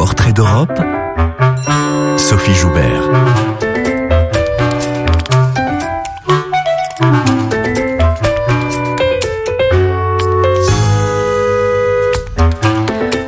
Portrait 0.00 0.32
d'Europe, 0.32 0.80
Sophie 2.16 2.54
Joubert. 2.54 3.02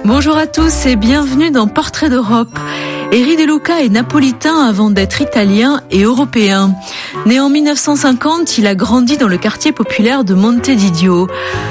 Bonjour 0.07 0.39
à 0.39 0.47
tous 0.47 0.87
et 0.87 0.97
bienvenue 0.97 1.51
dans 1.51 1.67
Portrait 1.67 2.09
d'Europe. 2.09 2.59
Eri 3.13 3.37
De 3.37 3.45
Luca 3.45 3.83
est 3.83 3.91
napolitain 3.91 4.67
avant 4.67 4.89
d'être 4.89 5.21
italien 5.21 5.83
et 5.91 6.05
européen. 6.05 6.75
Né 7.25 7.39
en 7.39 7.51
1950, 7.51 8.59
il 8.59 8.67
a 8.67 8.75
grandi 8.75 9.17
dans 9.17 9.29
le 9.29 9.39
quartier 9.39 9.71
populaire 9.71 10.25
de 10.25 10.35
Montevideo. 10.35 11.29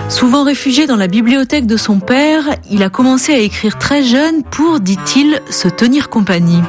Souvent 0.08 0.46
réfugié 0.46 0.88
dans 0.88 0.96
la 0.96 1.08
bibliothèque 1.08 1.66
de 1.66 1.76
son 1.76 2.00
père, 2.00 2.44
il 2.70 2.84
a 2.84 2.90
commencé 2.90 3.34
à 3.34 3.38
écrire 3.38 3.78
très 3.78 4.02
jeune 4.02 4.44
pour, 4.44 4.80
dit-il, 4.80 5.42
se 5.50 5.68
tenir 5.68 6.10
compagnie. 6.10 6.62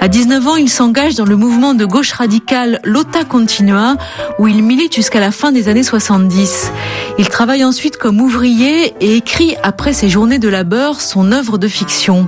À 0.00 0.06
19 0.06 0.46
ans, 0.46 0.54
il 0.54 0.70
s'engage 0.70 1.16
dans 1.16 1.24
le 1.24 1.34
mouvement 1.34 1.74
de 1.74 1.84
gauche 1.84 2.12
radicale 2.12 2.78
Lotta 2.84 3.24
Continua, 3.24 3.96
où 4.38 4.46
il 4.46 4.62
milite 4.62 4.94
jusqu'à 4.94 5.18
la 5.18 5.32
fin 5.32 5.50
des 5.50 5.68
années 5.68 5.82
70. 5.82 6.70
Il 7.18 7.28
travaille 7.28 7.64
ensuite 7.64 7.96
comme 7.96 8.20
ouvrier 8.20 8.94
et 9.00 9.16
écrit 9.16 9.56
après 9.64 9.92
ses 9.92 10.08
journées 10.08 10.38
de 10.38 10.48
labeur 10.48 11.00
son 11.00 11.32
œuvre 11.32 11.58
de 11.58 11.66
fiction. 11.66 12.26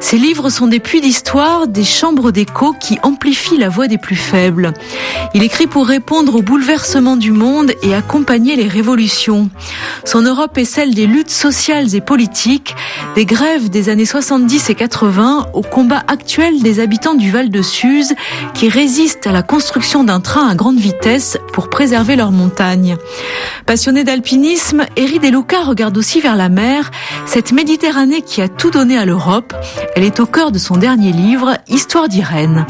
Ses 0.00 0.18
livres 0.18 0.50
sont 0.50 0.66
des 0.66 0.80
puits 0.80 1.00
d'histoire, 1.00 1.68
des 1.68 1.84
chambres 1.84 2.32
d'écho 2.32 2.72
qui 2.72 2.98
amplifient 3.04 3.56
la 3.56 3.68
voix 3.68 3.86
des 3.86 3.98
plus 3.98 4.16
faibles. 4.16 4.72
Il 5.32 5.44
écrit 5.44 5.68
pour 5.68 5.86
répondre 5.86 6.34
aux 6.34 6.42
bouleversements 6.42 7.16
du 7.16 7.30
monde 7.30 7.70
et 7.82 7.94
accompagner 7.94 8.56
les 8.56 8.68
révolutions. 8.68 9.48
Son 10.04 10.22
Europe 10.22 10.58
est 10.58 10.64
celle 10.64 10.92
des 10.92 11.06
luttes 11.06 11.30
sociales 11.30 11.94
et 11.94 12.00
politiques, 12.00 12.74
des 13.14 13.26
grèves 13.26 13.70
des 13.70 13.90
années 13.90 14.04
70 14.04 14.70
et 14.70 14.74
80 14.74 15.46
au 15.52 15.62
combat 15.62 16.02
actuel 16.08 16.62
des 16.62 16.80
habitants 16.80 16.95
du 17.18 17.30
Val 17.30 17.50
de 17.50 17.62
Suse 17.62 18.14
qui 18.54 18.68
résistent 18.68 19.26
à 19.26 19.32
la 19.32 19.42
construction 19.42 20.02
d'un 20.02 20.20
train 20.20 20.48
à 20.48 20.54
grande 20.54 20.78
vitesse 20.78 21.38
pour 21.52 21.68
préserver 21.68 22.16
leurs 22.16 22.32
montagnes. 22.32 22.96
Passionné 23.66 24.02
d'alpinisme, 24.02 24.86
Eri 24.96 25.18
De 25.18 25.28
Luca 25.28 25.62
regarde 25.62 25.96
aussi 25.98 26.20
vers 26.20 26.36
la 26.36 26.48
mer, 26.48 26.90
cette 27.26 27.52
Méditerranée 27.52 28.22
qui 28.22 28.40
a 28.40 28.48
tout 28.48 28.70
donné 28.70 28.96
à 28.96 29.04
l'Europe. 29.04 29.54
Elle 29.94 30.04
est 30.04 30.20
au 30.20 30.26
cœur 30.26 30.52
de 30.52 30.58
son 30.58 30.76
dernier 30.76 31.12
livre, 31.12 31.58
Histoire 31.68 32.08
d'Irène. 32.08 32.66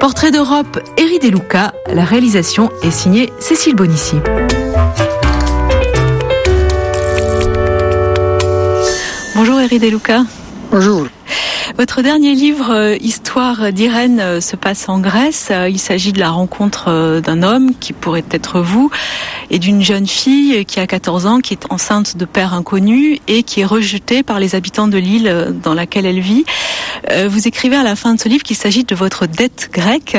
Portrait 0.00 0.30
d'Europe, 0.30 0.80
Eri 0.96 1.18
De 1.18 1.28
Luca. 1.28 1.72
La 1.92 2.04
réalisation 2.04 2.70
est 2.82 2.90
signée 2.90 3.30
Cécile 3.38 3.74
Bonissi. 3.76 4.16
Bonjour 9.36 9.60
Eri 9.60 9.78
De 9.78 9.88
Luca. 9.88 10.22
Bonjour. 10.70 11.06
Votre 11.78 12.02
dernier 12.02 12.34
livre, 12.34 12.72
euh, 12.72 12.96
Histoire 13.00 13.72
d'Irène, 13.72 14.18
euh, 14.18 14.40
se 14.40 14.56
passe 14.56 14.88
en 14.88 14.98
Grèce. 14.98 15.50
Euh, 15.52 15.68
il 15.68 15.78
s'agit 15.78 16.12
de 16.12 16.18
la 16.18 16.30
rencontre 16.30 17.20
d'un 17.20 17.44
homme 17.44 17.70
qui 17.78 17.92
pourrait 17.92 18.24
être 18.32 18.60
vous 18.60 18.90
et 19.50 19.60
d'une 19.60 19.80
jeune 19.80 20.08
fille 20.08 20.64
qui 20.64 20.80
a 20.80 20.88
14 20.88 21.26
ans, 21.26 21.38
qui 21.38 21.54
est 21.54 21.70
enceinte 21.70 22.16
de 22.16 22.24
père 22.24 22.52
inconnu 22.52 23.20
et 23.28 23.44
qui 23.44 23.60
est 23.60 23.64
rejetée 23.64 24.24
par 24.24 24.40
les 24.40 24.56
habitants 24.56 24.88
de 24.88 24.98
l'île 24.98 25.54
dans 25.62 25.72
laquelle 25.72 26.04
elle 26.04 26.18
vit. 26.18 26.44
Vous 27.28 27.46
écrivez 27.46 27.76
à 27.76 27.84
la 27.84 27.94
fin 27.94 28.14
de 28.14 28.20
ce 28.20 28.28
livre 28.28 28.42
qu'il 28.42 28.56
s'agit 28.56 28.82
de 28.82 28.96
votre 28.96 29.26
dette 29.26 29.70
grecque. 29.72 30.16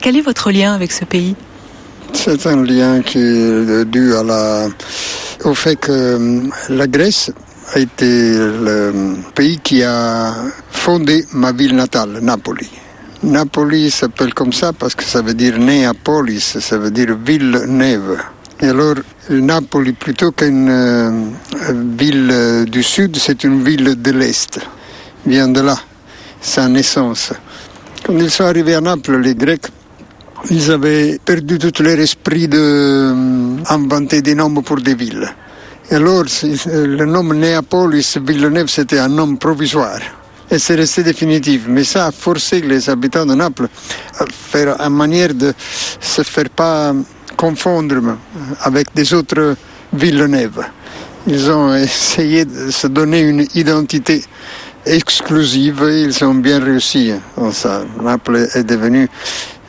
Quel 0.00 0.16
est 0.16 0.20
votre 0.20 0.50
lien 0.50 0.74
avec 0.74 0.90
ce 0.90 1.04
pays? 1.04 1.36
C'est 2.12 2.44
un 2.46 2.62
lien 2.62 3.02
qui 3.02 3.18
est 3.18 3.84
dû 3.84 4.12
au 5.44 5.54
fait 5.54 5.76
que 5.76 6.42
la 6.68 6.86
Grèce 6.88 7.30
a 7.74 7.78
été 7.78 8.06
le 8.06 9.16
pays 9.34 9.58
qui 9.58 9.82
a 9.82 10.34
fondé 10.70 11.24
ma 11.32 11.52
ville 11.52 11.74
natale, 11.74 12.18
Napoli. 12.20 12.68
Napoli 13.22 13.90
s'appelle 13.90 14.34
comme 14.34 14.52
ça 14.52 14.72
parce 14.72 14.94
que 14.94 15.04
ça 15.04 15.22
veut 15.22 15.34
dire 15.34 15.58
Neapolis, 15.58 16.58
ça 16.60 16.78
veut 16.78 16.90
dire 16.90 17.16
ville 17.16 17.66
neuve. 17.68 18.18
Et 18.60 18.68
alors, 18.68 18.96
Napoli, 19.30 19.92
plutôt 19.92 20.32
qu'une 20.32 20.68
euh, 20.68 21.10
ville 21.96 22.66
du 22.68 22.82
sud, 22.82 23.16
c'est 23.16 23.44
une 23.44 23.62
ville 23.62 24.00
de 24.00 24.10
l'est. 24.10 24.60
Vient 25.26 25.48
de 25.48 25.60
là, 25.60 25.76
sa 26.40 26.68
naissance. 26.68 27.32
Quand 28.04 28.16
ils 28.16 28.30
sont 28.30 28.44
arrivés 28.44 28.74
à 28.74 28.80
Naples, 28.80 29.18
les 29.18 29.34
Grecs, 29.34 29.66
ils 30.50 30.70
avaient 30.70 31.20
perdu 31.24 31.58
tout 31.58 31.82
leur 31.82 31.98
esprit 31.98 32.48
d'inventer 32.48 34.18
euh, 34.18 34.22
des 34.22 34.34
noms 34.34 34.62
pour 34.62 34.80
des 34.80 34.94
villes. 34.94 35.32
Alors, 35.90 36.24
le 36.66 37.04
nom 37.04 37.24
Néapolis 37.24 38.16
Villeneuve, 38.24 38.68
c'était 38.68 38.98
un 38.98 39.08
nom 39.08 39.36
provisoire. 39.36 39.98
Et 40.50 40.58
c'est 40.58 40.74
resté 40.74 41.02
définitif. 41.02 41.62
Mais 41.66 41.84
ça 41.84 42.06
a 42.06 42.12
forcé 42.12 42.60
les 42.60 42.88
habitants 42.88 43.26
de 43.26 43.34
Naples 43.34 43.68
à 44.18 44.24
faire 44.30 44.80
une 44.80 44.94
manière 44.94 45.34
de 45.34 45.52
se 46.00 46.22
faire 46.22 46.50
pas 46.50 46.94
confondre 47.36 48.16
avec 48.60 48.88
des 48.94 49.12
autres 49.12 49.56
Villeneuve. 49.92 50.64
Ils 51.26 51.50
ont 51.50 51.74
essayé 51.74 52.44
de 52.44 52.70
se 52.70 52.86
donner 52.86 53.20
une 53.20 53.46
identité 53.54 54.24
exclusive 54.86 55.82
et 55.88 56.02
ils 56.02 56.24
ont 56.24 56.34
bien 56.34 56.58
réussi. 56.58 57.12
Naples 58.00 58.48
est 58.54 58.64
devenu 58.64 59.08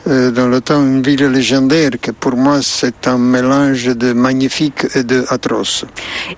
euh, 0.06 0.30
dans 0.30 0.48
le 0.48 0.60
temps 0.60 0.82
une 0.82 1.02
ville 1.02 1.24
légendaire 1.28 1.92
que 1.98 2.10
pour 2.10 2.36
moi 2.36 2.60
c'est 2.60 3.08
un 3.08 3.16
mélange 3.16 3.86
de 3.86 4.12
magnifique 4.12 4.84
et 4.94 5.02
de 5.02 5.24
atroce. 5.30 5.86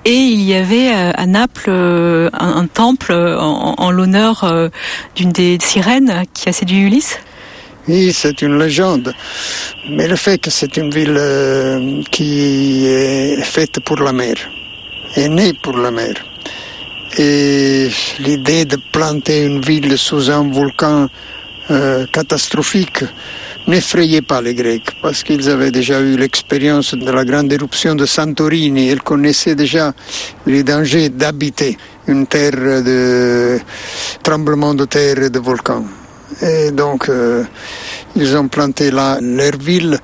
Et 0.04 0.15
il 0.15 0.43
y 0.43 0.54
avait 0.54 0.94
euh, 0.94 1.10
à 1.12 1.27
Naples 1.27 1.71
euh, 1.71 2.31
un, 2.32 2.66
temple 2.69 3.12
en, 3.12 3.91
l'honneur 3.91 4.71
d'une 5.16 5.32
des 5.32 5.59
sirènes 5.60 6.22
qui 6.32 6.49
a 6.49 6.53
séduit 6.53 6.82
Ulysse? 6.82 7.19
Oui, 7.88 8.12
c'est 8.12 8.41
une 8.41 8.56
légende. 8.56 9.12
Mais 9.91 10.06
le 10.06 10.15
fait 10.15 10.38
que 10.38 10.50
c'est 10.50 10.76
une 10.76 10.91
ville 10.91 12.05
qui 12.12 12.87
est 12.87 13.43
faite 13.43 13.81
pour 13.81 13.97
la 13.97 14.12
mer, 14.12 14.37
est 15.16 15.28
née 15.28 15.55
pour 15.55 15.76
la 15.76 15.91
mer. 15.91 16.15
Et 17.19 17.88
l'idée 18.21 18.65
de 18.65 18.76
planter 18.93 19.44
une 19.44 19.60
ville 19.60 19.97
sous 19.99 20.31
un 20.31 20.50
volcan 20.50 21.09
catastrophique, 22.12 23.05
n'effrayait 23.66 24.22
pas 24.22 24.41
les 24.41 24.54
Grecs, 24.54 24.97
parce 25.03 25.22
qu'ils 25.22 25.49
avaient 25.49 25.71
déjà 25.71 26.00
eu 26.00 26.16
l'expérience 26.16 26.94
de 26.94 27.10
la 27.10 27.25
grande 27.25 27.53
éruption 27.53 27.94
de 27.94 28.06
Santorini, 28.06 28.91
ils 28.91 29.03
connaissaient 29.03 29.54
déjà 29.54 29.93
les 30.47 30.62
dangers 30.62 31.09
d'habiter 31.09 31.76
une 32.06 32.26
terre 32.26 32.82
de 32.82 33.59
tremblement 34.22 34.75
de 34.75 34.84
terre 34.84 35.22
et 35.25 35.31
de 35.31 35.38
volcans. 35.38 35.84
Et 36.43 36.71
donc, 36.72 37.09
euh, 37.09 37.44
ils 38.15 38.37
ont 38.37 38.49
planté 38.49 38.91
là 38.91 39.19
leur 39.21 39.56
ville 39.59 39.99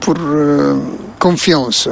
pour 0.00 0.16
euh, 0.18 0.76
confiance. 1.18 1.88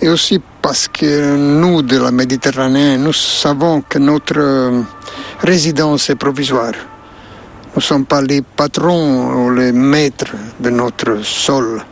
Et 0.00 0.08
aussi 0.08 0.40
parce 0.60 0.88
que 0.88 1.36
nous, 1.36 1.82
de 1.82 1.98
la 1.98 2.10
Méditerranée, 2.10 2.96
nous 2.98 3.12
savons 3.12 3.82
que 3.82 3.98
notre 3.98 4.38
euh, 4.38 4.82
résidence 5.40 6.10
est 6.10 6.16
provisoire. 6.16 6.72
Nous 7.74 7.80
ne 7.80 7.86
sommes 7.86 8.06
pas 8.06 8.22
les 8.22 8.40
patrons 8.40 9.46
ou 9.46 9.50
les 9.50 9.72
maîtres 9.72 10.36
de 10.60 10.70
notre 10.70 11.24
sol. 11.24 11.82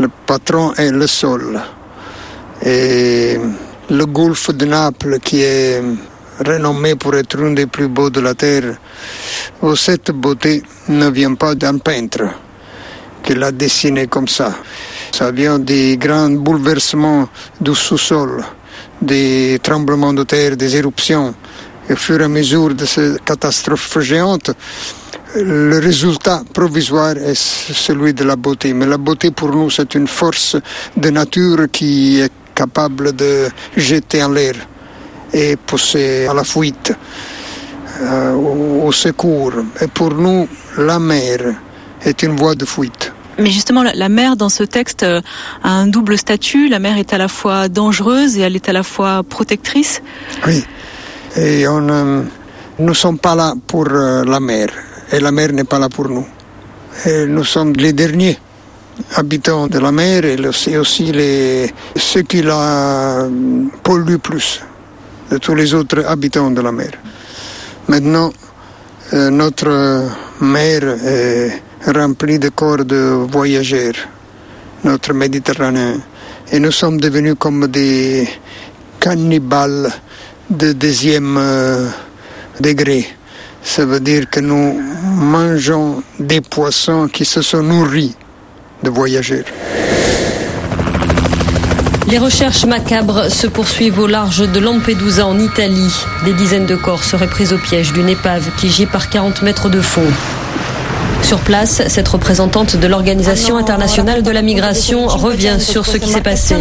Le 0.00 0.08
patron 0.26 0.74
est 0.74 0.90
le 0.90 1.06
sol. 1.06 1.60
Et 2.66 3.38
le 3.90 4.06
golfe 4.06 4.50
de 4.50 4.64
Naples, 4.64 5.20
qui 5.20 5.40
est 5.42 5.80
renommé 6.44 6.96
pour 6.96 7.14
être 7.14 7.40
un 7.40 7.52
des 7.52 7.66
plus 7.66 7.86
beaux 7.86 8.10
de 8.10 8.18
la 8.18 8.34
Terre, 8.34 8.76
cette 9.76 10.10
beauté 10.10 10.64
ne 10.88 11.08
vient 11.10 11.36
pas 11.36 11.54
d'un 11.54 11.78
peintre 11.78 12.24
qui 13.22 13.36
l'a 13.36 13.52
dessiné 13.52 14.08
comme 14.08 14.26
ça. 14.26 14.52
Ça 15.12 15.30
vient 15.30 15.60
des 15.60 15.96
grands 15.96 16.28
bouleversements 16.28 17.28
du 17.60 17.72
sous-sol, 17.72 18.42
des 19.00 19.60
tremblements 19.62 20.12
de 20.12 20.24
terre, 20.24 20.56
des 20.56 20.74
éruptions. 20.74 21.36
Et 21.88 21.92
au 21.92 21.96
fur 21.96 22.20
et 22.20 22.24
à 22.24 22.28
mesure 22.28 22.74
de 22.74 22.84
ces 22.84 23.14
catastrophes 23.24 24.00
géantes, 24.00 24.50
le 25.36 25.78
résultat 25.78 26.42
provisoire 26.52 27.16
est 27.16 27.34
celui 27.34 28.14
de 28.14 28.24
la 28.24 28.36
beauté. 28.36 28.72
Mais 28.72 28.86
la 28.86 28.98
beauté 28.98 29.30
pour 29.30 29.50
nous, 29.50 29.70
c'est 29.70 29.94
une 29.94 30.06
force 30.06 30.56
de 30.96 31.10
nature 31.10 31.66
qui 31.72 32.20
est 32.20 32.32
capable 32.54 33.14
de 33.14 33.48
jeter 33.76 34.22
en 34.22 34.30
l'air 34.30 34.54
et 35.32 35.56
pousser 35.56 36.26
à 36.26 36.34
la 36.34 36.44
fuite, 36.44 36.92
euh, 38.00 38.32
au, 38.34 38.92
secours. 38.92 39.52
Et 39.80 39.88
pour 39.88 40.14
nous, 40.14 40.48
la 40.78 41.00
mer 41.00 41.54
est 42.04 42.22
une 42.22 42.36
voie 42.36 42.54
de 42.54 42.64
fuite. 42.64 43.12
Mais 43.36 43.50
justement, 43.50 43.82
la, 43.82 44.08
mer 44.08 44.36
dans 44.36 44.48
ce 44.48 44.62
texte 44.62 45.02
euh, 45.02 45.20
a 45.64 45.70
un 45.70 45.88
double 45.88 46.16
statut. 46.16 46.68
La 46.68 46.78
mer 46.78 46.98
est 46.98 47.12
à 47.12 47.18
la 47.18 47.26
fois 47.26 47.68
dangereuse 47.68 48.38
et 48.38 48.42
elle 48.42 48.54
est 48.54 48.68
à 48.68 48.72
la 48.72 48.84
fois 48.84 49.24
protectrice. 49.24 50.00
Oui. 50.46 50.64
Et 51.36 51.66
on, 51.66 51.88
euh, 51.88 52.22
nous 52.78 52.88
ne 52.88 52.94
sommes 52.94 53.18
pas 53.18 53.34
là 53.34 53.54
pour 53.66 53.86
la 53.86 54.38
mer 54.38 54.68
et 55.12 55.20
la 55.20 55.30
mer 55.30 55.52
n'est 55.52 55.64
pas 55.64 55.78
là 55.78 55.88
pour 55.88 56.08
nous. 56.08 56.26
nous 57.26 57.44
sommes 57.44 57.72
les 57.74 57.92
derniers 57.92 58.38
habitants 59.16 59.66
de 59.66 59.78
la 59.78 59.92
mer 59.92 60.24
et 60.24 60.76
aussi 60.78 61.12
les, 61.12 61.72
ceux 61.96 62.22
qui 62.22 62.42
la 62.42 63.28
polluent 63.82 64.18
plus 64.18 64.60
de 65.30 65.38
tous 65.38 65.54
les 65.54 65.74
autres 65.74 66.04
habitants 66.06 66.50
de 66.50 66.60
la 66.60 66.72
mer. 66.72 66.92
Maintenant, 67.88 68.32
Euh, 69.12 69.30
notre 69.30 70.08
mer 70.40 70.82
est 70.82 71.60
remplie 71.86 72.38
de 72.38 72.48
corps 72.48 72.84
de 72.86 73.26
voyageurs, 73.30 73.92
notre 74.82 75.12
Méditerranée. 75.12 75.96
Et 76.50 76.58
nous 76.58 76.72
sommes 76.72 76.98
devenus 76.98 77.34
comme 77.38 77.66
des 77.68 78.26
cannibales 78.98 79.92
de 80.48 80.72
deuxième 80.72 81.36
euh, 81.36 81.86
degré. 82.60 83.06
Ça 83.64 83.84
veut 83.86 83.98
dire 83.98 84.30
que 84.30 84.40
nous 84.40 84.80
mangeons 85.16 86.02
des 86.20 86.40
poissons 86.40 87.08
qui 87.08 87.24
se 87.24 87.42
sont 87.42 87.62
nourris 87.62 88.14
de 88.82 88.90
voyageurs. 88.90 89.44
Les 92.06 92.18
recherches 92.18 92.66
macabres 92.66 93.30
se 93.30 93.46
poursuivent 93.46 93.98
au 93.98 94.06
large 94.06 94.48
de 94.48 94.60
Lampedusa 94.60 95.26
en 95.26 95.38
Italie. 95.40 95.92
Des 96.26 96.34
dizaines 96.34 96.66
de 96.66 96.76
corps 96.76 97.02
seraient 97.02 97.26
pris 97.26 97.52
au 97.52 97.58
piège 97.58 97.92
d'une 97.94 98.10
épave 98.10 98.50
qui 98.58 98.68
gît 98.68 98.86
par 98.86 99.08
40 99.08 99.42
mètres 99.42 99.70
de 99.70 99.80
fond. 99.80 100.12
Sur 101.24 101.38
place, 101.38 101.82
cette 101.88 102.06
représentante 102.08 102.76
de 102.76 102.86
l'Organisation 102.86 103.56
internationale 103.56 104.22
de 104.22 104.30
la 104.30 104.42
migration 104.42 105.06
revient 105.06 105.56
sur 105.58 105.86
ce 105.86 105.96
qui 105.96 106.10
s'est 106.10 106.20
passé. 106.20 106.54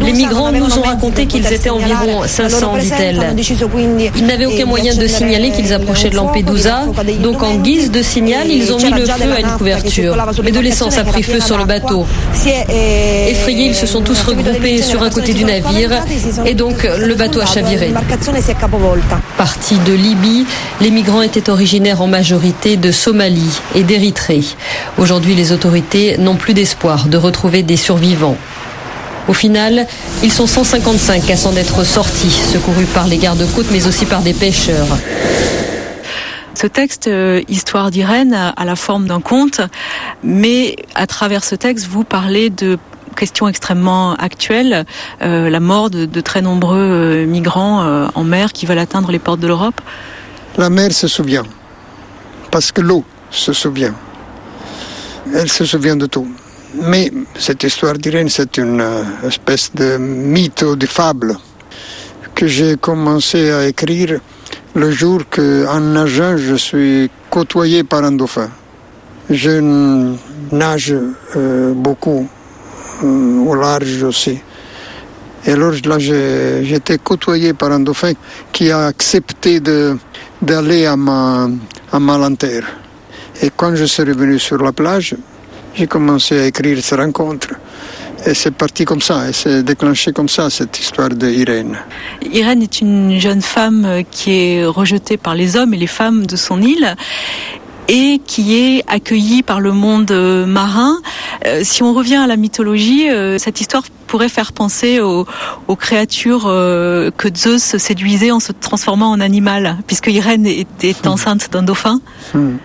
Les 0.00 0.12
migrants 0.12 0.50
nous 0.50 0.76
ont 0.76 0.82
raconté 0.82 1.26
qu'ils 1.26 1.46
étaient 1.52 1.70
environ 1.70 2.22
500, 2.26 2.78
dit-elle. 2.78 3.36
Ils 4.16 4.26
n'avaient 4.26 4.46
aucun 4.46 4.66
moyen 4.66 4.94
de 4.96 5.06
signaler 5.06 5.52
qu'ils 5.52 5.72
approchaient 5.72 6.10
de 6.10 6.16
Lampedusa, 6.16 6.86
donc 7.22 7.44
en 7.44 7.54
guise 7.56 7.92
de 7.92 8.02
signal, 8.02 8.48
ils 8.50 8.72
ont 8.72 8.78
mis 8.78 8.90
le 8.90 9.06
feu 9.06 9.32
à 9.36 9.40
une 9.40 9.56
couverture. 9.56 10.16
Mais 10.42 10.50
de 10.50 10.60
l'essence 10.60 10.98
a 10.98 11.04
pris 11.04 11.22
feu 11.22 11.40
sur 11.40 11.58
le 11.58 11.66
bateau. 11.66 12.06
Effrayés, 13.28 13.66
ils 13.66 13.76
se 13.76 13.86
sont 13.86 14.00
tous 14.00 14.20
regroupés 14.22 14.82
sur 14.82 15.02
un 15.04 15.10
côté 15.10 15.32
du 15.32 15.44
navire 15.44 15.92
et 16.44 16.54
donc 16.54 16.82
le 16.82 17.14
bateau 17.14 17.40
a 17.40 17.46
chaviré. 17.46 17.92
Partis 19.38 19.78
de 19.86 19.92
Libye, 19.92 20.44
les 20.80 20.90
migrants 20.90 21.22
étaient 21.22 21.48
originaires 21.50 22.02
en 22.02 22.08
majorité 22.08 22.76
de 22.80 22.90
Somalie 22.90 23.60
et 23.74 23.82
d'Érythrée. 23.82 24.42
Aujourd'hui, 24.98 25.34
les 25.34 25.52
autorités 25.52 26.16
n'ont 26.18 26.36
plus 26.36 26.54
d'espoir 26.54 27.06
de 27.06 27.16
retrouver 27.16 27.62
des 27.62 27.76
survivants. 27.76 28.36
Au 29.28 29.32
final, 29.32 29.86
ils 30.22 30.32
sont 30.32 30.46
155 30.46 31.30
à 31.30 31.36
s'en 31.36 31.54
être 31.54 31.84
sortis, 31.84 32.30
secourus 32.30 32.86
par 32.86 33.06
les 33.06 33.18
gardes-côtes 33.18 33.70
mais 33.70 33.86
aussi 33.86 34.06
par 34.06 34.22
des 34.22 34.32
pêcheurs. 34.32 34.88
Ce 36.54 36.66
texte, 36.66 37.06
euh, 37.06 37.40
Histoire 37.48 37.90
d'Irène, 37.90 38.34
a 38.34 38.64
la 38.64 38.76
forme 38.76 39.06
d'un 39.06 39.20
conte, 39.20 39.60
mais 40.22 40.76
à 40.94 41.06
travers 41.06 41.44
ce 41.44 41.54
texte, 41.54 41.86
vous 41.86 42.04
parlez 42.04 42.50
de 42.50 42.78
questions 43.16 43.48
extrêmement 43.48 44.14
actuelles, 44.14 44.84
euh, 45.22 45.50
la 45.50 45.60
mort 45.60 45.90
de, 45.90 46.06
de 46.06 46.20
très 46.20 46.42
nombreux 46.42 46.78
euh, 46.78 47.26
migrants 47.26 47.82
euh, 47.82 48.08
en 48.14 48.24
mer 48.24 48.52
qui 48.52 48.66
veulent 48.66 48.78
atteindre 48.78 49.10
les 49.10 49.18
portes 49.18 49.40
de 49.40 49.46
l'Europe. 49.46 49.80
La 50.56 50.70
mer 50.70 50.92
se 50.92 51.06
souvient 51.06 51.44
parce 52.50 52.72
que 52.72 52.80
l'eau 52.80 53.04
se 53.30 53.52
souvient. 53.52 53.94
Elle 55.34 55.50
se 55.50 55.64
souvient 55.64 55.96
de 55.96 56.06
tout. 56.06 56.28
Mais 56.74 57.10
cette 57.36 57.64
histoire 57.64 57.94
d'Irène, 57.94 58.28
c'est 58.28 58.56
une 58.58 58.80
euh, 58.80 59.02
espèce 59.26 59.72
de 59.74 59.96
mythe 59.96 60.62
ou 60.62 60.76
de 60.76 60.86
fable 60.86 61.36
que 62.34 62.46
j'ai 62.46 62.76
commencé 62.76 63.50
à 63.50 63.66
écrire 63.66 64.20
le 64.74 64.90
jour 64.90 65.22
que, 65.28 65.66
en 65.66 65.80
nageant, 65.80 66.36
je 66.36 66.54
suis 66.54 67.10
côtoyé 67.28 67.82
par 67.82 68.04
un 68.04 68.12
dauphin. 68.12 68.48
Je 69.28 69.60
nage 70.52 70.94
euh, 71.36 71.72
beaucoup 71.74 72.28
euh, 73.02 73.38
au 73.40 73.54
large 73.54 74.02
aussi. 74.04 74.38
Et 75.46 75.52
alors 75.52 75.72
là, 75.84 75.98
j'étais 75.98 76.98
côtoyé 76.98 77.52
par 77.52 77.72
un 77.72 77.80
dauphin 77.80 78.12
qui 78.52 78.70
a 78.70 78.86
accepté 78.86 79.60
d'aller 80.42 80.86
à 80.86 80.96
ma, 80.96 81.48
à. 81.92 82.62
Et 83.42 83.50
quand 83.56 83.74
je 83.74 83.84
suis 83.84 84.02
revenu 84.02 84.38
sur 84.38 84.58
la 84.58 84.72
plage, 84.72 85.14
j'ai 85.74 85.86
commencé 85.86 86.38
à 86.38 86.46
écrire 86.46 86.78
cette 86.82 86.98
rencontre. 86.98 87.48
Et 88.26 88.34
c'est 88.34 88.50
parti 88.50 88.84
comme 88.84 89.00
ça, 89.00 89.28
et 89.28 89.32
c'est 89.32 89.62
déclenché 89.62 90.12
comme 90.12 90.28
ça, 90.28 90.50
cette 90.50 90.78
histoire 90.78 91.08
d'Irène. 91.08 91.78
Irène 92.32 92.62
est 92.62 92.80
une 92.82 93.18
jeune 93.18 93.40
femme 93.40 94.02
qui 94.10 94.32
est 94.32 94.64
rejetée 94.66 95.16
par 95.16 95.34
les 95.34 95.56
hommes 95.56 95.72
et 95.72 95.78
les 95.78 95.86
femmes 95.86 96.26
de 96.26 96.36
son 96.36 96.60
île 96.60 96.96
et 97.88 98.20
qui 98.24 98.56
est 98.56 98.84
accueillie 98.86 99.42
par 99.42 99.58
le 99.58 99.72
monde 99.72 100.12
marin. 100.46 101.00
Euh, 101.46 101.62
si 101.64 101.82
on 101.82 101.94
revient 101.94 102.16
à 102.16 102.26
la 102.26 102.36
mythologie, 102.36 103.10
euh, 103.10 103.38
cette 103.38 103.60
histoire 103.60 103.82
pourrait 104.10 104.28
faire 104.28 104.52
penser 104.52 105.00
aux, 105.00 105.24
aux 105.68 105.76
créatures 105.76 106.46
euh, 106.46 107.12
que 107.16 107.28
Zeus 107.32 107.76
séduisait 107.78 108.32
en 108.32 108.40
se 108.40 108.50
transformant 108.50 109.12
en 109.12 109.20
animal, 109.20 109.76
puisque 109.86 110.08
Irène 110.08 110.46
était 110.46 110.96
hmm. 111.04 111.08
enceinte 111.08 111.52
d'un 111.52 111.62
dauphin. 111.62 112.00
Hmm. 112.34 112.56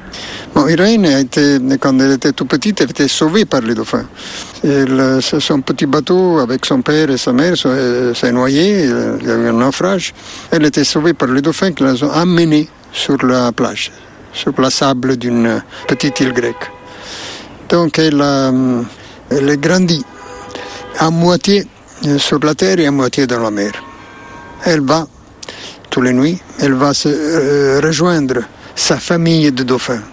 Bon, 0.56 0.68
Irène, 0.68 1.06
a 1.06 1.20
été, 1.20 1.60
quand 1.80 2.00
elle 2.00 2.14
était 2.14 2.32
toute 2.32 2.48
petite, 2.48 2.82
elle 2.82 2.90
était 2.90 3.08
sauvée 3.08 3.46
par 3.46 3.62
les 3.62 3.76
dauphins. 3.76 4.08
Elle, 4.64 5.20
son 5.22 5.62
petit 5.62 5.86
bateau 5.86 6.40
avec 6.40 6.66
son 6.66 6.82
père 6.82 7.12
et 7.12 7.18
sa 7.18 7.32
mère 7.32 7.56
s'est 7.58 8.32
noyé, 8.32 8.86
il 8.86 9.28
y 9.28 9.32
a 9.32 9.36
eu 9.36 9.48
un 9.50 9.54
naufrage. 9.54 10.16
Elle 10.50 10.66
était 10.66 10.84
sauvée 10.84 11.14
par 11.14 11.28
les 11.28 11.44
dauphins 11.44 11.74
qui 11.74 11.84
l'ont 11.84 12.12
amenée 12.12 12.68
sur 12.92 13.24
la 13.24 13.52
plage, 13.52 13.92
sur 14.34 14.60
la 14.60 14.72
sable 14.72 15.18
d'une 15.18 15.62
petite 15.88 16.20
île 16.22 16.34
grecque. 16.34 16.72
Donc 17.70 18.00
elle, 18.00 18.22
euh, 18.22 18.82
elle 19.30 19.50
est 19.50 19.58
grandie 19.58 20.06
à 21.00 21.10
moitié 21.10 21.66
euh, 22.06 22.18
sur 22.18 22.40
la 22.40 22.56
terre 22.56 22.80
et 22.80 22.88
à 22.88 22.92
moitié 22.92 23.28
dans 23.28 23.40
la 23.40 23.52
mer. 23.52 23.72
Elle 24.64 24.82
va, 24.82 25.08
tous 25.90 26.02
les 26.02 26.14
nuits, 26.14 26.40
elle 26.60 26.74
va 26.74 26.94
se 26.94 27.10
euh, 27.10 27.80
rejoindre 27.82 28.42
sa 28.76 28.98
famille 28.98 29.52
de 29.52 29.64
dauphins. 29.64 30.04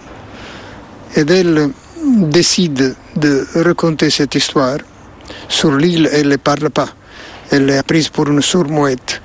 Et 1.15 1.21
elle 1.21 1.69
décide 2.05 2.95
de 3.15 3.47
raconter 3.55 4.09
cette 4.09 4.35
histoire. 4.35 4.77
Sur 5.47 5.75
l'île, 5.75 6.09
elle 6.11 6.29
ne 6.29 6.37
parle 6.37 6.69
pas. 6.69 6.89
Elle 7.51 7.69
est 7.69 7.83
prise 7.83 8.09
pour 8.09 8.27
une 8.27 8.41
sourd-mouette. 8.41 9.21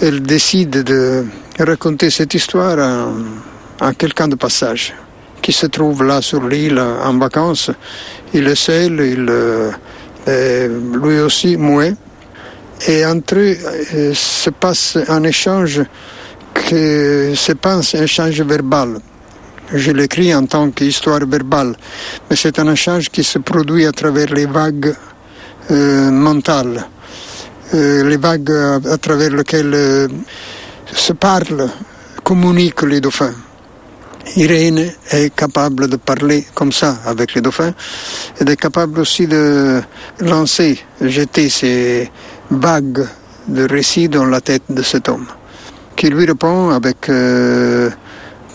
Elle 0.00 0.22
décide 0.22 0.82
de 0.82 1.24
raconter 1.58 2.10
cette 2.10 2.34
histoire 2.34 2.78
à, 3.80 3.92
quelqu'un 3.94 4.28
de 4.28 4.34
passage 4.34 4.94
qui 5.40 5.52
se 5.52 5.66
trouve 5.66 6.04
là 6.04 6.20
sur 6.20 6.46
l'île 6.46 6.78
en 6.78 7.16
vacances. 7.18 7.70
Il 8.34 8.46
est 8.46 8.54
seul, 8.54 9.00
il 9.00 9.28
est 9.28 9.70
lui 10.26 11.20
aussi 11.20 11.56
muet. 11.56 11.94
Et 12.88 13.04
entre 13.04 13.36
eux 13.36 13.56
euh, 13.94 14.14
se 14.14 14.50
passe 14.50 14.96
un 15.08 15.22
échange 15.24 15.82
que 16.54 17.34
c'est 17.36 17.58
pas 17.58 17.74
un 17.74 18.02
échange 18.02 18.40
verbal. 18.40 19.00
Je 19.72 19.92
l'écris 19.92 20.34
en 20.34 20.46
tant 20.46 20.70
qu'histoire 20.70 21.20
verbale, 21.26 21.76
mais 22.28 22.36
c'est 22.36 22.58
un 22.58 22.72
échange 22.72 23.08
qui 23.08 23.22
se 23.22 23.38
produit 23.38 23.86
à 23.86 23.92
travers 23.92 24.26
les 24.32 24.46
vagues 24.46 24.94
euh, 25.70 26.10
mentales, 26.10 26.84
euh, 27.74 28.08
les 28.08 28.16
vagues 28.16 28.50
à, 28.50 28.98
travers 28.98 29.30
lesquelles 29.30 29.74
euh, 29.74 30.08
se 30.92 31.12
parlent, 31.12 31.68
communiquent 32.24 32.82
les 32.82 33.00
dauphins. 33.00 33.34
Irène 34.36 34.92
est 35.10 35.34
capable 35.34 35.88
de 35.88 35.96
parler 35.96 36.44
comme 36.54 36.72
ça 36.72 36.98
avec 37.06 37.34
les 37.34 37.40
dauphins 37.40 37.72
et 38.40 38.48
est 38.48 38.56
capable 38.56 39.00
aussi 39.00 39.26
de 39.26 39.80
lancer, 40.20 40.78
jeter 41.00 41.48
ces 41.48 42.10
vagues 42.50 43.06
de 43.48 43.66
récits 43.68 44.08
dans 44.08 44.26
la 44.26 44.40
tête 44.40 44.62
de 44.68 44.82
cet 44.82 45.08
homme, 45.08 45.26
qui 45.96 46.08
lui 46.08 46.26
répond 46.26 46.70
avec 46.70 47.08
euh, 47.08 47.90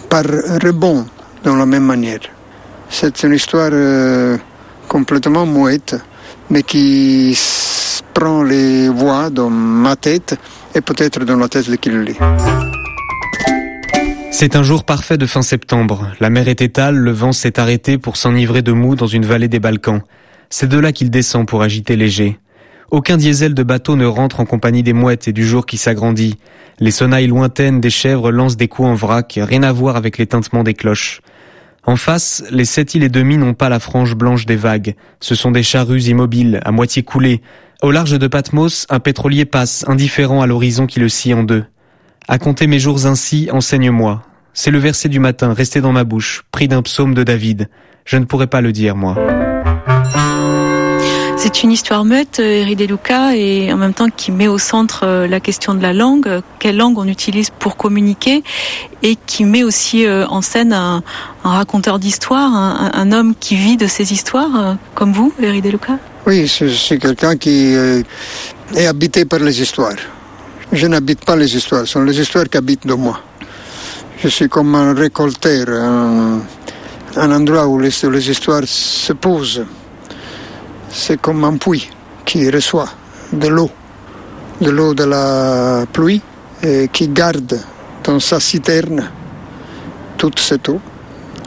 par 0.10 0.24
rebond 0.24 1.06
dans 1.44 1.56
la 1.56 1.66
même 1.66 1.86
manière. 1.86 2.22
C'est 2.90 3.24
une 3.24 3.34
histoire 3.34 3.72
euh, 3.74 4.38
complètement 4.88 5.46
mouette, 5.46 5.96
mais 6.50 6.64
qui 6.64 7.38
prend 8.14 8.44
les 8.44 8.88
voix 8.88 9.30
dans 9.30 9.50
ma 9.50 9.96
tête 9.96 10.36
et 10.74 10.82
peut-être 10.82 11.26
dans 11.26 11.38
la 11.38 11.50
tête 11.50 11.70
de 11.70 11.76
qui 11.76 11.90
le. 11.90 12.06
C'est 14.38 14.58
un 14.58 14.64
jour 14.64 14.84
parfait 14.84 15.18
de 15.18 15.26
fin 15.26 15.42
septembre. 15.42 16.12
La 16.20 16.30
mer 16.30 16.50
est 16.50 16.62
étale, 16.62 16.98
le 16.98 17.12
vent 17.12 17.32
s'est 17.32 17.58
arrêté 17.58 17.98
pour 17.98 18.18
s'enivrer 18.18 18.62
de 18.62 18.74
mou 18.74 18.96
dans 18.96 19.08
une 19.08 19.26
vallée 19.26 19.48
des 19.48 19.62
Balkans. 19.62 20.02
C'est 20.50 20.68
de 20.68 20.78
là 20.78 20.92
qu'il 20.92 21.10
descend 21.10 21.48
pour 21.48 21.62
agiter 21.62 21.96
léger. 21.96 22.38
Aucun 22.92 23.16
diesel 23.16 23.54
de 23.54 23.64
bateau 23.64 23.96
ne 23.96 24.06
rentre 24.06 24.42
en 24.42 24.46
compagnie 24.46 24.84
des 24.84 24.92
mouettes 24.92 25.30
et 25.30 25.32
du 25.32 25.48
jour 25.48 25.66
qui 25.66 25.78
s'agrandit. 25.78 26.38
Les 26.82 26.92
sonnailles 26.92 27.28
lointaines 27.28 27.80
des 27.80 27.90
chèvres 27.90 28.30
lancent 28.30 28.58
des 28.58 28.68
coups 28.68 28.90
en 28.90 28.94
vrac, 28.94 29.40
rien 29.42 29.64
à 29.64 29.72
voir 29.72 29.96
avec 29.96 30.18
les 30.18 30.28
tintements 30.28 30.66
des 30.66 30.74
cloches. 30.74 31.22
En 31.86 31.96
face, 31.96 32.44
les 32.52 32.66
sept 32.66 32.94
îles 32.94 33.04
et 33.04 33.10
demie 33.10 33.38
n'ont 33.38 33.54
pas 33.54 33.70
la 33.70 33.80
frange 33.80 34.16
blanche 34.16 34.46
des 34.46 34.58
vagues. 34.58 34.96
Ce 35.22 35.34
sont 35.34 35.52
des 35.52 35.64
charrues 35.64 36.10
immobiles, 36.10 36.60
à 36.66 36.74
moitié 36.74 37.04
coulées. 37.04 37.42
Au 37.82 37.90
large 37.90 38.20
de 38.20 38.28
Patmos, 38.28 38.86
un 38.90 39.00
pétrolier 39.00 39.46
passe, 39.46 39.86
indifférent 39.88 40.42
à 40.42 40.46
l'horizon 40.46 40.88
qui 40.88 41.00
le 41.00 41.08
scie 41.08 41.34
en 41.34 41.44
deux. 41.44 41.64
À 42.28 42.40
compter 42.40 42.66
mes 42.66 42.80
jours 42.80 43.06
ainsi, 43.06 43.50
enseigne-moi. 43.52 44.24
C'est 44.54 44.72
le 44.72 44.80
verset 44.80 45.10
du 45.10 45.20
matin, 45.20 45.54
resté 45.54 45.80
dans 45.80 45.92
ma 45.92 46.04
bouche, 46.04 46.44
pris 46.52 46.68
d'un 46.68 46.82
psaume 46.82 47.14
de 47.14 47.24
David. 47.24 47.70
Je 48.04 48.18
ne 48.18 48.26
pourrais 48.26 48.48
pas 48.48 48.62
le 48.62 48.72
dire, 48.72 48.96
moi. 48.96 49.16
C'est 51.38 51.62
une 51.62 51.72
histoire 51.72 52.04
muette, 52.04 52.40
Eri 52.40 52.76
De 52.76 52.86
Luca, 52.86 53.36
et 53.36 53.72
en 53.72 53.78
même 53.78 53.94
temps 53.94 54.10
qui 54.10 54.32
met 54.32 54.48
au 54.48 54.58
centre 54.58 55.02
euh, 55.04 55.28
la 55.28 55.40
question 55.40 55.76
de 55.76 55.82
la 55.84 55.94
langue, 55.94 56.42
quelle 56.58 56.78
langue 56.78 56.98
on 56.98 57.08
utilise 57.08 57.52
pour 57.52 57.78
communiquer, 57.78 58.44
et 59.04 59.16
qui 59.28 59.46
met 59.46 59.64
aussi 59.64 60.08
euh, 60.08 60.26
en 60.28 60.42
scène 60.42 60.74
un, 60.74 61.04
raconteur 61.44 62.00
d'histoire, 62.00 62.52
un, 62.52 63.12
homme 63.12 63.36
qui 63.40 63.56
vit 63.56 63.78
de 63.78 63.86
ses 63.86 64.12
histoires, 64.12 64.56
euh, 64.56 64.74
comme 64.96 65.14
vous, 65.14 65.32
Eri 65.40 65.62
De 65.62 65.70
Luca? 65.70 66.00
Oui, 66.26 66.48
suis 66.48 66.98
quelqu'un 66.98 67.36
qui 67.36 67.76
est 67.76 68.88
habité 68.88 69.26
par 69.26 69.38
les 69.38 69.62
histoires. 69.62 69.94
Je 70.72 70.88
n'habite 70.88 71.24
pas 71.24 71.36
les 71.36 71.56
histoires, 71.56 71.82
ce 71.82 71.94
sont 71.94 72.04
les 72.04 72.20
histoires 72.20 72.46
qui 72.50 72.58
habitent 72.58 72.88
de 72.88 72.94
moi. 72.96 73.20
Je 74.18 74.28
suis 74.30 74.50
comme 74.50 74.74
un 74.76 74.94
récolteur, 74.94 75.68
un, 75.70 77.32
endroit 77.32 77.68
où 77.68 77.80
les, 77.80 78.30
histoires 78.30 78.64
se 78.66 79.14
posent 79.14 79.64
c'est 80.90 81.20
comme 81.22 81.44
un 81.44 81.58
puits 81.58 81.90
qui 82.26 82.50
reçoit 82.50 82.90
de 83.32 83.48
l'eau, 83.48 83.70
de 84.62 84.70
l'eau 84.72 84.94
de 84.94 85.04
la 85.04 85.86
pluie, 85.92 86.22
et 86.64 86.90
qui 86.92 87.10
garde 87.10 87.60
dans 88.04 88.20
sa 88.20 88.40
citerne 88.40 89.12
toute 90.18 90.40
cette 90.40 90.70
eau. 90.70 90.80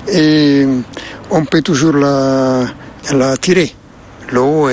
Et 0.06 0.66
on 1.30 1.44
peut 1.44 1.62
toujours 1.62 1.94
la, 1.94 2.66
la 3.12 3.37
tirer, 3.38 3.75
l'eau. 4.30 4.68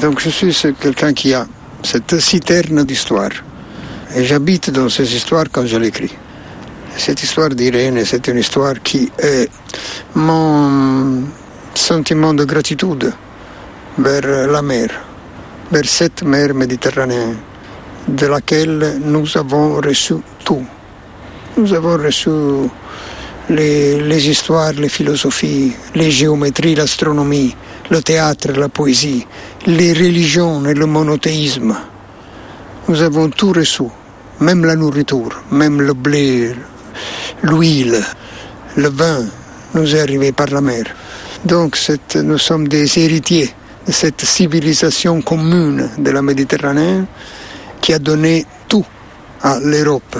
Donc 0.00 0.20
je 0.20 0.28
suis 0.28 0.54
quelqu'un 0.80 1.12
qui 1.12 1.32
a 1.32 1.46
cette 1.82 2.18
citerne 2.18 2.84
d'histoire. 2.84 3.30
Et 4.14 4.24
j'habite 4.24 4.70
dans 4.70 4.88
ces 4.88 5.14
histoires 5.14 5.46
quand 5.50 5.66
je 5.66 5.76
l'écris. 5.76 6.12
Cette 6.96 7.22
histoire 7.22 7.50
d'Irène, 7.50 8.04
c'est 8.04 8.26
une 8.28 8.38
histoire 8.38 8.74
qui 8.82 9.10
est 9.18 9.48
mon 10.14 11.22
sentiment 11.74 12.34
de 12.34 12.44
gratitude 12.44 13.12
vers 13.98 14.48
la 14.48 14.62
mer, 14.62 14.88
vers 15.70 15.84
cette 15.86 16.22
mer 16.22 16.52
méditerranéenne, 16.54 17.36
de 18.08 18.26
laquelle 18.26 18.98
nous 19.04 19.36
avons 19.36 19.76
reçu 19.76 20.14
tout. 20.44 20.64
Nous 21.56 21.72
avons 21.72 21.96
reçu 21.96 22.30
les, 23.48 24.00
les 24.00 24.28
histoires, 24.28 24.72
les 24.72 24.88
philosophies, 24.88 25.72
les 25.94 26.10
géométries, 26.10 26.74
l'astronomie, 26.74 27.54
le 27.90 28.02
théâtre, 28.02 28.52
la 28.52 28.68
poésie, 28.68 29.26
les 29.66 29.92
religions 29.92 30.64
et 30.66 30.74
le 30.74 30.86
monothéisme. 30.86 31.76
Nous 32.88 33.02
avons 33.02 33.28
tout 33.30 33.52
reçu, 33.52 33.84
même 34.40 34.64
la 34.64 34.76
nourriture, 34.76 35.42
même 35.50 35.80
le 35.82 35.92
blé, 35.92 36.54
l'huile, 37.42 38.00
le 38.76 38.88
vin 38.88 39.24
nous 39.74 39.94
est 39.94 40.00
arrivé 40.00 40.32
par 40.32 40.48
la 40.48 40.60
mer. 40.60 40.84
Donc 41.44 41.78
nous 42.16 42.38
sommes 42.38 42.68
des 42.68 42.98
héritiers 42.98 43.52
de 43.86 43.92
cette 43.92 44.24
civilisation 44.24 45.22
commune 45.22 45.88
de 45.98 46.10
la 46.10 46.22
Méditerranée 46.22 47.02
qui 47.80 47.92
a 47.92 47.98
donné 47.98 48.44
tout 48.68 48.84
à 49.42 49.58
l'Europe. 49.58 50.16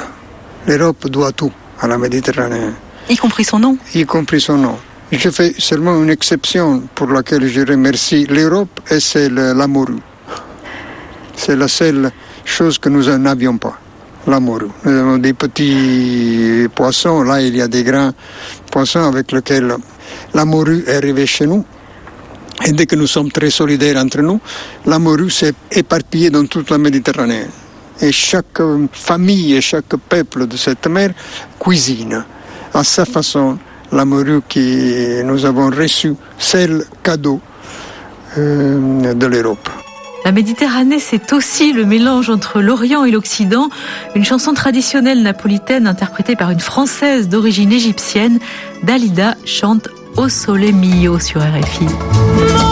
L'Europe 0.66 1.08
doit 1.08 1.32
tout 1.32 1.52
à 1.80 1.86
la 1.86 1.98
Méditerranée. 1.98 2.70
Y 3.08 3.16
compris 3.16 3.44
son 3.44 3.58
nom 3.58 3.76
Y 3.94 4.04
compris 4.06 4.40
son 4.40 4.56
nom. 4.58 4.76
Je 5.12 5.28
fais 5.30 5.54
seulement 5.58 6.00
une 6.00 6.10
exception 6.10 6.84
pour 6.94 7.08
laquelle 7.08 7.48
je 7.48 7.62
remercie 7.62 8.26
l'Europe 8.26 8.80
et 8.88 9.00
c'est 9.00 9.28
la 9.28 9.66
morue. 9.66 9.98
C'est 11.34 11.56
la 11.56 11.66
seule 11.66 12.12
chose 12.44 12.78
que 12.78 12.88
nous 12.88 13.02
n'avions 13.18 13.58
pas, 13.58 13.76
la 14.28 14.38
morue. 14.38 14.68
Nous 14.84 14.92
avons 14.92 15.18
des 15.18 15.32
petits 15.32 16.68
poissons, 16.72 17.24
là 17.24 17.42
il 17.42 17.56
y 17.56 17.60
a 17.60 17.66
des 17.66 17.82
grands 17.82 18.12
poissons 18.70 19.00
avec 19.00 19.32
lesquels 19.32 19.74
la 20.32 20.44
morue 20.44 20.84
est 20.86 20.94
arrivée 20.94 21.26
chez 21.26 21.46
nous. 21.46 21.64
Et 22.64 22.70
dès 22.70 22.86
que 22.86 22.94
nous 22.94 23.08
sommes 23.08 23.32
très 23.32 23.50
solidaires 23.50 23.96
entre 23.96 24.20
nous, 24.20 24.38
la 24.86 25.00
morue 25.00 25.30
s'est 25.30 25.54
éparpillée 25.72 26.30
dans 26.30 26.46
toute 26.46 26.70
la 26.70 26.78
Méditerranée. 26.78 27.46
Et 28.00 28.12
chaque 28.12 28.62
famille 28.92 29.54
et 29.54 29.60
chaque 29.60 29.96
peuple 30.08 30.46
de 30.46 30.56
cette 30.56 30.86
mer 30.86 31.10
cuisine 31.58 32.24
à 32.72 32.84
sa 32.84 33.04
façon 33.04 33.58
la 33.92 34.04
morue 34.04 34.40
que 34.49 35.23
nous 35.23 35.44
avons 35.44 35.70
reçue, 35.70 36.14
c'est 36.38 36.66
le 36.66 36.87
cadeau 37.02 37.40
euh, 38.38 39.14
de 39.14 39.26
l'Europe. 39.26 39.68
La 40.25 40.32
Méditerranée, 40.32 40.99
c'est 40.99 41.32
aussi 41.32 41.73
le 41.73 41.85
mélange 41.87 42.28
entre 42.28 42.61
l'Orient 42.61 43.04
et 43.04 43.11
l'Occident. 43.11 43.68
Une 44.14 44.25
chanson 44.25 44.52
traditionnelle 44.52 45.23
napolitaine 45.23 45.87
interprétée 45.87 46.37
par 46.37 46.50
une 46.50 46.61
Française 46.61 47.28
d'origine 47.28 47.73
égyptienne, 47.73 48.38
Dalida 48.82 49.35
chante 49.47 49.88
au 50.16 50.28
Sole 50.28 50.73
Mio 50.73 51.18
sur 51.18 51.40
RFI. 51.40 52.69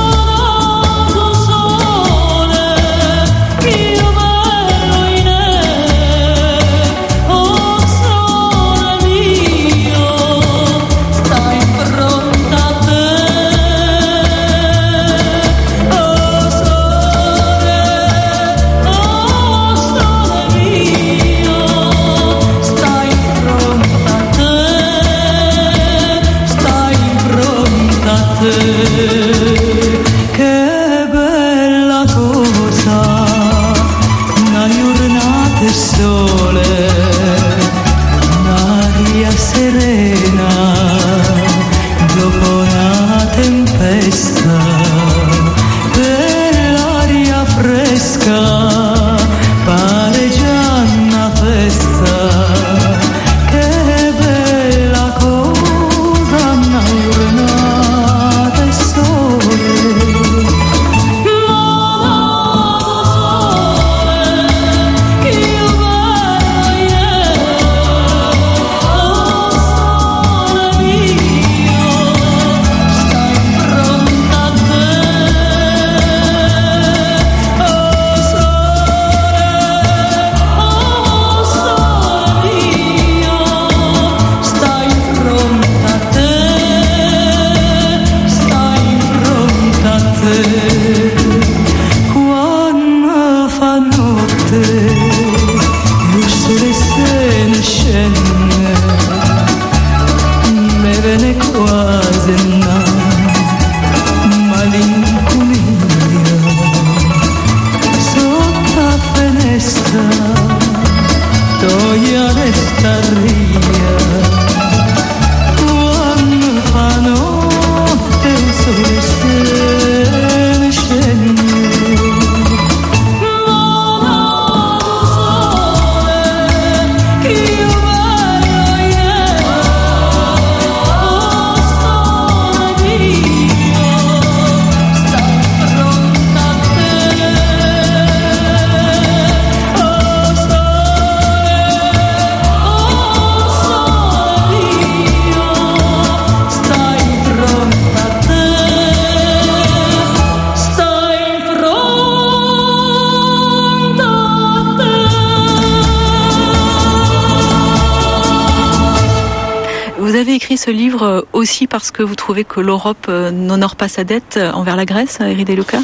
Ce 160.69 160.73
livre 160.73 161.27
aussi 161.33 161.67
parce 161.67 161.91
que 161.91 162.03
vous 162.03 162.15
trouvez 162.15 162.45
que 162.45 162.61
l'Europe 162.61 163.09
n'honore 163.09 163.75
pas 163.75 163.89
sa 163.89 164.05
dette 164.05 164.39
envers 164.53 164.77
la 164.77 164.85
Grèce, 164.85 165.17
Eric 165.19 165.47
Deluca 165.47 165.79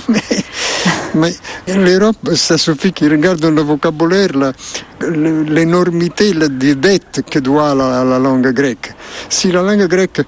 Mais, 1.14 1.32
l'Europe, 1.68 2.34
ça 2.34 2.58
suffit 2.58 2.92
qu'il 2.92 3.10
regarde 3.10 3.42
le 3.42 3.62
vocabulaire 3.62 4.52
l'énormité 5.00 6.34
des 6.34 6.74
dettes 6.74 7.22
que 7.30 7.38
doit 7.38 7.74
la, 7.74 8.04
la 8.04 8.18
langue 8.18 8.52
grecque. 8.52 8.92
Si 9.30 9.50
la 9.50 9.62
langue 9.62 9.86
grecque 9.86 10.20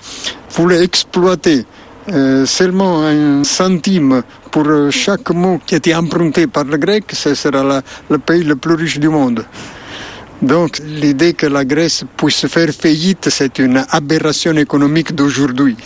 voulait 0.54 0.82
exploiter 0.82 1.66
euh, 2.08 2.46
seulement 2.46 3.02
un 3.02 3.44
centime 3.44 4.22
pour 4.50 4.66
chaque 4.90 5.28
mot 5.32 5.60
qui 5.66 5.74
était 5.74 5.94
emprunté 5.94 6.46
par 6.46 6.64
le 6.64 6.78
grec, 6.78 7.04
ce 7.12 7.34
sera 7.34 7.82
le 8.08 8.18
pays 8.18 8.42
le 8.42 8.56
plus 8.56 8.74
riche 8.74 8.98
du 8.98 9.10
monde. 9.10 9.44
Donc 10.42 10.80
l'idée 10.84 11.32
que 11.32 11.46
la 11.46 11.64
Grèce 11.64 12.04
puisse 12.16 12.46
faire 12.46 12.70
faillite, 12.70 13.28
c'est 13.30 13.58
une 13.58 13.84
aberration 13.90 14.52
économique 14.56 15.14
d'aujourd'hui. 15.14 15.76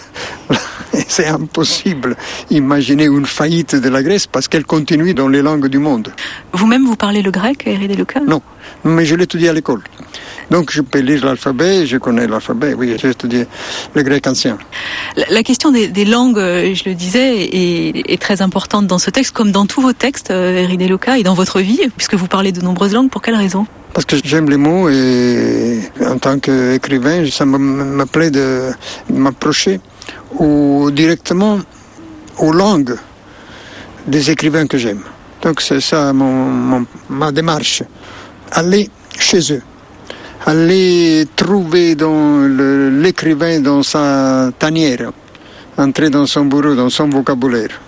c'est 1.08 1.26
impossible 1.26 2.16
d'imaginer 2.50 3.04
une 3.04 3.26
faillite 3.26 3.76
de 3.76 3.88
la 3.88 4.02
Grèce 4.02 4.26
parce 4.26 4.48
qu'elle 4.48 4.64
continue 4.64 5.14
dans 5.14 5.28
les 5.28 5.42
langues 5.42 5.68
du 5.68 5.78
monde. 5.78 6.12
Vous-même, 6.52 6.84
vous 6.84 6.96
parlez 6.96 7.22
le 7.22 7.30
grec, 7.30 7.62
Eric 7.66 7.88
Deluca? 7.88 8.20
Non, 8.20 8.42
mais 8.84 9.04
je 9.04 9.14
l'ai 9.14 9.24
étudié 9.24 9.48
à 9.48 9.52
l'école. 9.52 9.82
Donc 10.50 10.72
je 10.72 10.82
peux 10.82 10.98
lire 10.98 11.24
l'alphabet, 11.24 11.86
je 11.86 11.96
connais 11.98 12.26
l'alphabet, 12.26 12.74
oui, 12.74 12.96
j'ai 13.00 13.10
étudié 13.10 13.46
le 13.94 14.02
grec 14.02 14.26
ancien. 14.26 14.58
La, 15.30 15.44
question 15.44 15.70
des, 15.70 16.04
langues, 16.04 16.38
euh, 16.38 16.74
je 16.74 16.88
le 16.88 16.94
disais, 16.96 17.48
est, 17.52 18.20
très 18.20 18.42
importante 18.42 18.88
dans 18.88 18.98
ce 18.98 19.10
texte, 19.10 19.32
comme 19.32 19.52
dans 19.52 19.66
tous 19.66 19.80
vos 19.80 19.92
textes, 19.92 20.30
Eric 20.30 20.80
euh, 20.80 20.84
Deluca, 20.84 21.18
et 21.18 21.22
dans 21.22 21.34
votre 21.34 21.60
vie, 21.60 21.80
puisque 21.96 22.14
vous 22.14 22.26
parlez 22.26 22.50
de 22.50 22.60
nombreuses 22.62 22.94
langues. 22.94 23.10
Pour 23.10 23.22
quelle 23.22 23.36
raison? 23.36 23.66
Parce 23.92 24.06
que 24.06 24.16
j'aime 24.22 24.48
les 24.48 24.56
mots 24.56 24.88
et 24.88 25.80
en 26.06 26.18
tant 26.18 26.38
qu'écrivain, 26.38 27.24
ça 27.30 27.44
me, 27.44 28.04
plaît 28.04 28.30
de 28.30 28.70
m'approcher 29.12 29.80
ou 30.38 30.90
directement 30.92 31.58
aux 32.38 32.52
langues 32.52 32.96
des 34.06 34.30
écrivains 34.30 34.66
que 34.66 34.78
j'aime. 34.78 35.02
Donc 35.42 35.60
c'est 35.60 35.80
ça 35.80 36.12
ma 36.12 37.32
démarche. 37.32 37.82
Aller 38.52 38.88
chez 39.18 39.52
eux, 39.52 39.62
aller 40.46 41.26
trouver 41.34 41.94
dans 41.94 42.46
l'écrivain 43.02 43.60
dans 43.60 43.82
sa 43.82 44.50
tanière, 44.58 45.10
entrer 45.76 46.10
dans 46.10 46.26
son 46.26 46.44
bureau, 46.44 46.74
dans 46.74 46.90
son 46.90 47.08
vocabulaire. 47.08 47.80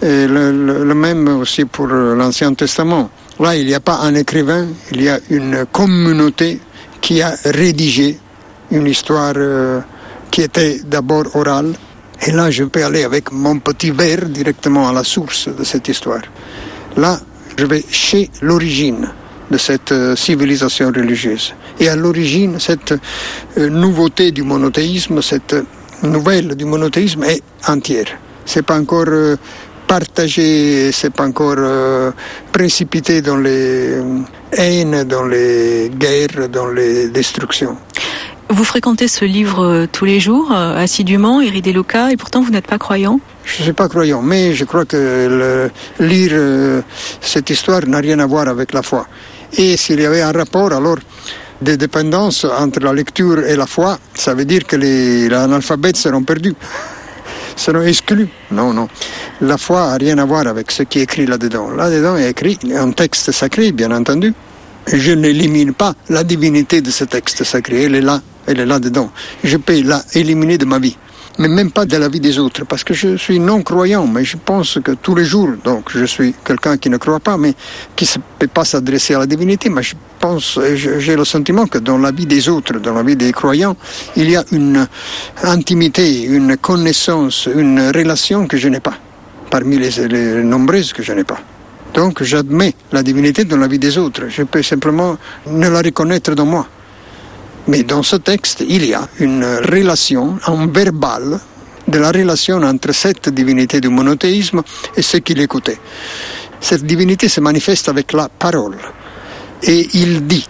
Et 0.00 0.26
le 0.28 0.94
même 0.94 1.28
aussi 1.40 1.64
pour 1.64 1.88
l'Ancien 1.88 2.54
Testament. 2.54 3.10
Là, 3.40 3.54
il 3.56 3.66
n'y 3.66 3.74
a 3.74 3.80
pas 3.80 3.98
un 4.00 4.16
écrivain, 4.16 4.66
il 4.90 5.02
y 5.02 5.08
a 5.08 5.20
une 5.30 5.64
communauté 5.70 6.60
qui 7.00 7.22
a 7.22 7.34
rédigé 7.44 8.18
une 8.72 8.86
histoire 8.88 9.34
euh, 9.36 9.80
qui 10.28 10.42
était 10.42 10.80
d'abord 10.84 11.24
orale. 11.36 11.72
Et 12.26 12.32
là, 12.32 12.50
je 12.50 12.64
peux 12.64 12.84
aller 12.84 13.04
avec 13.04 13.30
mon 13.30 13.60
petit 13.60 13.92
verre 13.92 14.26
directement 14.26 14.88
à 14.88 14.92
la 14.92 15.04
source 15.04 15.48
de 15.48 15.62
cette 15.62 15.86
histoire. 15.86 16.22
Là, 16.96 17.20
je 17.56 17.64
vais 17.64 17.84
chez 17.88 18.28
l'origine 18.42 19.08
de 19.48 19.56
cette 19.56 19.92
euh, 19.92 20.16
civilisation 20.16 20.88
religieuse. 20.88 21.54
Et 21.78 21.88
à 21.88 21.94
l'origine, 21.94 22.58
cette 22.58 22.92
euh, 23.56 23.70
nouveauté 23.70 24.32
du 24.32 24.42
monothéisme, 24.42 25.22
cette 25.22 25.54
nouvelle 26.02 26.56
du 26.56 26.64
monothéisme 26.64 27.22
est 27.22 27.42
entière. 27.68 28.18
C'est 28.44 28.62
pas 28.62 28.80
encore 28.80 29.06
partagé, 29.88 30.92
c'est 30.92 31.10
pas 31.10 31.26
encore 31.26 31.56
euh, 31.58 32.12
précipité 32.52 33.22
dans 33.22 33.38
les 33.38 33.96
haines, 34.52 35.02
dans 35.04 35.24
les 35.24 35.90
guerres, 36.02 36.48
dans 36.50 36.68
les 36.68 37.08
destructions. 37.08 37.76
Vous 38.50 38.64
fréquentez 38.64 39.08
ce 39.08 39.24
livre 39.24 39.64
euh, 39.64 39.86
tous 39.90 40.04
les 40.04 40.20
jours, 40.20 40.52
euh, 40.52 40.84
assidûment, 40.84 41.40
Iridé 41.40 41.72
Luca, 41.72 42.12
et 42.12 42.16
pourtant 42.16 42.40
vous 42.42 42.50
n'êtes 42.50 42.66
pas 42.66 42.78
croyant? 42.78 43.18
Je 43.44 43.58
ne 43.58 43.64
suis 43.64 43.72
pas 43.72 43.88
croyant, 43.88 44.22
mais 44.22 44.54
je 44.54 44.64
crois 44.64 44.84
que 44.84 45.70
lire 46.00 46.34
cette 47.20 47.48
histoire 47.48 47.82
n'a 47.86 47.98
rien 47.98 48.18
à 48.18 48.26
voir 48.26 48.46
avec 48.46 48.74
la 48.74 48.82
foi. 48.82 49.06
Et 49.56 49.78
s'il 49.78 50.00
y 50.00 50.04
avait 50.04 50.20
un 50.20 50.32
rapport, 50.32 50.70
alors 50.72 50.98
des 51.62 51.78
dépendances 51.78 52.44
entre 52.44 52.80
la 52.80 52.92
lecture 52.92 53.38
et 53.50 53.56
la 53.56 53.66
foi, 53.66 53.98
ça 54.14 54.34
veut 54.34 54.44
dire 54.44 54.64
que 54.66 54.76
les 54.76 55.32
analphabètes 55.32 55.96
seront 55.96 56.24
perdus 56.24 56.54
seront 57.58 57.82
exclus. 57.82 58.28
Non, 58.50 58.72
non. 58.72 58.88
La 59.40 59.58
foi 59.58 59.90
n'a 59.90 59.96
rien 59.96 60.18
à 60.18 60.24
voir 60.24 60.46
avec 60.46 60.70
ce 60.70 60.82
qui 60.84 61.00
est 61.00 61.02
écrit 61.02 61.26
là-dedans. 61.26 61.70
Là-dedans 61.70 62.16
est 62.16 62.30
écrit 62.30 62.58
un 62.74 62.90
texte 62.92 63.32
sacré, 63.32 63.72
bien 63.72 63.90
entendu. 63.90 64.32
Je 64.92 65.12
n'élimine 65.12 65.74
pas 65.74 65.94
la 66.08 66.24
divinité 66.24 66.80
de 66.80 66.90
ce 66.90 67.04
texte 67.04 67.44
sacré. 67.44 67.84
Elle 67.84 67.96
est 67.96 68.00
là, 68.00 68.22
elle 68.46 68.60
est 68.60 68.66
là-dedans. 68.66 69.10
Je 69.44 69.56
peux 69.56 69.82
la 69.82 70.02
de 70.14 70.64
ma 70.64 70.78
vie 70.78 70.96
mais 71.38 71.48
même 71.48 71.70
pas 71.70 71.86
de 71.86 71.96
la 71.96 72.08
vie 72.08 72.20
des 72.20 72.38
autres, 72.38 72.64
parce 72.64 72.82
que 72.84 72.94
je 72.94 73.16
suis 73.16 73.38
non-croyant, 73.38 74.06
mais 74.06 74.24
je 74.24 74.36
pense 74.36 74.78
que 74.82 74.92
tous 74.92 75.14
les 75.14 75.24
jours, 75.24 75.50
donc 75.64 75.90
je 75.94 76.04
suis 76.04 76.34
quelqu'un 76.44 76.76
qui 76.76 76.90
ne 76.90 76.96
croit 76.96 77.20
pas, 77.20 77.36
mais 77.36 77.54
qui 77.94 78.04
ne 78.16 78.22
peut 78.38 78.48
pas 78.48 78.64
s'adresser 78.64 79.14
à 79.14 79.20
la 79.20 79.26
divinité, 79.26 79.68
mais 79.68 79.82
je 79.82 79.94
pense, 80.18 80.58
j'ai 80.74 81.16
le 81.16 81.24
sentiment 81.24 81.66
que 81.66 81.78
dans 81.78 81.98
la 81.98 82.10
vie 82.10 82.26
des 82.26 82.48
autres, 82.48 82.74
dans 82.80 82.94
la 82.94 83.02
vie 83.04 83.16
des 83.16 83.32
croyants, 83.32 83.76
il 84.16 84.30
y 84.30 84.36
a 84.36 84.44
une 84.52 84.86
intimité, 85.44 86.24
une 86.24 86.56
connaissance, 86.56 87.48
une 87.52 87.90
relation 87.94 88.46
que 88.46 88.56
je 88.56 88.68
n'ai 88.68 88.80
pas, 88.80 88.94
parmi 89.50 89.78
les, 89.78 90.08
les 90.08 90.42
nombreuses 90.42 90.92
que 90.92 91.02
je 91.02 91.12
n'ai 91.12 91.24
pas. 91.24 91.38
Donc 91.94 92.22
j'admets 92.22 92.74
la 92.92 93.02
divinité 93.02 93.44
dans 93.44 93.56
la 93.56 93.68
vie 93.68 93.78
des 93.78 93.96
autres, 93.96 94.24
je 94.28 94.42
peux 94.42 94.62
simplement 94.62 95.16
ne 95.46 95.68
la 95.68 95.82
reconnaître 95.82 96.34
dans 96.34 96.46
moi. 96.46 96.66
Mais 97.68 97.82
dans 97.82 98.02
ce 98.02 98.16
texte, 98.16 98.64
il 98.66 98.86
y 98.86 98.94
a 98.94 99.06
une 99.20 99.44
relation, 99.44 100.38
un 100.46 100.66
verbal 100.66 101.38
de 101.86 101.98
la 101.98 102.10
relation 102.10 102.62
entre 102.62 102.92
cette 102.92 103.28
divinité 103.28 103.80
du 103.80 103.88
monothéisme 103.88 104.62
et 104.96 105.02
ceux 105.02 105.20
qui 105.20 105.34
l'écoutaient. 105.34 105.78
Cette 106.60 106.84
divinité 106.84 107.28
se 107.28 107.40
manifeste 107.40 107.88
avec 107.88 108.12
la 108.12 108.28
parole. 108.28 108.76
Et 109.62 109.88
il 109.94 110.26
dit, 110.26 110.46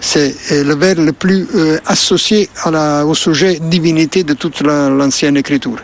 c'est 0.00 0.34
euh, 0.50 0.64
le 0.64 0.74
vers 0.74 0.96
le 0.96 1.12
plus 1.12 1.46
euh, 1.54 1.78
associé 1.86 2.48
au 2.66 3.14
sujet 3.14 3.58
divinité 3.60 4.24
de 4.24 4.34
toute 4.34 4.60
l'ancienne 4.60 5.36
écriture. 5.36 5.78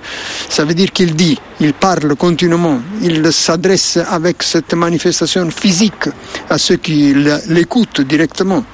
Ça 0.48 0.64
veut 0.64 0.74
dire 0.74 0.90
qu'il 0.92 1.14
dit, 1.14 1.38
il 1.60 1.72
parle 1.72 2.16
continuellement, 2.16 2.80
il 3.00 3.32
s'adresse 3.32 3.96
avec 4.10 4.42
cette 4.42 4.74
manifestation 4.74 5.48
physique 5.50 6.08
à 6.50 6.58
ceux 6.58 6.76
qui 6.76 7.14
l'écoutent 7.48 8.00
directement. 8.00 8.64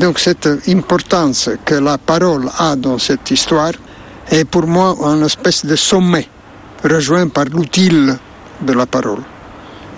Donc 0.00 0.18
cette 0.18 0.48
importance 0.66 1.50
que 1.62 1.74
la 1.74 1.98
parole 1.98 2.48
a 2.56 2.74
dans 2.74 2.96
cette 2.96 3.30
histoire 3.30 3.72
est 4.30 4.46
pour 4.46 4.66
moi 4.66 4.96
une 4.98 5.24
espèce 5.26 5.66
de 5.66 5.76
sommet, 5.76 6.26
rejoint 6.82 7.28
par 7.28 7.44
l'utile 7.44 8.16
de 8.62 8.72
la 8.72 8.86
parole. 8.86 9.20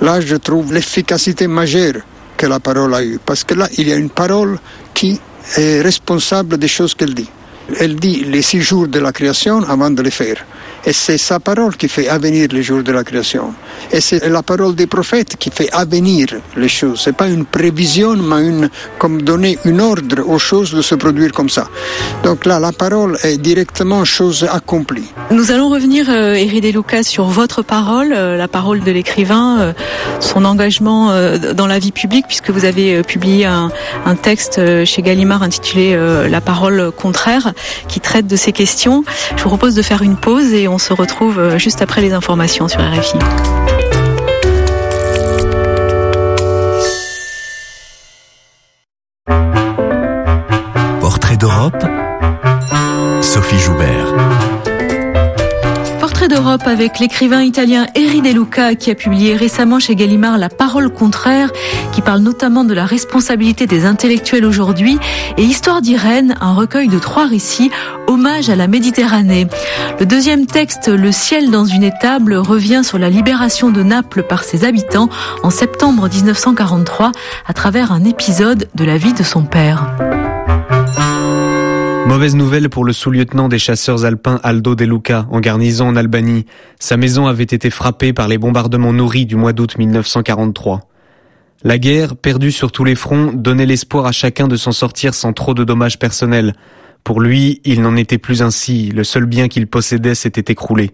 Là, 0.01 0.21
je 0.21 0.35
trouve 0.35 0.75
l'efficacité 0.75 1.47
majeure 1.47 2.03
que 2.37 2.47
la 2.47 2.59
parole 2.59 2.93
a 2.97 3.05
eue, 3.05 3.21
parce 3.25 3.45
que 3.45 3.55
là, 3.55 3.69
il 3.79 3.87
y 3.87 3.93
a 3.93 3.97
une 3.97 4.11
parole 4.11 4.59
qui 4.93 5.21
est 5.57 5.81
responsable 5.83 6.59
des 6.59 6.67
choses 6.67 6.97
qu'elle 6.97 7.15
dit. 7.15 7.31
Elle 7.79 7.95
dit 7.95 8.25
les 8.25 8.43
six 8.43 8.61
jours 8.61 8.89
de 8.89 8.99
la 8.99 9.13
création 9.13 9.63
avant 9.63 9.91
de 9.91 10.03
les 10.03 10.11
faire. 10.11 10.45
Et 10.85 10.93
c'est 10.93 11.19
sa 11.19 11.39
parole 11.39 11.77
qui 11.77 11.89
fait 11.89 12.09
avenir 12.09 12.49
les 12.51 12.63
jours 12.63 12.83
de 12.83 12.93
la 12.93 13.05
création. 13.05 13.55
Et 13.93 14.01
c'est 14.01 14.29
la 14.29 14.43
parole 14.43 14.75
des 14.75 14.87
prophètes 14.87 15.37
qui 15.37 15.51
fait 15.51 15.71
avenir 15.73 16.27
les 16.57 16.69
choses. 16.69 17.03
C'est 17.05 17.17
pas 17.17 17.29
une 17.29 17.45
prévision, 17.45 18.17
mais 18.17 18.47
une, 18.47 18.71
comme 18.99 19.23
donner 19.23 19.59
un 19.65 19.79
ordre 19.79 20.29
aux 20.29 20.39
choses 20.39 20.73
de 20.75 20.83
se 20.83 20.95
produire 20.95 21.33
comme 21.33 21.49
ça. 21.49 21.69
Donc 22.25 22.47
là, 22.47 22.59
la 22.59 22.73
parole 22.73 23.17
est 23.23 23.39
directement 23.39 24.05
chose 24.05 24.47
accomplie. 24.51 25.05
Nous 25.31 25.51
allons 25.51 25.69
revenir, 25.69 26.07
euh, 26.09 26.35
Éride 26.35 26.75
Lucas, 26.75 27.05
sur 27.05 27.25
votre 27.25 27.63
parole, 27.63 28.13
euh, 28.13 28.37
la 28.37 28.49
parole 28.49 28.81
de 28.81 28.91
l'écrivain, 28.91 29.61
euh, 29.61 29.73
son 30.21 30.45
engagement 30.45 31.11
euh, 31.11 31.53
dans 31.55 31.67
la 31.67 31.79
vie 31.79 31.93
publique, 31.93 32.27
puisque 32.27 32.51
vous 32.51 32.65
avez 32.65 33.03
publié 33.03 33.47
un, 33.47 33.71
un 34.07 34.15
texte 34.15 34.61
chez 34.85 35.03
Gallimard 35.03 35.43
intitulé 35.43 35.97
La 36.29 36.41
parole 36.41 36.91
contraire, 36.93 37.53
qui 37.89 38.01
traite 38.01 38.27
de 38.27 38.37
ces 38.37 38.53
questions. 38.53 39.05
Je 39.37 39.43
vous 39.43 39.49
propose 39.49 39.75
de 39.75 39.83
faire 39.83 40.03
une 40.03 40.17
pause 40.17 40.53
et 40.53 40.69
on 40.69 40.72
se 40.79 40.93
retrouve 40.93 41.39
euh, 41.39 41.59
juste 41.59 41.83
après 41.83 42.01
les 42.01 42.13
informations 42.13 42.69
sur 42.69 42.81
RFI. 42.81 43.19
Portrait 51.01 51.37
d'Europe, 51.37 51.85
Sophie 53.21 53.59
Joubert 53.59 54.02
d'Europe 56.33 56.63
avec 56.67 56.99
l'écrivain 56.99 57.43
italien 57.43 57.87
Eri 57.95 58.23
De 58.23 58.31
Luca 58.31 58.75
qui 58.75 58.91
a 58.91 58.95
publié 58.95 59.37
récemment 59.37 59.79
chez 59.79 59.95
Gallimard 59.95 60.39
La 60.39 60.49
parole 60.49 60.91
contraire 60.91 61.51
qui 61.93 62.01
parle 62.01 62.21
notamment 62.21 62.65
de 62.65 62.73
la 62.73 62.87
responsabilité 62.87 63.67
des 63.67 63.85
intellectuels 63.85 64.47
aujourd'hui 64.47 64.99
et 65.37 65.43
Histoire 65.43 65.83
d'Irène, 65.83 66.35
un 66.41 66.55
recueil 66.55 66.89
de 66.89 66.99
trois 66.99 67.27
récits, 67.27 67.71
hommage 68.07 68.49
à 68.49 68.57
la 68.57 68.67
Méditerranée. 68.67 69.47
Le 70.01 70.07
deuxième 70.07 70.47
texte, 70.47 70.89
Le 70.89 71.13
ciel 71.13 71.51
dans 71.51 71.67
une 71.67 71.83
étable, 71.83 72.35
revient 72.35 72.81
sur 72.83 72.99
la 72.99 73.11
libération 73.11 73.71
de 73.71 73.83
Naples 73.83 74.23
par 74.23 74.43
ses 74.43 74.65
habitants 74.65 75.11
en 75.43 75.51
septembre 75.51 76.09
1943 76.09 77.13
à 77.47 77.53
travers 77.53 77.93
un 77.93 78.05
épisode 78.05 78.69
de 78.75 78.85
la 78.85 78.97
vie 78.97 79.13
de 79.13 79.23
son 79.23 79.43
père. 79.43 79.87
Mauvaise 82.13 82.37
nouvelle 82.37 82.69
pour 82.69 82.85
le 82.85 82.93
sous-lieutenant 82.93 83.49
des 83.49 83.59
chasseurs 83.59 84.05
alpins 84.05 84.39
Aldo 84.43 84.75
De 84.75 84.85
Luca, 84.85 85.27
en 85.31 85.41
garnison 85.41 85.89
en 85.89 85.97
Albanie. 85.97 86.45
Sa 86.79 86.99
maison 86.99 87.27
avait 87.27 87.43
été 87.45 87.71
frappée 87.71 88.13
par 88.13 88.29
les 88.29 88.37
bombardements 88.37 88.93
nourris 88.93 89.25
du 89.25 89.35
mois 89.35 89.55
d'août 89.55 89.79
1943. 89.79 90.81
La 91.65 91.79
guerre, 91.79 92.15
perdue 92.15 92.53
sur 92.53 92.71
tous 92.71 92.85
les 92.85 92.97
fronts, 92.97 93.33
donnait 93.33 93.65
l'espoir 93.65 94.05
à 94.05 94.13
chacun 94.13 94.47
de 94.47 94.57
s'en 94.57 94.73
sortir 94.73 95.15
sans 95.15 95.33
trop 95.33 95.55
de 95.55 95.65
dommages 95.65 95.99
personnels. 95.99 96.53
Pour 97.03 97.19
lui, 97.19 97.63
il 97.65 97.81
n'en 97.81 97.97
était 97.97 98.19
plus 98.19 98.43
ainsi, 98.43 98.91
le 98.91 99.05
seul 99.05 99.25
bien 99.25 99.49
qu'il 99.49 99.67
possédait 99.67 100.15
s'était 100.15 100.53
écroulé. 100.53 100.91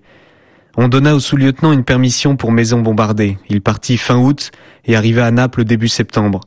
On 0.76 0.86
donna 0.86 1.16
au 1.16 1.20
sous-lieutenant 1.20 1.72
une 1.72 1.82
permission 1.82 2.36
pour 2.36 2.52
maison 2.52 2.80
bombardée. 2.80 3.38
Il 3.48 3.60
partit 3.60 3.96
fin 3.96 4.18
août 4.18 4.52
et 4.84 4.94
arriva 4.94 5.26
à 5.26 5.32
Naples 5.32 5.64
début 5.64 5.88
septembre. 5.88 6.42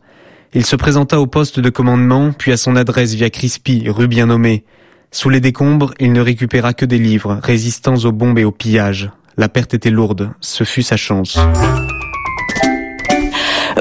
Il 0.53 0.65
se 0.65 0.75
présenta 0.75 1.21
au 1.21 1.27
poste 1.27 1.61
de 1.61 1.69
commandement, 1.69 2.33
puis 2.37 2.51
à 2.51 2.57
son 2.57 2.75
adresse 2.75 3.13
via 3.13 3.29
Crispy, 3.29 3.85
rue 3.87 4.09
bien 4.09 4.25
nommée. 4.25 4.65
Sous 5.09 5.29
les 5.29 5.39
décombres, 5.39 5.93
il 5.97 6.11
ne 6.11 6.19
récupéra 6.19 6.73
que 6.73 6.83
des 6.83 6.97
livres, 6.97 7.39
résistants 7.41 7.95
aux 8.03 8.11
bombes 8.11 8.37
et 8.37 8.43
aux 8.43 8.51
pillages. 8.51 9.11
La 9.37 9.47
perte 9.47 9.73
était 9.73 9.89
lourde, 9.89 10.31
ce 10.41 10.65
fut 10.65 10.83
sa 10.83 10.97
chance. 10.97 11.39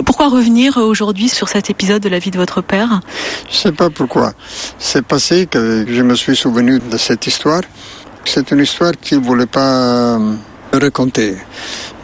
Pourquoi 0.07 0.29
revenir 0.29 0.77
aujourd'hui 0.77 1.29
sur 1.29 1.49
cet 1.49 1.71
épisode 1.71 2.03
de 2.03 2.09
la 2.09 2.21
vie 2.21 2.31
de 2.31 2.39
votre 2.39 2.63
père? 2.63 3.01
Je 3.51 3.57
sais 3.57 3.73
pas 3.73 3.91
pourquoi. 3.91 4.33
C'est 4.79 5.05
passé 5.05 5.47
que 5.47 5.85
je 5.89 6.03
me 6.03 6.15
suis 6.15 6.37
souvenu 6.37 6.79
de 6.79 6.97
cette 6.99 7.27
histoire. 7.27 7.63
C'est 8.25 8.53
une 8.53 8.61
histoire 8.61 8.93
qu'il 8.93 9.19
ne 9.19 9.25
voulait 9.25 9.47
pas 9.47 10.21
raconter. 10.73 11.35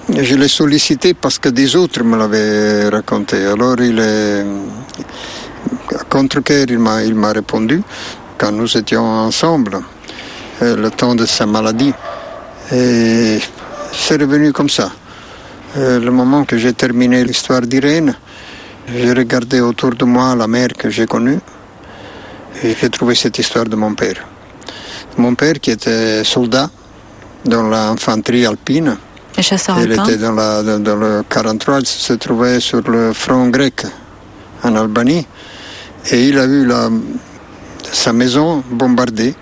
Je 0.09 0.37
l'ai 0.37 0.47
sollicité 0.47 1.15
parce 1.15 1.41
que 1.41 1.49
des 1.49 1.75
autres 1.75 2.05
me 2.05 2.17
l'avaient 2.17 2.89
raconté. 2.89 3.45
Alors 3.45 3.75
il 3.81 3.99
est 3.99 4.47
contre 6.09 6.41
cœur 6.43 6.67
il 6.69 6.79
m'a 6.79 7.03
il 7.03 7.17
m'a 7.17 7.33
répondu 7.33 7.83
quand 8.39 8.53
nous 8.53 8.77
étions 8.77 9.05
ensemble 9.05 9.81
euh, 10.63 10.77
le 10.77 10.91
temps 10.93 11.17
de 11.17 11.27
sa 11.27 11.45
maladie 11.45 11.93
et 12.71 13.41
c'est 13.93 14.21
revenu 14.21 14.53
comme 14.53 14.69
ça. 14.69 14.93
Euh, 15.77 15.99
le 15.99 16.13
moment 16.13 16.45
que 16.45 16.57
j'ai 16.57 16.73
terminé 16.73 17.25
l'histoire 17.25 17.63
d'Irène, 17.63 18.15
j'ai 18.95 19.13
regardé 19.13 19.61
autour 19.61 19.91
de 19.91 20.05
moi 20.05 20.37
la 20.37 20.47
mer 20.47 20.69
que 20.79 20.89
j'ai 20.89 21.07
connue 21.07 21.41
et 22.63 22.77
j'ai 22.81 22.91
trouvé 22.91 23.17
cette 23.17 23.39
histoire 23.41 23.65
de 23.65 23.75
mon 23.75 23.93
père. 23.95 24.25
Mon 25.19 25.35
père 25.35 25.55
qui 25.61 25.73
était 25.73 26.23
soldat 26.23 26.71
dans 27.45 27.65
l'infanterie 27.65 28.47
alpine. 28.47 28.97
Les 29.37 29.43
chasseurs 29.43 29.79
Il 29.81 29.93
était 29.93 30.17
dans, 30.17 30.33
la, 30.33 30.63
dans, 30.63 30.79
dans 30.79 30.97
le 30.97 31.23
43, 31.29 31.81
il 31.81 31.87
se 31.87 32.15
trouvait 32.15 32.59
sur 32.59 32.81
le 32.89 33.13
front 33.13 33.49
grec 33.49 33.85
en 34.63 34.75
Albanie 34.77 35.27
et 36.11 36.29
il 36.29 36.39
a 36.39 36.47
vu 36.47 36.65
la, 36.65 36.89
sa 37.93 38.13
maison 38.13 38.63
bombardée. 38.71 39.35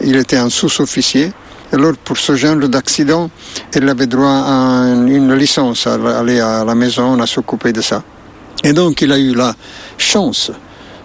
Il 0.00 0.16
était 0.16 0.36
un 0.36 0.48
sous-officier. 0.48 1.32
Alors 1.72 1.94
pour 2.04 2.18
ce 2.18 2.36
genre 2.36 2.56
d'accident, 2.68 3.30
il 3.74 3.88
avait 3.88 4.06
droit 4.06 4.44
à 4.46 4.84
une 5.08 5.34
licence 5.34 5.86
à 5.86 5.94
aller 6.18 6.38
à 6.38 6.64
la 6.64 6.74
maison, 6.74 7.18
à 7.20 7.26
s'occuper 7.26 7.72
de 7.72 7.80
ça. 7.80 8.02
Et 8.62 8.72
donc 8.72 9.00
il 9.02 9.10
a 9.10 9.18
eu 9.18 9.34
la 9.34 9.54
chance 9.98 10.52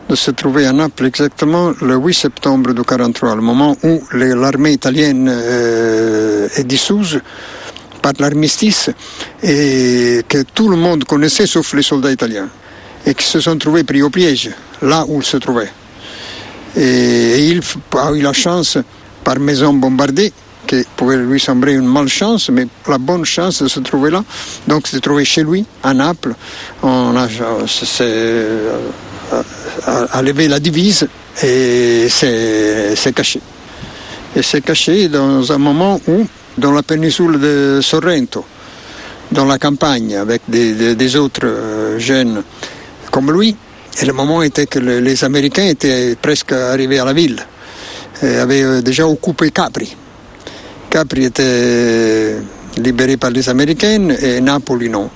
de 0.09 0.15
se 0.15 0.31
trouver 0.31 0.67
à 0.67 0.73
Naples 0.73 1.05
exactement 1.05 1.71
le 1.81 1.95
8 1.95 2.13
septembre 2.13 2.73
de 2.73 2.81
43, 2.81 3.35
le 3.35 3.41
moment 3.41 3.75
où 3.83 4.01
l'armée 4.13 4.73
italienne 4.73 5.27
euh, 5.29 6.47
est 6.55 6.63
dissoute 6.63 7.21
par 8.13 8.29
l'armistice 8.29 8.89
et 9.43 10.21
que 10.27 10.43
tout 10.43 10.69
le 10.69 10.77
monde 10.77 11.03
connaissait 11.03 11.47
sauf 11.47 11.73
les 11.73 11.83
soldats 11.83 12.11
italiens 12.11 12.47
et 13.05 13.13
qui 13.13 13.25
se 13.25 13.39
sont 13.41 13.57
trouvés 13.57 13.83
pris 13.83 14.01
au 14.01 14.09
piège 14.09 14.49
là 14.81 15.03
où 15.07 15.19
ils 15.19 15.25
se 15.25 15.37
trouvaient. 15.37 15.71
Et 16.77 17.49
il 17.49 17.61
a 17.97 18.11
eu 18.11 18.21
la 18.21 18.33
chance, 18.33 18.77
par 19.23 19.39
maison 19.39 19.73
bombardée, 19.73 20.31
qui 20.67 20.83
pouvait 20.95 21.17
lui 21.17 21.39
sembler 21.39 21.73
une 21.73 21.87
malchance, 21.87 22.49
mais 22.49 22.67
la 22.87 22.97
bonne 22.97 23.25
chance 23.25 23.63
de 23.63 23.67
se 23.67 23.79
trouver 23.79 24.11
là. 24.11 24.23
Donc, 24.67 24.87
se 24.87 24.97
trouver 24.97 25.25
chez 25.25 25.43
lui, 25.43 25.65
à 25.83 25.93
Naples. 25.93 26.35
On 26.83 27.15
a, 27.15 27.27
euh, 28.01 28.77
a, 29.85 30.21
levé 30.21 30.47
la 30.47 30.59
divise 30.59 31.07
et 31.41 32.07
s'est 32.09 33.13
caché. 33.15 33.41
Et 34.35 34.43
s'est 34.43 34.61
caché 34.61 35.07
dans 35.07 35.51
un 35.51 35.57
moment 35.57 35.99
où, 36.07 36.27
dans 36.57 36.71
la 36.71 36.83
péninsule 36.83 37.39
de 37.39 37.79
Sorrento, 37.81 38.45
dans 39.31 39.45
la 39.45 39.57
campagne, 39.57 40.15
avec 40.15 40.41
des, 40.47 41.15
autres 41.15 41.41
euh, 41.45 41.99
jeunes 41.99 42.43
comme 43.11 43.31
lui, 43.31 43.55
et 44.01 44.05
le 44.05 44.13
moment 44.13 44.41
était 44.41 44.65
que 44.67 44.79
le- 44.79 44.99
les 44.99 45.23
Américains 45.23 45.65
étaient 45.67 46.15
presque 46.21 46.51
arrivés 46.51 46.99
à 46.99 47.05
la 47.05 47.13
ville, 47.13 47.39
et 48.23 48.37
avaient 48.37 48.63
euh, 48.63 48.81
déjà 48.81 49.07
occupé 49.07 49.51
Capri. 49.51 49.95
Capri 50.89 51.25
était 51.25 52.37
libéré 52.77 53.17
par 53.17 53.29
les 53.31 53.47
Américains 53.49 54.09
et 54.09 54.39
Napoli 54.41 54.89
non. 54.89 55.09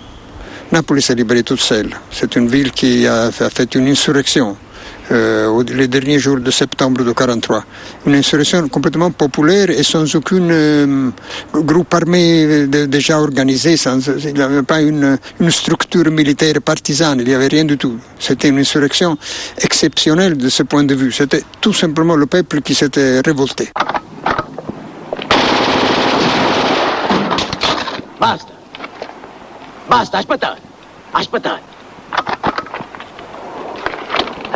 Napoli 0.71 1.01
s'est 1.01 1.15
libérée 1.15 1.43
toute 1.43 1.59
seule. 1.61 1.89
C'est 2.11 2.35
une 2.35 2.47
ville 2.47 2.71
qui 2.71 3.05
a 3.07 3.29
fait 3.31 3.75
une 3.75 3.87
insurrection 3.87 4.55
euh, 5.11 5.63
les 5.73 5.87
derniers 5.87 6.19
jours 6.19 6.39
de 6.39 6.51
septembre 6.51 7.03
de 7.03 7.11
43. 7.11 7.63
Une 8.05 8.15
insurrection 8.15 8.67
complètement 8.69 9.11
populaire 9.11 9.69
et 9.69 9.83
sans 9.83 10.13
aucun 10.15 10.49
euh, 10.49 11.09
groupe 11.53 11.93
armé 11.93 12.67
de- 12.67 12.85
déjà 12.85 13.19
organisé. 13.19 13.77
Sans, 13.77 13.99
il 14.25 14.33
n'y 14.33 14.41
avait 14.41 14.63
pas 14.63 14.81
une, 14.81 15.17
structure 15.49 16.09
militaire 16.11 16.61
partisane, 16.63 17.19
il 17.21 17.27
n'y 17.27 17.33
avait 17.33 17.47
rien 17.47 17.65
du 17.65 17.77
tout. 17.77 17.97
C'était 18.19 18.49
une 18.49 18.59
insurrection 18.59 19.17
exceptionnelle 19.57 20.37
de 20.37 20.49
ce 20.49 20.63
point 20.63 20.83
de 20.83 20.95
vue. 20.95 21.11
C'était 21.11 21.43
tout 21.59 21.73
simplement 21.73 22.15
le 22.15 22.25
peuple 22.25 22.61
qui 22.61 22.75
s'était 22.75 23.21
révolté. 23.21 23.69
Basta. 28.19 28.53
Basta, 29.89 30.17
aspettate. 30.19 30.57
Aspettate. 31.13 31.61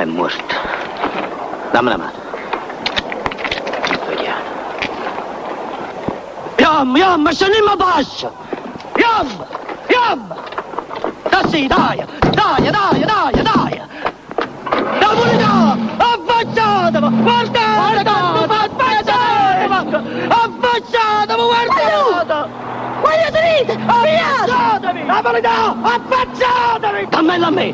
È 0.05 0.07
morta. 0.07 0.55
Dammi 1.71 1.89
la 1.89 1.97
mano. 1.97 2.11
Vediamo. 4.05 4.39
Yam, 6.57 6.95
yam, 6.95 7.31
scegliamo 7.31 7.75
bascia. 7.75 8.31
Yam, 8.97 9.47
yam. 9.87 10.35
Da 11.27 11.47
sì, 11.47 11.65
dai, 11.65 12.05
dai, 12.19 12.69
dai, 12.69 12.99
dai, 13.03 13.41
dai. 13.41 13.81
La 14.99 15.13
verità, 15.15 15.75
affacciatevi, 15.97 17.21
guardate, 17.23 18.09
affacciatevi, 18.45 19.73
affacciatevi, 20.29 21.41
guardate. 21.41 22.49
Dite, 23.15 23.77
affacciatevi, 23.85 25.05
la 25.05 25.21
verità, 25.23 25.75
affacciatevi. 25.81 27.07
Dammela 27.09 27.47
a 27.47 27.51
me. 27.51 27.73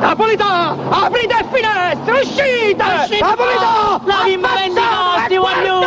Napolità, 0.00 0.74
aprite 0.90 1.34
le 1.36 1.44
finestre, 1.52 2.12
uscite! 2.22 2.84
Napolità, 3.20 4.00
La 4.04 4.22
bimba 4.24 4.48
vendicati, 4.58 5.36
voglio! 5.36 5.78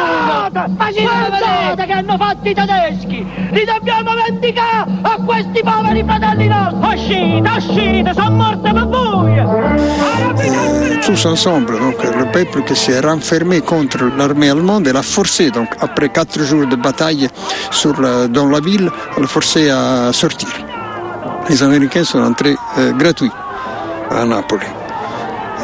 Guardate 1.02 1.86
che 1.86 1.92
hanno 1.92 2.16
fatto 2.18 2.48
i 2.48 2.54
tedeschi! 2.54 3.28
Li 3.52 3.66
dobbiamo 3.66 4.12
vendicare 4.14 4.86
a 5.02 5.18
questi 5.26 5.62
poveri 5.62 6.04
fratelli 6.08 6.48
nostri! 6.48 6.94
Uscite, 6.96 7.50
uscite, 7.58 8.14
sono 8.14 8.30
morte 8.32 8.72
per 8.72 8.88
voi! 8.88 9.34
Tous 11.06 11.26
ensemble. 11.26 11.78
Donc 11.78 12.02
le 12.04 12.26
peuple 12.32 12.64
qui 12.64 12.76
s'est 12.76 13.00
renfermé 13.00 13.62
contre 13.62 14.10
l'armée 14.18 14.50
allemande 14.50 14.88
et 14.88 14.94
l'a 14.94 15.04
forcé, 15.04 15.52
donc 15.52 15.68
après 15.80 16.10
quatre 16.10 16.42
jours 16.42 16.66
de 16.66 16.76
bataille 16.76 17.28
sur 17.70 18.00
la- 18.02 18.28
dans 18.28 18.48
la 18.48 18.60
ville, 18.60 18.75
l'a 18.78 19.28
forcé 19.28 19.70
à 19.70 20.12
sortir. 20.14 20.50
Les 21.50 21.62
Américains 21.64 22.04
sont 22.04 22.22
entrés 22.22 22.56
euh, 22.78 22.92
gratuits 22.94 23.32
à 24.12 24.26
Napoli. 24.26 24.66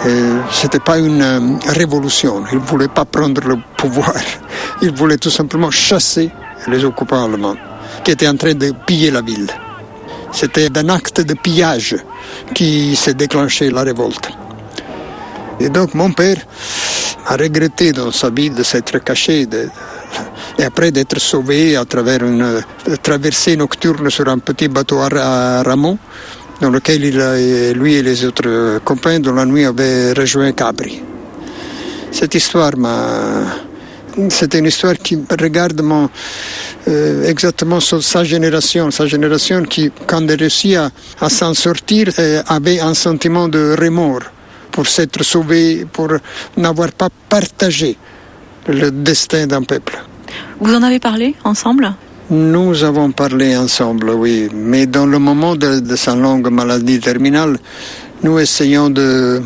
Ce 0.04 0.63
n'était 0.63 0.80
pas 0.80 0.97
une 0.97 1.21
euh, 1.21 1.39
révolution, 1.67 2.43
ils 2.52 2.58
ne 2.58 2.63
voulaient 2.63 2.88
pas 2.88 3.06
prendre 3.06 3.41
le 3.47 3.58
pouvoir, 3.78 4.13
ils 4.82 4.91
voulaient 4.93 5.17
tout 5.17 5.30
simplement 5.30 5.69
chasser 5.69 6.32
les 6.67 6.84
occupants 6.84 7.24
allemands 7.26 7.56
qui 8.04 8.12
étaient 8.12 8.28
en 8.28 8.36
train 8.36 8.54
de 8.56 8.71
piller 8.86 9.12
la 9.12 9.21
ville. 9.21 9.50
C'était 10.32 10.69
d'un 10.69 10.89
acte 10.89 11.21
de 11.21 11.34
pillage 11.36 11.95
qui 12.56 12.95
s'est 12.95 13.13
déclenché 13.13 13.69
la 13.69 13.82
révolte. 13.84 14.30
Et 15.60 15.69
donc 15.69 15.93
mon 15.93 16.12
père 16.12 16.38
a 17.28 17.36
regretté 17.36 17.91
dans 17.91 18.12
sa 18.12 18.30
vie 18.32 18.50
de 18.50 18.63
s'être 18.63 18.97
caché 19.04 19.45
de- 19.45 19.69
et 20.60 20.64
après 20.64 20.92
d'être 20.92 21.20
sauvé 21.20 21.76
à 21.76 21.86
travers 21.86 22.24
une 22.24 22.42
euh, 22.42 22.62
traversée 23.02 23.56
nocturne 23.56 24.10
sur 24.10 24.28
un 24.28 24.40
petit 24.40 24.68
bateau 24.68 25.00
à, 25.00 25.10
ra- 25.10 25.60
à 25.60 25.64
rameaux 25.64 25.98
dans 26.60 26.70
lequel 26.70 27.04
il 27.06 27.72
lui 27.74 27.96
et 27.96 28.04
les 28.04 28.24
autres 28.26 28.44
euh, 28.48 28.80
copains 28.84 29.20
dans 29.20 29.34
la 29.34 29.46
nuit 29.46 29.66
avaient 29.66 30.14
rejoint 30.14 30.52
Capri. 30.52 31.02
Cette 32.12 32.36
histoire. 32.36 32.74
C'était 34.30 34.60
une 34.60 34.66
histoire 34.66 34.98
qui 34.98 35.18
regarde 35.40 35.82
euh, 36.90 37.30
exactement 37.30 37.80
sa, 37.80 38.24
génération, 38.26 38.92
sa 38.92 39.06
génération 39.06 39.64
qui, 39.64 39.90
quand 40.06 40.28
elle 40.28 40.38
réussit 40.38 40.76
à, 40.76 40.92
à 41.22 41.30
s'en 41.30 41.54
sortir, 41.54 42.10
avait 42.48 42.82
un 42.82 42.94
sentiment 42.94 43.48
de 43.48 43.74
remords 43.80 44.24
pour 44.70 44.86
s'être 44.88 45.24
sauvé, 45.24 45.86
pour 45.90 46.10
n'avoir 46.58 46.92
pas 46.92 47.08
partagé 47.30 47.96
le 48.68 48.92
destin 48.92 49.48
d'un 49.48 49.64
peuple. 49.64 49.98
Vous 50.62 50.76
en 50.76 50.84
avez 50.84 51.00
parlé 51.00 51.34
ensemble? 51.43 51.91
Nous 52.30 52.84
avons 52.84 53.12
parlé 53.12 53.58
ensemble, 53.58 54.12
oui, 54.12 54.47
mais 54.54 54.86
dans 54.86 55.08
le 55.08 55.17
moment 55.17 55.56
de, 55.56 55.95
sa 55.95 56.15
longue 56.15 56.52
maladie 56.52 57.00
terminale, 57.00 57.58
nous 58.21 58.38
essayons 58.38 58.91
de 58.91 59.41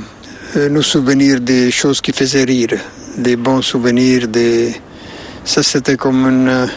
euh, 0.58 0.70
nous 0.70 0.82
souvenir 0.82 1.40
des 1.40 1.72
choses 1.72 2.02
qui 2.02 2.12
faisaient 2.12 2.44
rire, 2.44 2.78
des 3.18 3.38
bons 3.38 3.62
souvenirs, 3.62 4.28
ça 5.46 5.64
c'était 5.64 5.96
comme 5.96 6.68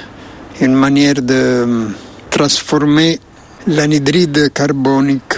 une, 0.61 0.75
manière 0.75 1.21
de 1.21 1.89
transformer 2.31 3.19
l'anhydride 3.67 4.53
carbonique 4.53 5.35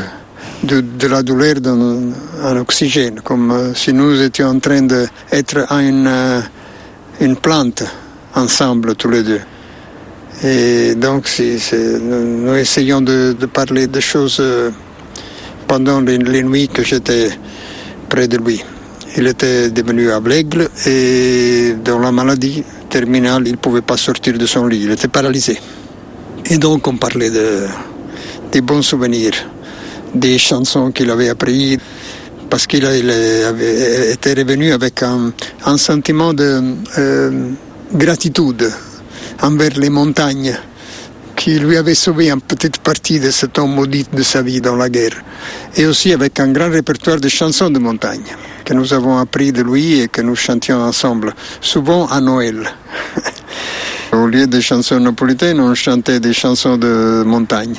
de, 0.63 1.07
la 1.07 1.23
douleur 1.23 1.57
en, 1.65 2.11
en 2.45 2.57
oxygène, 2.59 3.23
comme 3.23 3.51
euh, 3.51 3.73
si 3.75 3.95
nous 3.95 4.21
étions 4.21 4.49
en 4.49 4.59
train 4.59 4.83
d'être 4.83 5.73
une, 5.73 6.07
euh, 6.07 6.41
une 7.23 7.37
plante 7.37 7.83
ensemble 8.41 8.95
tous 8.97 9.11
les 9.11 9.23
deux. 9.23 9.41
Et 10.43 10.95
donc, 10.95 11.29
c'est, 11.29 11.59
nous, 12.01 12.55
essayons 12.55 13.03
de, 13.03 13.35
parler 13.53 13.87
de 13.87 14.01
choses 14.01 14.39
euh, 14.41 14.71
pendant 15.67 16.01
les, 16.01 16.43
nuits 16.43 16.69
que 16.69 16.83
j'étais 16.83 17.31
près 18.09 18.27
de 18.27 18.39
lui. 18.39 18.63
Il 19.17 19.27
était 19.27 19.71
devenu 19.71 20.11
aveugle 20.11 20.69
et 20.87 21.75
dans 21.85 21.99
la 21.99 22.13
maladie 22.13 22.65
terminale, 22.89 23.43
il 23.47 23.53
ne 23.53 23.57
pouvait 23.57 23.83
pas 23.83 23.97
sortir 23.97 24.39
de 24.39 24.47
son 24.47 24.67
lit, 24.67 24.83
il 24.85 24.91
était 24.91 25.09
paralysé. 25.09 25.59
Et 26.47 26.59
donc, 26.59 26.87
on 26.87 26.97
parlait 26.97 27.31
de, 27.31 27.67
des 28.51 28.63
bons 28.63 28.83
souvenirs, 28.83 29.35
des 30.15 30.39
chansons 30.39 30.91
qu'il 30.91 31.11
avait 31.11 31.29
apprises 31.29 31.79
parce 32.49 32.67
qu'il 32.67 32.85
été 32.85 34.35
revenu 34.35 34.73
avec 34.73 35.03
un, 35.03 35.33
un 35.65 35.77
sentiment 35.77 36.33
de 36.35 36.61
euh, 36.99 37.51
gratitude 37.93 38.71
envers 39.43 39.77
les 39.79 39.91
montagnes 39.91 40.57
qui 41.37 41.59
lui 41.59 41.77
avait 41.77 41.95
sauvé 41.95 42.31
une 42.31 42.41
petite 42.41 42.79
partie 42.79 43.19
de 43.19 43.31
ce 43.31 43.47
temps 43.47 43.67
maudit 43.67 44.07
de 44.13 44.23
sa 44.23 44.43
vie 44.43 44.61
dans 44.61 44.77
la 44.77 44.89
guerre. 44.91 45.23
Et 45.77 45.87
aussi 45.87 46.13
avec 46.13 46.39
un 46.39 46.53
grand 46.53 46.71
répertoire 46.71 47.19
de 47.19 47.29
chansons 47.29 47.71
de 47.71 47.79
montagne 47.79 48.37
que 48.65 48.75
nous 48.75 48.93
avons 48.93 49.17
appris 49.17 49.51
de 49.51 49.63
lui 49.63 50.01
et 50.01 50.09
que 50.09 50.21
nous 50.21 50.37
chantions 50.37 50.81
ensemble, 50.83 51.35
souvent 51.61 52.07
à 52.09 52.21
Noël. 52.21 52.71
Au 54.13 54.27
lieu 54.27 54.47
des 54.47 54.61
chansons 54.61 55.01
napolitaines, 55.01 55.61
on 55.61 55.75
chantait 55.75 56.21
des 56.21 56.35
chansons 56.35 56.77
de 56.77 57.23
montagne. 57.25 57.77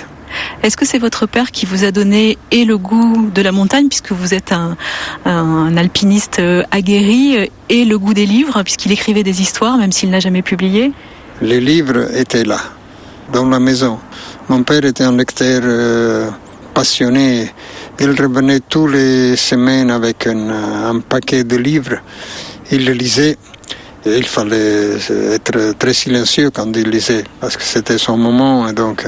Est-ce 0.63 0.77
que 0.77 0.86
c'est 0.86 0.99
votre 0.99 1.25
père 1.25 1.51
qui 1.51 1.65
vous 1.65 1.84
a 1.84 1.91
donné 1.91 2.38
et 2.51 2.65
le 2.65 2.77
goût 2.77 3.30
de 3.34 3.41
la 3.41 3.51
montagne, 3.51 3.88
puisque 3.88 4.12
vous 4.12 4.34
êtes 4.34 4.54
un, 4.54 5.77
alpiniste 5.77 6.41
aguerri, 6.71 7.49
et 7.69 7.86
le 7.86 7.97
goût 7.97 8.13
des 8.13 8.25
livres, 8.25 8.62
puisqu'il 8.63 8.91
écrivait 8.91 9.23
des 9.23 9.41
histoires, 9.41 9.77
même 9.77 9.91
s'il 9.91 10.10
n'a 10.10 10.19
jamais 10.19 10.41
publié? 10.41 10.91
Les 11.41 11.60
livres 11.60 12.15
étaient 12.15 12.43
là, 12.43 12.60
dans 13.32 13.45
la 13.45 13.60
maison. 13.60 13.97
Mon 14.49 14.63
père 14.63 14.86
était 14.86 15.04
un 15.04 15.15
lecteur 15.15 15.62
euh, 15.63 16.30
passionné. 16.73 17.49
Il 17.99 18.10
revenait 18.10 18.60
tous 18.60 18.88
les 18.88 19.36
semaines 19.36 19.91
avec 19.91 20.27
un, 20.27 20.49
un 20.49 20.99
paquet 20.99 21.43
de 21.43 21.56
livres. 21.56 21.97
Il 22.71 22.86
les 22.86 22.93
lisait. 22.93 23.38
Et 24.06 24.17
il 24.17 24.25
fallait 24.25 24.97
être 25.32 25.77
très 25.77 25.93
silencieux 25.93 26.49
quand 26.49 26.75
il 26.75 26.89
lisait, 26.89 27.23
parce 27.39 27.56
que 27.56 27.63
c'était 27.63 27.99
son 27.99 28.17
moment. 28.17 28.67
Et 28.67 28.73
donc, 28.73 29.06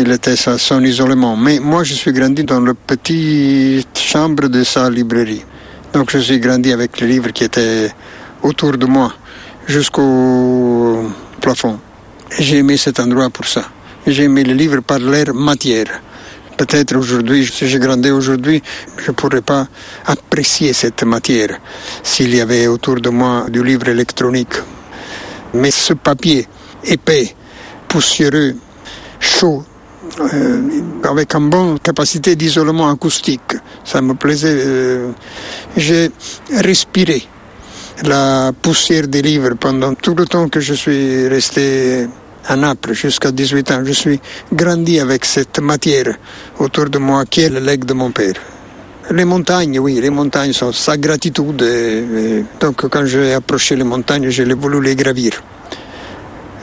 il 0.00 0.10
était 0.12 0.48
à 0.48 0.56
son 0.56 0.82
isolement. 0.82 1.36
Mais 1.36 1.60
moi, 1.60 1.84
je 1.84 1.94
suis 1.94 2.12
grandi 2.12 2.44
dans 2.44 2.60
la 2.60 2.74
petite 2.74 3.98
chambre 3.98 4.48
de 4.48 4.64
sa 4.64 4.88
librairie. 4.88 5.44
Donc, 5.92 6.10
je 6.10 6.18
suis 6.18 6.38
grandi 6.38 6.72
avec 6.72 7.00
les 7.00 7.06
livres 7.06 7.30
qui 7.32 7.44
étaient 7.44 7.90
autour 8.42 8.78
de 8.78 8.86
moi, 8.86 9.12
jusqu'au 9.66 11.04
plafond. 11.40 11.78
J'ai 12.38 12.58
aimé 12.58 12.76
cet 12.76 12.98
endroit 12.98 13.28
pour 13.28 13.46
ça. 13.46 13.64
J'ai 14.06 14.24
aimé 14.24 14.42
les 14.44 14.54
livres 14.54 14.80
par 14.80 14.98
leur 15.00 15.34
matière. 15.34 16.00
Peut-être 16.56 16.96
aujourd'hui, 16.96 17.46
si 17.46 17.68
j'ai 17.68 17.78
grandi 17.78 18.10
aujourd'hui, 18.10 18.62
je 18.98 19.10
ne 19.10 19.16
pourrais 19.16 19.42
pas 19.42 19.66
apprécier 20.06 20.72
cette 20.72 21.02
matière 21.04 21.58
s'il 22.02 22.34
y 22.34 22.40
avait 22.40 22.66
autour 22.68 22.96
de 23.00 23.10
moi 23.10 23.46
du 23.48 23.62
livre 23.62 23.88
électronique. 23.88 24.54
Mais 25.54 25.70
ce 25.70 25.92
papier 25.92 26.46
épais, 26.84 27.34
poussiéreux, 27.88 28.54
chaud, 29.18 29.64
euh, 30.18 30.82
avec 31.04 31.34
une 31.34 31.50
bonne 31.50 31.78
capacité 31.78 32.36
d'isolement 32.36 32.90
acoustique. 32.90 33.56
Ça 33.84 34.02
me 34.02 34.14
plaisait. 34.14 34.62
Euh, 34.66 35.10
j'ai 35.76 36.10
respiré 36.52 37.26
la 38.02 38.52
poussière 38.60 39.08
des 39.08 39.22
livres 39.22 39.54
pendant 39.58 39.94
tout 39.94 40.14
le 40.14 40.26
temps 40.26 40.48
que 40.48 40.60
je 40.60 40.74
suis 40.74 41.28
resté 41.28 42.06
à 42.46 42.56
Naples 42.56 42.92
jusqu'à 42.92 43.30
18 43.30 43.70
ans. 43.70 43.82
Je 43.84 43.92
suis 43.92 44.20
grandi 44.52 44.98
avec 45.00 45.24
cette 45.24 45.60
matière 45.60 46.16
autour 46.58 46.90
de 46.90 46.98
moi 46.98 47.24
qui 47.26 47.42
est 47.42 47.50
le 47.50 47.60
legs 47.60 47.84
de 47.84 47.94
mon 47.94 48.10
père. 48.10 48.34
Les 49.10 49.24
montagnes, 49.24 49.78
oui, 49.80 50.00
les 50.00 50.10
montagnes 50.10 50.52
sont 50.52 50.72
sa 50.72 50.96
gratitude. 50.96 51.64
Donc 52.60 52.88
quand 52.88 53.06
j'ai 53.06 53.34
approché 53.34 53.76
les 53.76 53.84
montagnes, 53.84 54.28
j'ai 54.28 54.44
voulu 54.54 54.80
les 54.82 54.94
gravir. 54.94 55.32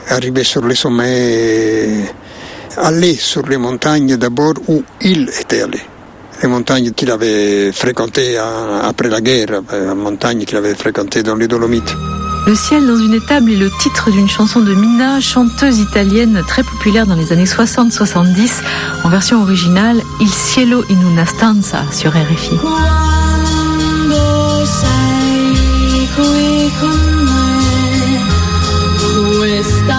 Arriver 0.09 0.43
sur 0.43 0.65
les 0.65 0.75
sommets 0.75 2.05
aller 2.77 3.15
sur 3.15 3.43
les 3.47 3.57
montagnes 3.57 4.17
d'abord 4.17 4.53
où 4.67 4.83
il 5.01 5.29
était 5.39 5.61
allé. 5.61 5.79
Les 6.41 6.47
montagnes 6.47 6.91
qu'il 6.91 7.09
avait 7.11 7.71
fréquentées 7.71 8.37
après 8.37 9.09
la 9.09 9.21
guerre, 9.21 9.61
les 9.71 9.95
montagnes 9.95 10.45
qu'il 10.45 10.57
avait 10.57 10.75
fréquentées 10.75 11.23
dans 11.23 11.35
les 11.35 11.47
Dolomites. 11.47 11.95
Le 12.45 12.55
ciel 12.55 12.87
dans 12.87 12.95
une 12.97 13.15
étable 13.15 13.51
est 13.51 13.57
le 13.57 13.69
titre 13.81 14.09
d'une 14.09 14.29
chanson 14.29 14.61
de 14.61 14.73
Mina, 14.73 15.19
chanteuse 15.19 15.79
italienne 15.79 16.41
très 16.47 16.63
populaire 16.63 17.05
dans 17.05 17.15
les 17.15 17.33
années 17.33 17.43
60-70, 17.43 18.61
en 19.03 19.09
version 19.09 19.41
originale 19.41 20.01
Il 20.21 20.29
cielo 20.29 20.83
in 20.89 21.11
una 21.11 21.25
stanza 21.25 21.83
sur 21.91 22.11
RFI. 22.11 22.57
Quando 29.47 29.96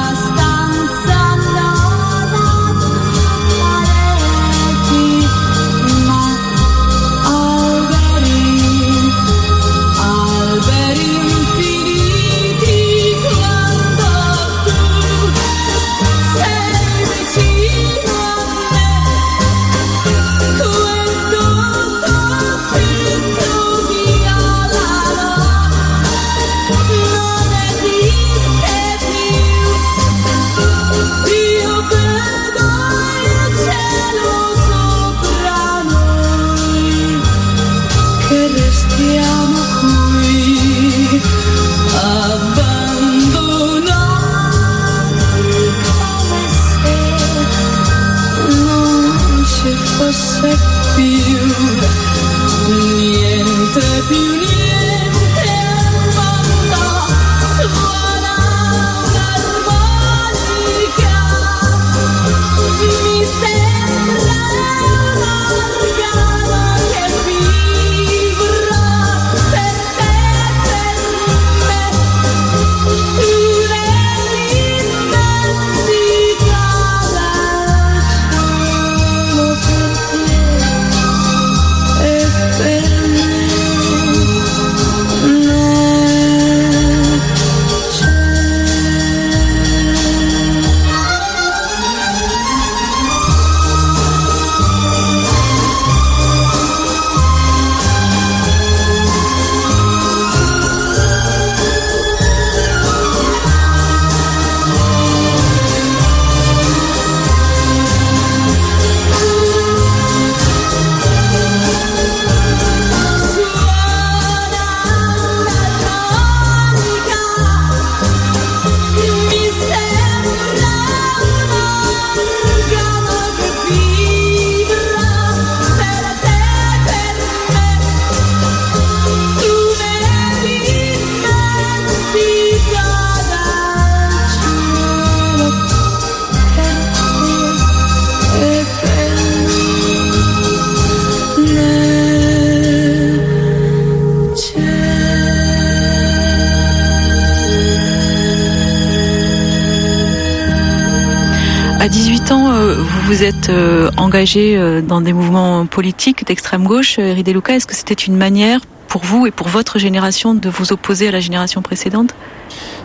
vous 153.19 153.25
êtes 153.25 153.49
euh, 153.49 153.91
engagé 153.97 154.57
euh, 154.57 154.81
dans 154.81 155.01
des 155.01 155.13
mouvements 155.13 155.67
politiques 155.67 156.25
d'extrême 156.25 156.63
gauche. 156.63 157.01
Euh, 157.01 157.15
Ridé 157.15 157.33
Luca, 157.33 157.53
est-ce 157.57 157.67
que 157.67 157.75
c'était 157.75 157.95
une 157.95 158.17
manière 158.17 158.61
pour 158.87 159.03
vous 159.03 159.27
et 159.27 159.33
pour 159.33 159.49
votre 159.49 159.81
génération 159.81 160.35
de 160.35 160.49
vous 160.49 160.73
opposer 160.73 161.09
à 161.09 161.11
la 161.11 161.19
génération 161.19 161.61
précédente? 161.61 162.15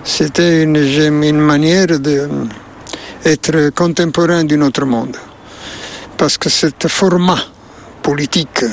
C'était 0.03 0.63
une, 0.63 1.37
manière 1.37 1.99
d'être 1.99 3.69
contemporain 3.75 4.43
d'un 4.43 4.61
autre 4.61 4.85
monde. 4.85 5.15
Parce 6.17 6.39
que 6.39 6.49
ce 6.49 6.65
format 6.87 7.37
politique 8.01 8.65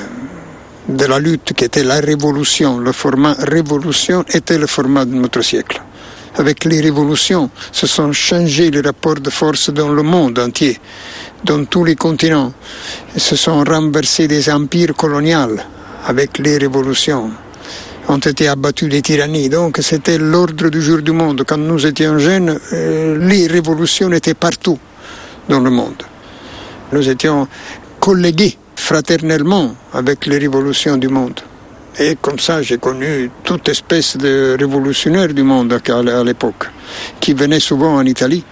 de 0.89 1.05
la 1.05 1.19
lutte 1.19 1.53
qui 1.53 1.65
était 1.65 1.83
la 1.83 2.01
révolution, 2.01 2.79
le 2.79 2.93
format 2.93 3.35
révolution 3.39 4.25
était 4.33 4.57
le 4.57 4.67
format 4.67 5.05
de 5.05 5.15
notre 5.15 5.43
siècle. 5.43 5.83
Avec 6.37 6.65
les 6.65 6.81
révolutions, 6.81 7.51
se 7.73 7.87
sont 7.87 8.13
changés 8.13 8.71
les 8.71 8.81
rapports 8.81 9.21
de 9.21 9.31
force 9.31 9.71
dans 9.71 9.89
le 9.89 10.03
monde 10.03 10.39
entier, 10.39 10.79
dans 11.45 11.65
tous 11.65 11.85
les 11.85 11.97
continents. 11.97 12.53
Se 13.17 13.35
sont 13.37 13.65
renversés 13.65 14.29
des 14.29 14.49
empires 14.51 14.95
coloniaux 14.95 15.57
avec 16.07 16.39
les 16.39 16.59
révolutions. 16.59 17.31
Ont 18.09 18.19
été 18.19 18.49
abattus 18.49 18.89
des 18.89 19.03
tyrannies. 19.03 19.49
Donc 19.49 19.79
c'était 19.83 20.19
l'ordre 20.19 20.69
du 20.69 20.81
jour 20.81 21.03
du 21.03 21.13
monde. 21.13 21.43
Quand 21.47 21.59
nous 21.59 21.85
étions 21.85 22.19
jeunes, 22.19 22.59
euh, 22.73 23.19
les 23.29 23.47
révolutions 23.47 24.11
étaient 24.13 24.35
partout 24.35 24.79
dans 25.49 25.61
le 25.61 25.71
monde. 25.71 26.03
Nous 26.93 27.09
étions 27.09 27.47
collégués 28.01 28.57
fraternellement 28.75 29.75
avec 29.93 30.27
les 30.27 30.39
révolutions 30.39 30.97
du 30.97 31.09
monde. 31.09 31.41
Et 32.03 32.17
comme 32.19 32.39
ça, 32.39 32.63
j'ai 32.63 32.79
connu 32.79 33.31
toute 33.45 33.69
espèce 33.69 34.17
de 34.17 34.57
révolutionnaires 34.59 35.35
du 35.35 35.43
monde 35.43 35.79
à 35.87 36.25
l'époque, 36.25 36.71
qui 37.21 37.35
venaient 37.35 37.61
souvent 37.61 37.97
en 37.97 38.07
Italie 38.07 38.43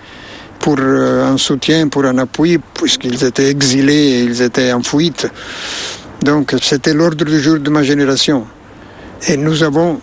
pour 0.59 0.77
euh, 0.79 1.33
un 1.33 1.39
soutien, 1.39 1.89
pour 1.89 2.05
un 2.05 2.19
appui, 2.19 2.59
puisqu'ils 2.59 3.25
étaient 3.25 3.49
exilés 3.49 4.25
ils 4.25 4.43
étaient 4.43 4.71
en 4.71 4.83
fuite. 4.83 5.31
Donc 6.23 6.55
c'était 6.61 6.93
l'ordre 6.93 7.25
du 7.25 7.41
jour 7.41 7.59
de 7.59 7.71
ma 7.71 7.83
génération. 7.83 8.47
Et 9.27 9.39
nous 9.39 9.63
avons 9.63 9.99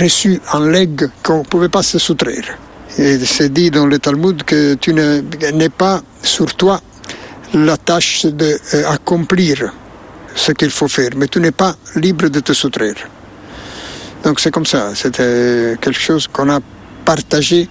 reçu 0.00 0.40
un 0.54 0.70
legs 0.70 1.10
qu'on 1.22 1.40
ne 1.40 1.44
pouvait 1.44 1.68
pas 1.68 1.82
se 1.82 1.98
soustraire. 1.98 2.56
Et 2.96 3.18
c'est 3.18 3.52
dit 3.52 3.70
dans 3.70 3.86
le 3.86 3.98
Talmud 3.98 4.44
que 4.44 4.74
tu 4.74 4.94
n'es 4.94 5.68
pas 5.68 6.00
sur 6.22 6.54
toi 6.54 6.80
la 7.52 7.76
tâche 7.76 8.24
d'accomplir 8.24 9.74
ce 10.34 10.52
qu'il 10.52 10.70
faut 10.70 10.88
faire, 10.88 11.10
mais 11.16 11.28
tu 11.28 11.40
n'es 11.40 11.52
pas 11.52 11.74
libre 11.96 12.28
de 12.28 12.40
te 12.40 12.52
soustraire. 12.52 12.94
Donc 14.24 14.40
c'est 14.40 14.50
comme 14.50 14.66
ça, 14.66 14.90
c'était 14.94 15.76
quelque 15.80 15.98
chose 15.98 16.28
qu'on 16.28 16.48
a 16.48 16.60
partagé 17.04 17.68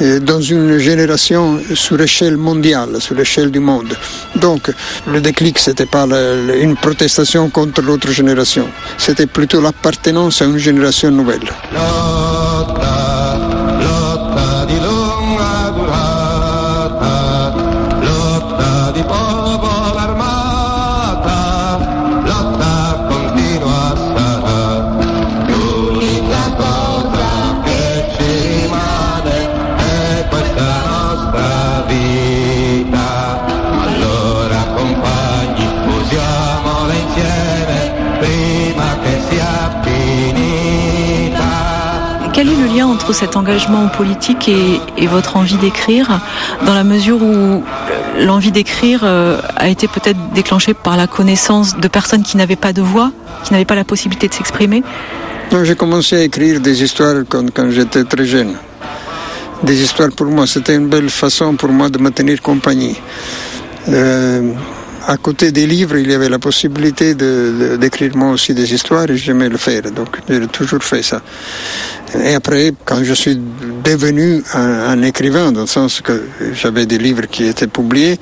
euh, 0.00 0.18
dans 0.20 0.40
une 0.40 0.78
génération 0.78 1.60
sur 1.74 1.96
l'échelle 1.96 2.36
mondiale, 2.36 3.00
sur 3.00 3.14
l'échelle 3.14 3.50
du 3.50 3.60
monde. 3.60 3.94
Donc 4.36 4.72
le 5.06 5.20
déclic, 5.20 5.58
ce 5.58 5.70
n'était 5.70 5.86
pas 5.86 6.04
une 6.04 6.76
protestation 6.76 7.50
contre 7.50 7.82
l'autre 7.82 8.10
génération, 8.10 8.68
c'était 8.96 9.26
plutôt 9.26 9.60
l'appartenance 9.60 10.40
à 10.42 10.46
une 10.46 10.58
génération 10.58 11.10
nouvelle. 11.10 11.48
Cet 43.12 43.36
engagement 43.36 43.88
politique 43.88 44.48
et, 44.48 45.06
votre 45.08 45.36
envie 45.36 45.56
d'écrire, 45.56 46.20
dans 46.64 46.74
la 46.74 46.84
mesure 46.84 47.20
où 47.20 47.64
l'envie 48.20 48.52
d'écrire 48.52 49.00
euh, 49.02 49.40
a 49.56 49.68
été 49.68 49.88
peut-être 49.88 50.18
déclenchée 50.32 50.74
par 50.74 50.96
la 50.96 51.08
connaissance 51.08 51.76
de 51.76 51.88
personnes 51.88 52.22
qui 52.22 52.36
n'avaient 52.36 52.62
pas 52.66 52.72
de 52.72 52.82
voix, 52.82 53.10
qui 53.42 53.52
n'avaient 53.52 53.64
pas 53.64 53.74
la 53.74 53.84
possibilité 53.84 54.28
de 54.28 54.34
s'exprimer? 54.34 54.84
J'ai 55.64 55.74
commencé 55.74 56.16
à 56.16 56.22
écrire 56.22 56.60
des 56.60 56.82
histoires 56.82 57.24
quand, 57.28 57.52
quand 57.52 57.68
j'étais 57.70 58.04
très 58.04 58.24
jeune. 58.24 58.54
Des 59.62 59.82
histoires 59.82 60.10
pour 60.16 60.26
moi, 60.26 60.46
c'était 60.46 60.74
une 60.74 60.88
belle 60.88 61.10
façon 61.10 61.54
pour 61.56 61.70
moi 61.70 61.88
de 61.88 61.98
me 61.98 62.10
tenir 62.10 62.40
compagnie. 62.40 62.96
Euh, 63.88 64.52
à 65.06 65.16
côté 65.16 65.52
des 65.52 65.66
livres, 65.66 65.96
il 65.96 66.10
y 66.10 66.14
avait 66.14 66.28
la 66.28 66.38
possibilité 66.38 67.14
d'écrire 67.14 68.16
moi 68.16 68.30
aussi 68.30 68.54
des 68.54 68.72
histoires 68.72 69.10
et 69.10 69.16
j'aimais 69.16 69.48
le 69.48 69.56
faire. 69.56 69.82
Donc 69.90 70.18
j'ai 70.28 70.46
toujours 70.48 70.82
fait 70.82 71.02
ça. 71.02 71.22
Et 72.22 72.34
après, 72.34 72.72
quand 72.84 73.02
je 73.02 73.14
suis 73.14 73.40
devenu 73.84 74.42
un, 74.54 74.60
un 74.60 75.02
écrivain, 75.02 75.50
dans 75.50 75.62
le 75.62 75.66
sens 75.66 76.00
que 76.00 76.24
j'avais 76.52 76.86
des 76.86 76.98
livres 76.98 77.26
qui 77.26 77.44
étaient 77.44 77.66
publiés, 77.66 78.18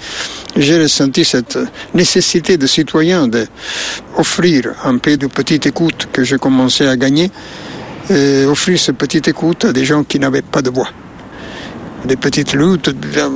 j'ai 0.56 0.80
ressenti 0.80 1.24
cette 1.24 1.58
nécessité 1.94 2.56
de 2.56 2.66
citoyen 2.66 3.28
d'offrir 3.28 4.74
un 4.84 4.98
peu 4.98 5.16
de 5.16 5.26
petite 5.26 5.66
écoute 5.66 6.08
que 6.12 6.24
j'ai 6.24 6.38
commencé 6.38 6.86
à 6.86 6.96
gagner, 6.96 7.30
et 8.08 8.44
offrir 8.46 8.78
cette 8.78 8.96
petite 8.96 9.28
écoute 9.28 9.66
à 9.66 9.72
des 9.72 9.84
gens 9.84 10.04
qui 10.04 10.18
n'avaient 10.18 10.42
pas 10.42 10.62
de 10.62 10.70
voix 10.70 10.88
des 12.04 12.16
petites 12.16 12.54
luttes, 12.54 12.90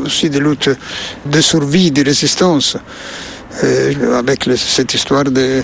aussi 0.05 0.31
des 0.31 0.41
luttes 0.41 0.71
de 1.27 1.41
survie, 1.41 1.91
de 1.91 2.05
résistance. 2.05 2.77
Euh, 3.63 4.19
avec 4.19 4.47
le, 4.47 4.57
cette 4.57 4.95
histoire 4.95 5.25
de, 5.25 5.63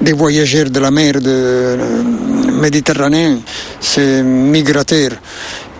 des 0.00 0.12
voyageurs 0.12 0.70
de 0.70 0.80
la 0.80 0.90
mer 0.90 1.14
de, 1.14 1.22
euh, 1.28 2.02
méditerranéenne, 2.60 3.40
ces 3.80 4.22
migrateurs 4.22 5.12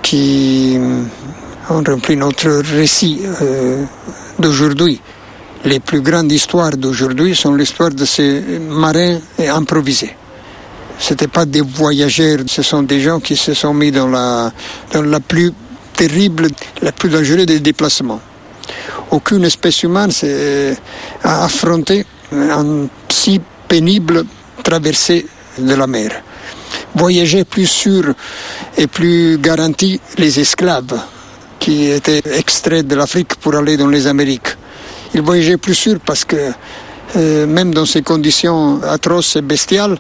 qui 0.01 0.79
ont 1.69 1.83
rempli 1.85 2.17
notre 2.17 2.63
récit 2.77 3.23
euh, 3.43 3.83
d'aujourd'hui. 4.39 5.01
Les 5.65 5.81
plus 5.81 6.01
grandes 6.01 6.31
histoires 6.31 6.77
d'aujourd'hui 6.77 7.35
sont 7.35 7.55
l'histoire 7.55 7.91
de 7.91 8.05
ces 8.05 8.41
marins 8.61 9.19
improvisés. 9.49 10.15
Ce 11.01 11.13
n'étaient 11.13 11.27
pas 11.27 11.45
des 11.45 11.61
voyageurs, 11.61 12.39
ce 12.47 12.63
sont 12.63 12.83
des 12.83 13.01
gens 13.01 13.19
qui 13.19 13.37
se 13.37 13.55
sont 13.55 13.75
mis 13.75 13.91
dans 13.91 14.09
la 14.09 14.53
plus 15.27 15.53
terrible, 15.97 16.47
la 16.83 16.93
plus 16.93 17.09
dangereuse 17.09 17.47
des 17.47 17.59
déplacements. 17.59 18.21
Aucune 19.11 19.45
espèce 19.45 19.83
humaine 19.83 20.11
s'est 20.11 20.77
affrontée 21.23 22.05
en 22.33 22.87
si 23.09 23.41
pénible 23.67 24.25
traversée 24.63 25.27
de 25.59 25.75
la 25.75 25.87
mer. 25.87 26.23
Voyager 26.95 27.45
plus 27.45 27.67
sûr 27.67 28.15
et 28.77 28.87
plus 28.87 29.39
garanti 29.39 30.01
les 30.17 30.41
esclaves 30.41 31.01
qui 31.59 31.91
étaient 31.91 32.23
extraits 32.37 32.87
de 32.87 32.95
l'Afrique 32.95 33.35
pour 33.37 33.55
aller 33.55 33.77
dans 33.77 33.89
les 33.89 34.07
Amériques. 34.07 34.57
Ils 35.15 35.23
voyageaient 35.23 35.57
plus 35.57 35.75
sûr 35.75 35.99
parce 36.05 36.25
que 36.25 36.53
euh, 37.17 37.47
même 37.47 37.73
dans 37.73 37.87
ces 37.87 38.03
conditions 38.03 38.83
atroces 38.83 39.37
et 39.37 39.43
bestiales, 39.43 39.99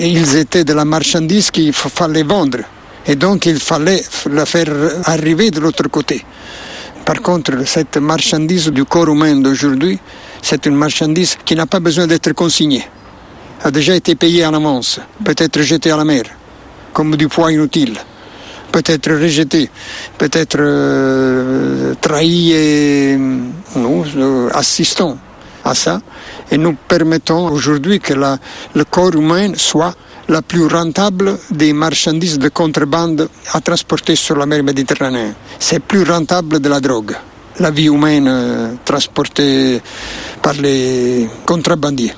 ils 0.00 0.36
étaient 0.36 0.64
de 0.64 0.72
la 0.72 0.84
marchandise 0.84 1.50
qu'il 1.50 1.72
fallait 1.72 2.22
vendre. 2.22 2.58
Et 3.06 3.16
donc 3.16 3.46
il 3.46 3.58
fallait 3.58 4.02
la 4.30 4.46
faire 4.46 4.68
arriver 5.04 5.50
de 5.50 5.60
l'autre 5.60 5.88
côté. 5.88 6.24
Par 7.04 7.20
contre, 7.20 7.66
cette 7.66 7.96
marchandise 7.96 8.68
du 8.68 8.84
corps 8.84 9.08
humain 9.08 9.34
d'aujourd'hui, 9.36 9.98
c'est 10.40 10.66
une 10.66 10.76
marchandise 10.76 11.36
qui 11.44 11.56
n'a 11.56 11.66
pas 11.66 11.80
besoin 11.80 12.06
d'être 12.06 12.32
consignée. 12.32 12.84
A 13.64 13.70
déjà 13.70 13.96
été 13.96 14.14
payée 14.14 14.46
en 14.46 14.54
avance, 14.54 15.00
peut-être 15.24 15.62
jetée 15.62 15.90
à 15.90 15.96
la 15.96 16.04
mer, 16.04 16.24
comme 16.92 17.16
du 17.16 17.28
poids 17.28 17.52
inutile, 17.52 17.96
peut-être 18.70 19.10
rejetée, 19.12 19.68
peut-être 20.16 20.58
euh, 20.60 21.94
trahi 22.00 22.52
et 22.52 23.16
nous 23.16 24.04
euh, 24.16 24.48
assistons 24.52 25.18
à 25.64 25.74
ça. 25.74 26.00
Et 26.50 26.58
nous 26.58 26.74
permettons 26.74 27.48
aujourd'hui 27.48 27.98
que 27.98 28.14
le 28.14 28.84
corps 28.84 29.14
humain 29.14 29.52
soit 29.56 29.94
la 30.28 30.42
plus 30.42 30.66
rentable 30.66 31.38
des 31.50 31.72
marchandises 31.72 32.38
de 32.38 32.48
contrebande 32.48 33.28
à 33.52 33.60
transporter 33.60 34.16
sur 34.16 34.36
la 34.36 34.46
mer 34.46 34.62
Méditerranée. 34.62 35.32
C'est 35.58 35.80
plus 35.80 36.04
rentable 36.04 36.60
de 36.60 36.68
la 36.68 36.80
drogue. 36.80 37.12
La 37.58 37.70
vie 37.70 37.86
humaine 37.86 38.28
euh, 38.28 38.74
transportée 38.84 39.80
par 40.40 40.54
les 40.54 41.28
contrebandiers. 41.44 42.14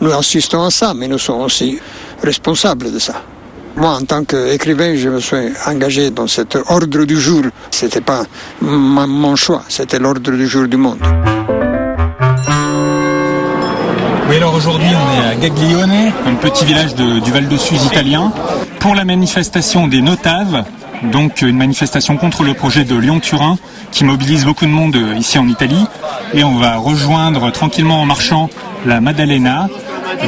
Nous 0.00 0.12
assistons 0.12 0.62
à 0.64 0.70
ça, 0.70 0.94
mais 0.94 1.08
nous 1.08 1.18
sommes 1.18 1.42
aussi 1.42 1.78
responsables 2.22 2.92
de 2.92 2.98
ça. 2.98 3.22
Moi, 3.76 3.90
en 3.90 4.02
tant 4.02 4.24
qu'écrivain, 4.24 4.96
je 4.96 5.08
me 5.08 5.20
suis 5.20 5.36
engagé 5.66 6.10
dans 6.10 6.26
cet 6.26 6.56
ordre 6.68 7.04
du 7.04 7.20
jour. 7.20 7.42
Ce 7.70 7.84
n'était 7.84 8.00
pas 8.00 8.24
mon 8.60 9.36
choix, 9.36 9.62
c'était 9.68 9.98
l'ordre 9.98 10.32
du 10.32 10.46
jour 10.48 10.66
du 10.66 10.76
monde. 10.76 10.98
Oui, 14.28 14.36
alors 14.36 14.54
aujourd'hui, 14.54 14.88
on 14.88 15.22
est 15.22 15.26
à 15.30 15.34
Gaglione, 15.36 16.12
un 16.26 16.34
petit 16.34 16.64
village 16.66 16.94
du 16.94 17.30
Val 17.30 17.48
de 17.48 17.56
Suse 17.56 17.82
italien, 17.86 18.30
pour 18.78 18.94
la 18.94 19.04
manifestation 19.04 19.88
des 19.88 20.02
Notaves, 20.02 20.64
donc 21.02 21.40
une 21.40 21.56
manifestation 21.56 22.16
contre 22.18 22.42
le 22.42 22.52
projet 22.52 22.84
de 22.84 22.94
Lyon-Turin 22.94 23.56
qui 23.90 24.04
mobilise 24.04 24.44
beaucoup 24.44 24.66
de 24.66 24.70
monde 24.70 24.96
euh, 24.96 25.14
ici 25.16 25.38
en 25.38 25.48
Italie. 25.48 25.86
Et 26.34 26.44
on 26.44 26.56
va 26.56 26.76
rejoindre 26.76 27.50
tranquillement 27.52 28.02
en 28.02 28.04
marchant 28.04 28.50
la 28.84 29.00
Maddalena, 29.00 29.68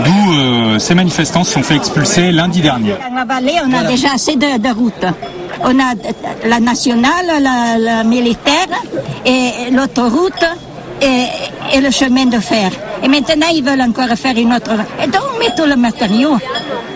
d'où 0.05 0.33
euh, 0.33 0.79
ces 0.79 0.95
manifestants 0.95 1.45
se 1.45 1.53
sont 1.53 1.63
fait 1.63 1.77
expulser 1.77 2.33
lundi 2.33 2.63
dernier. 2.63 2.95
La 3.15 3.25
vallée, 3.27 3.59
on 3.67 3.73
a 3.75 3.85
déjà 3.85 4.13
assez 4.15 4.37
de, 4.37 4.59
de 4.59 4.75
routes. 4.75 5.05
On 5.63 5.79
a 5.79 5.93
la 6.49 6.59
nationale, 6.59 7.27
la, 7.43 7.77
la 7.77 8.05
militaire 8.05 8.69
et 9.27 9.71
l'autoroute 9.71 10.45
et, 11.01 11.81
le 11.81 11.91
chemin 11.91 12.27
de 12.27 12.39
fer. 12.39 12.71
Et 13.03 13.09
maintenant, 13.09 13.47
ils 13.53 13.65
veulent 13.65 13.81
encore 13.83 14.09
faire 14.17 14.37
une 14.37 14.53
autre. 14.53 14.73
Et 15.03 15.07
donc, 15.07 15.23
on 15.35 15.39
met 15.39 15.55
tout 15.57 15.67
le 15.67 15.77
matériau. 15.77 16.37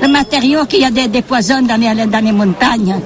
Le 0.03 0.09
matériau 0.09 0.65
qu'il 0.67 0.81
y 0.81 0.85
a 0.85 0.91
des, 0.91 1.09
des 1.09 1.23
poisons 1.23 1.63
dans 1.63 1.81
les, 1.81 2.07
dans 2.07 2.25
les 2.25 2.33
montagnes. 2.33 2.97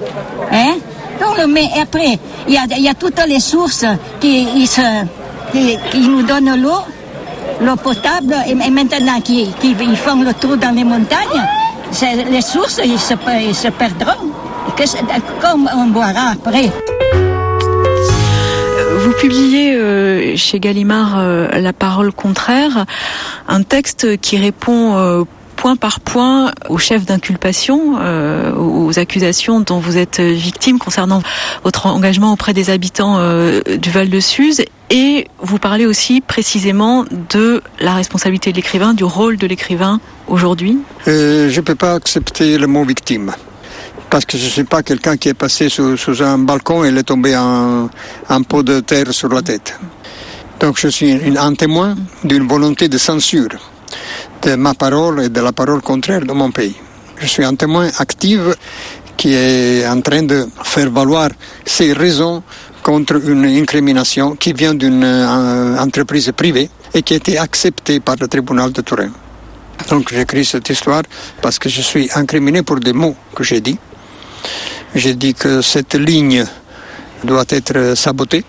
Hein? 0.53 0.77
Donc. 1.21 1.39
Et 1.57 1.81
après, 1.81 2.19
il 2.47 2.55
y 2.55 2.57
a, 2.57 2.63
il 2.77 2.83
y 2.83 2.89
a 2.89 2.95
toutes 2.95 3.23
les 3.27 3.41
sources 3.41 3.85
qui, 4.21 4.47
qui, 5.53 5.79
qui 5.91 6.09
nous 6.09 6.23
donnent 6.23 6.61
l'eau, 6.61 6.81
l'eau 7.61 7.77
potable. 7.77 8.35
Et, 8.47 8.55
maintenant 8.55 9.21
qu'ils 9.21 9.53
qui, 9.55 9.77
ils 9.81 9.97
font 9.97 10.23
le 10.23 10.35
tour 10.35 10.57
dans 10.57 10.75
les 10.75 10.85
montagnes, 10.85 11.45
les 12.31 12.43
sources, 12.43 12.81
ils 12.85 12.99
se, 12.99 13.15
ils 13.47 13.55
se 13.55 13.69
perdront. 13.69 14.33
Comme 15.41 15.69
on 15.75 15.87
boira 15.87 16.33
après. 16.33 16.71
Vous 19.09 19.15
publiez 19.15 19.75
euh, 19.75 20.37
chez 20.37 20.61
Gallimard 20.61 21.19
euh, 21.19 21.49
La 21.61 21.73
parole 21.73 22.13
contraire, 22.13 22.85
un 23.49 23.63
texte 23.63 24.21
qui 24.21 24.37
répond 24.37 24.99
euh, 24.99 25.25
point 25.57 25.77
par 25.77 26.01
point 26.01 26.53
aux 26.69 26.77
chefs 26.77 27.07
d'inculpation, 27.07 27.95
aux 28.59 28.99
accusations 28.99 29.61
dont 29.61 29.79
vous 29.79 29.97
êtes 29.97 30.21
victime 30.21 30.79
concernant 30.79 31.23
votre 31.65 31.87
engagement 31.87 32.35
auprès 32.35 32.53
des 32.53 32.69
habitants 32.69 33.19
du 33.67 33.91
Val 33.91 34.11
de 34.11 34.21
Suse. 34.21 34.63
Et 34.91 35.27
vous 35.41 35.59
parlez 35.59 35.87
aussi 35.87 36.21
précisément 36.21 37.07
de 37.31 37.63
la 37.81 37.95
responsabilité 37.95 38.53
de 38.53 38.57
l'écrivain, 38.57 38.93
du 38.93 39.05
rôle 39.05 39.37
de 39.37 39.47
l'écrivain 39.47 40.01
aujourd'hui. 40.29 40.79
Je 41.07 41.49
ne 41.49 41.61
peux 41.63 41.75
pas 41.75 41.95
accepter 41.95 42.57
le 42.59 42.67
mot 42.67 42.85
victime. 42.85 43.33
Parce 44.11 44.25
que 44.25 44.39
je 44.39 44.45
ne 44.45 44.51
suis 44.51 44.65
pas 44.65 44.83
quelqu'un 44.83 45.17
qui 45.17 45.29
est 45.29 45.35
passé 45.35 45.69
sous, 45.69 46.23
un 46.23 46.39
balcon 46.39 46.85
et 46.85 46.89
il 46.89 46.97
est 46.97 47.03
tombé 47.03 47.35
un, 47.35 47.91
un 48.29 48.43
pot 48.43 48.63
de 48.63 48.81
terre 48.81 49.13
sur 49.13 49.29
la 49.29 49.43
tête. 49.43 49.79
Donc 50.61 50.79
je 50.79 50.89
suis 50.89 51.37
un 51.37 51.55
témoin 51.55 51.95
d'une 52.25 52.49
volonté 52.49 52.89
de 52.89 52.99
censure 52.99 53.49
de 54.43 54.55
ma 54.55 54.75
parole 54.75 55.23
et 55.25 55.29
de 55.29 55.41
la 55.41 55.53
parole 55.53 55.83
contraire 55.83 56.23
de 56.23 56.33
mon 56.33 56.51
pays. 56.51 56.75
Je 57.19 57.27
suis 57.27 57.45
un 57.45 57.55
témoin 57.55 57.89
actif 57.99 58.41
qui 59.17 59.35
est 59.35 59.87
en 59.87 60.01
train 60.01 60.23
de 60.23 60.47
faire 60.63 60.91
valoir 60.91 61.31
ses 61.65 61.93
raisons 61.93 62.43
contre 62.83 63.17
une 63.29 63.45
incrimination 63.45 64.37
qui 64.37 64.53
vient 64.53 64.75
d'une 64.75 65.05
euh, 65.05 65.77
entreprise 65.79 66.33
privée 66.35 66.71
et 66.95 67.03
qui 67.03 67.15
a 67.15 67.17
été 67.17 67.37
acceptée 67.37 68.01
par 68.01 68.17
le 68.21 68.29
tribunal 68.29 68.73
de 68.73 68.81
Turin. 68.81 69.11
Donc 69.91 70.13
j'écris 70.13 70.45
cette 70.45 70.69
histoire 70.71 71.03
parce 71.43 71.59
que 71.59 71.69
je 71.69 71.83
suis 71.83 72.09
incriminé 72.15 72.63
pour 72.63 72.79
des 72.81 72.93
mots 72.93 73.17
que 73.35 73.45
j'ai 73.45 73.61
dit. 73.61 73.79
J'ai 74.95 75.15
dit 75.15 75.35
que 75.35 75.61
cette 75.63 75.95
ligne 75.95 76.45
doit 77.25 77.45
être 77.51 77.95
sabotée. 77.97 78.45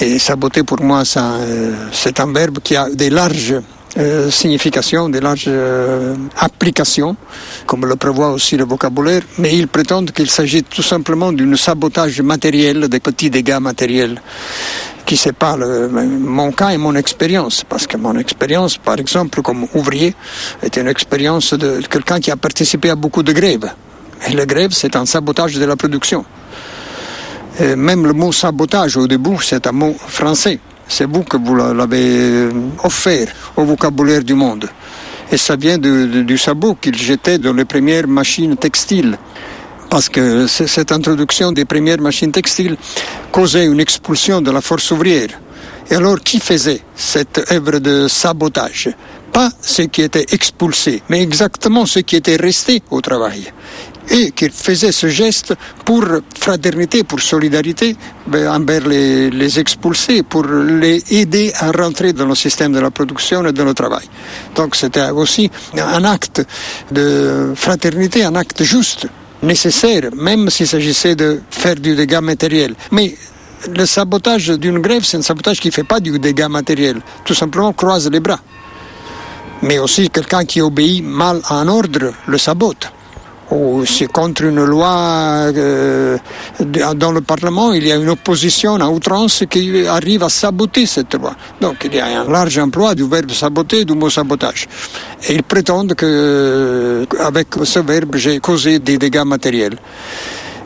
Et 0.00 0.18
saboter 0.18 0.64
pour 0.64 0.82
moi, 0.82 1.02
euh, 1.16 1.72
c'est 1.92 2.18
un 2.18 2.32
verbe 2.32 2.58
qui 2.58 2.74
a 2.74 2.88
des 2.90 3.08
larges 3.08 3.54
euh, 3.98 4.30
significations, 4.32 5.08
des 5.08 5.20
larges 5.20 5.44
euh, 5.46 6.14
applications, 6.38 7.16
comme 7.66 7.86
le 7.86 7.94
prévoit 7.96 8.30
aussi 8.30 8.56
le 8.56 8.64
vocabulaire, 8.64 9.22
mais 9.38 9.56
ils 9.56 9.68
prétendent 9.68 10.10
qu'il 10.10 10.28
s'agit 10.28 10.64
tout 10.64 10.82
simplement 10.82 11.32
d'un 11.32 11.54
sabotage 11.56 12.20
matériel, 12.20 12.88
des 12.88 12.98
petits 13.00 13.30
dégâts 13.30 13.58
matériels 13.60 14.20
qui 15.06 15.16
séparent 15.16 15.56
le- 15.58 15.88
mon 15.88 16.50
cas 16.50 16.70
et 16.70 16.78
mon 16.78 16.96
expérience. 16.96 17.62
Parce 17.66 17.86
que 17.86 17.96
mon 17.96 18.18
expérience, 18.18 18.76
par 18.76 18.98
exemple, 18.98 19.40
comme 19.40 19.66
ouvrier, 19.74 20.14
est 20.62 20.76
une 20.76 20.88
expérience 20.88 21.54
de 21.54 21.80
quelqu'un 21.88 22.18
qui 22.18 22.32
a 22.32 22.36
participé 22.36 22.90
à 22.90 22.96
beaucoup 22.96 23.22
de 23.22 23.32
grèves. 23.32 23.70
La 24.32 24.46
grève, 24.46 24.72
c'est 24.72 24.96
un 24.96 25.06
sabotage 25.06 25.54
de 25.54 25.64
la 25.64 25.76
production. 25.76 26.24
Même 27.60 28.06
le 28.06 28.12
mot 28.12 28.32
sabotage 28.32 28.96
au 28.96 29.06
début, 29.06 29.36
c'est 29.40 29.66
un 29.66 29.72
mot 29.72 29.94
français. 30.08 30.58
C'est 30.88 31.06
vous 31.06 31.22
que 31.22 31.36
vous 31.36 31.54
l'avez 31.54 32.48
offert 32.84 33.28
au 33.56 33.64
vocabulaire 33.64 34.22
du 34.22 34.34
monde. 34.34 34.68
Et 35.30 35.36
ça 35.36 35.56
vient 35.56 35.78
du 35.78 36.38
sabot 36.38 36.74
qu'il 36.74 36.96
jetait 36.96 37.38
dans 37.38 37.52
les 37.52 37.64
premières 37.64 38.06
machines 38.08 38.56
textiles. 38.56 39.16
Parce 39.88 40.08
que 40.08 40.46
cette 40.46 40.92
introduction 40.92 41.52
des 41.52 41.64
premières 41.64 42.00
machines 42.00 42.32
textiles 42.32 42.76
causait 43.30 43.66
une 43.66 43.80
expulsion 43.80 44.40
de 44.40 44.50
la 44.50 44.60
force 44.60 44.90
ouvrière. 44.90 45.28
Et 45.88 45.94
alors, 45.94 46.20
qui 46.20 46.40
faisait 46.40 46.80
cette 46.96 47.50
œuvre 47.52 47.78
de 47.78 48.08
sabotage? 48.08 48.90
Pas 49.32 49.50
ce 49.60 49.82
qui 49.82 50.02
était 50.02 50.26
expulsé, 50.32 51.02
mais 51.08 51.22
exactement 51.22 51.86
ce 51.86 52.00
qui 52.00 52.16
était 52.16 52.36
resté 52.36 52.82
au 52.90 53.00
travail 53.00 53.52
et 54.10 54.30
qui 54.32 54.48
faisait 54.50 54.92
ce 54.92 55.08
geste 55.08 55.54
pour 55.84 56.04
fraternité, 56.38 57.04
pour 57.04 57.20
solidarité 57.20 57.96
ben, 58.26 58.48
envers 58.48 58.86
les, 58.86 59.30
les 59.30 59.58
expulsés, 59.58 60.22
pour 60.22 60.44
les 60.44 61.02
aider 61.10 61.52
à 61.58 61.70
rentrer 61.72 62.12
dans 62.12 62.26
le 62.26 62.34
système 62.34 62.72
de 62.72 62.80
la 62.80 62.90
production 62.90 63.46
et 63.46 63.52
dans 63.52 63.64
le 63.64 63.74
travail. 63.74 64.08
Donc 64.54 64.76
c'était 64.76 65.10
aussi 65.10 65.50
un 65.76 66.04
acte 66.04 66.44
de 66.90 67.52
fraternité, 67.54 68.24
un 68.24 68.34
acte 68.36 68.62
juste, 68.62 69.06
nécessaire, 69.42 70.10
même 70.14 70.50
s'il 70.50 70.66
s'agissait 70.66 71.14
de 71.14 71.40
faire 71.50 71.76
du 71.76 71.94
dégât 71.94 72.20
matériel. 72.20 72.74
Mais 72.92 73.14
le 73.74 73.86
sabotage 73.86 74.48
d'une 74.50 74.78
grève, 74.78 75.04
c'est 75.04 75.16
un 75.16 75.22
sabotage 75.22 75.60
qui 75.60 75.68
ne 75.68 75.72
fait 75.72 75.84
pas 75.84 76.00
du 76.00 76.18
dégât 76.18 76.48
matériel, 76.48 77.00
tout 77.24 77.34
simplement 77.34 77.72
croise 77.72 78.10
les 78.10 78.20
bras. 78.20 78.40
Mais 79.62 79.78
aussi 79.78 80.10
quelqu'un 80.10 80.44
qui 80.44 80.60
obéit 80.60 81.02
mal 81.04 81.40
à 81.48 81.54
un 81.56 81.68
ordre 81.68 82.12
le 82.26 82.38
sabote 82.38 82.92
ou 83.50 83.84
c'est 83.86 84.06
contre 84.06 84.44
une 84.44 84.64
loi 84.64 85.50
euh, 85.54 86.18
dans 86.96 87.12
le 87.12 87.20
Parlement, 87.20 87.72
il 87.72 87.86
y 87.86 87.92
a 87.92 87.96
une 87.96 88.08
opposition 88.08 88.74
à 88.76 88.88
outrance 88.88 89.44
qui 89.48 89.86
arrive 89.86 90.24
à 90.24 90.28
saboter 90.28 90.86
cette 90.86 91.14
loi. 91.14 91.34
Donc 91.60 91.76
il 91.84 91.94
y 91.94 92.00
a 92.00 92.22
un 92.22 92.28
large 92.28 92.58
emploi 92.58 92.94
du 92.94 93.08
verbe 93.08 93.30
saboter, 93.30 93.84
du 93.84 93.94
mot 93.94 94.10
sabotage. 94.10 94.66
Et 95.28 95.34
ils 95.34 95.42
prétendent 95.42 95.94
que 95.94 97.06
avec 97.20 97.48
ce 97.62 97.78
verbe, 97.80 98.16
j'ai 98.16 98.40
causé 98.40 98.78
des 98.80 98.98
dégâts 98.98 99.24
matériels. 99.24 99.76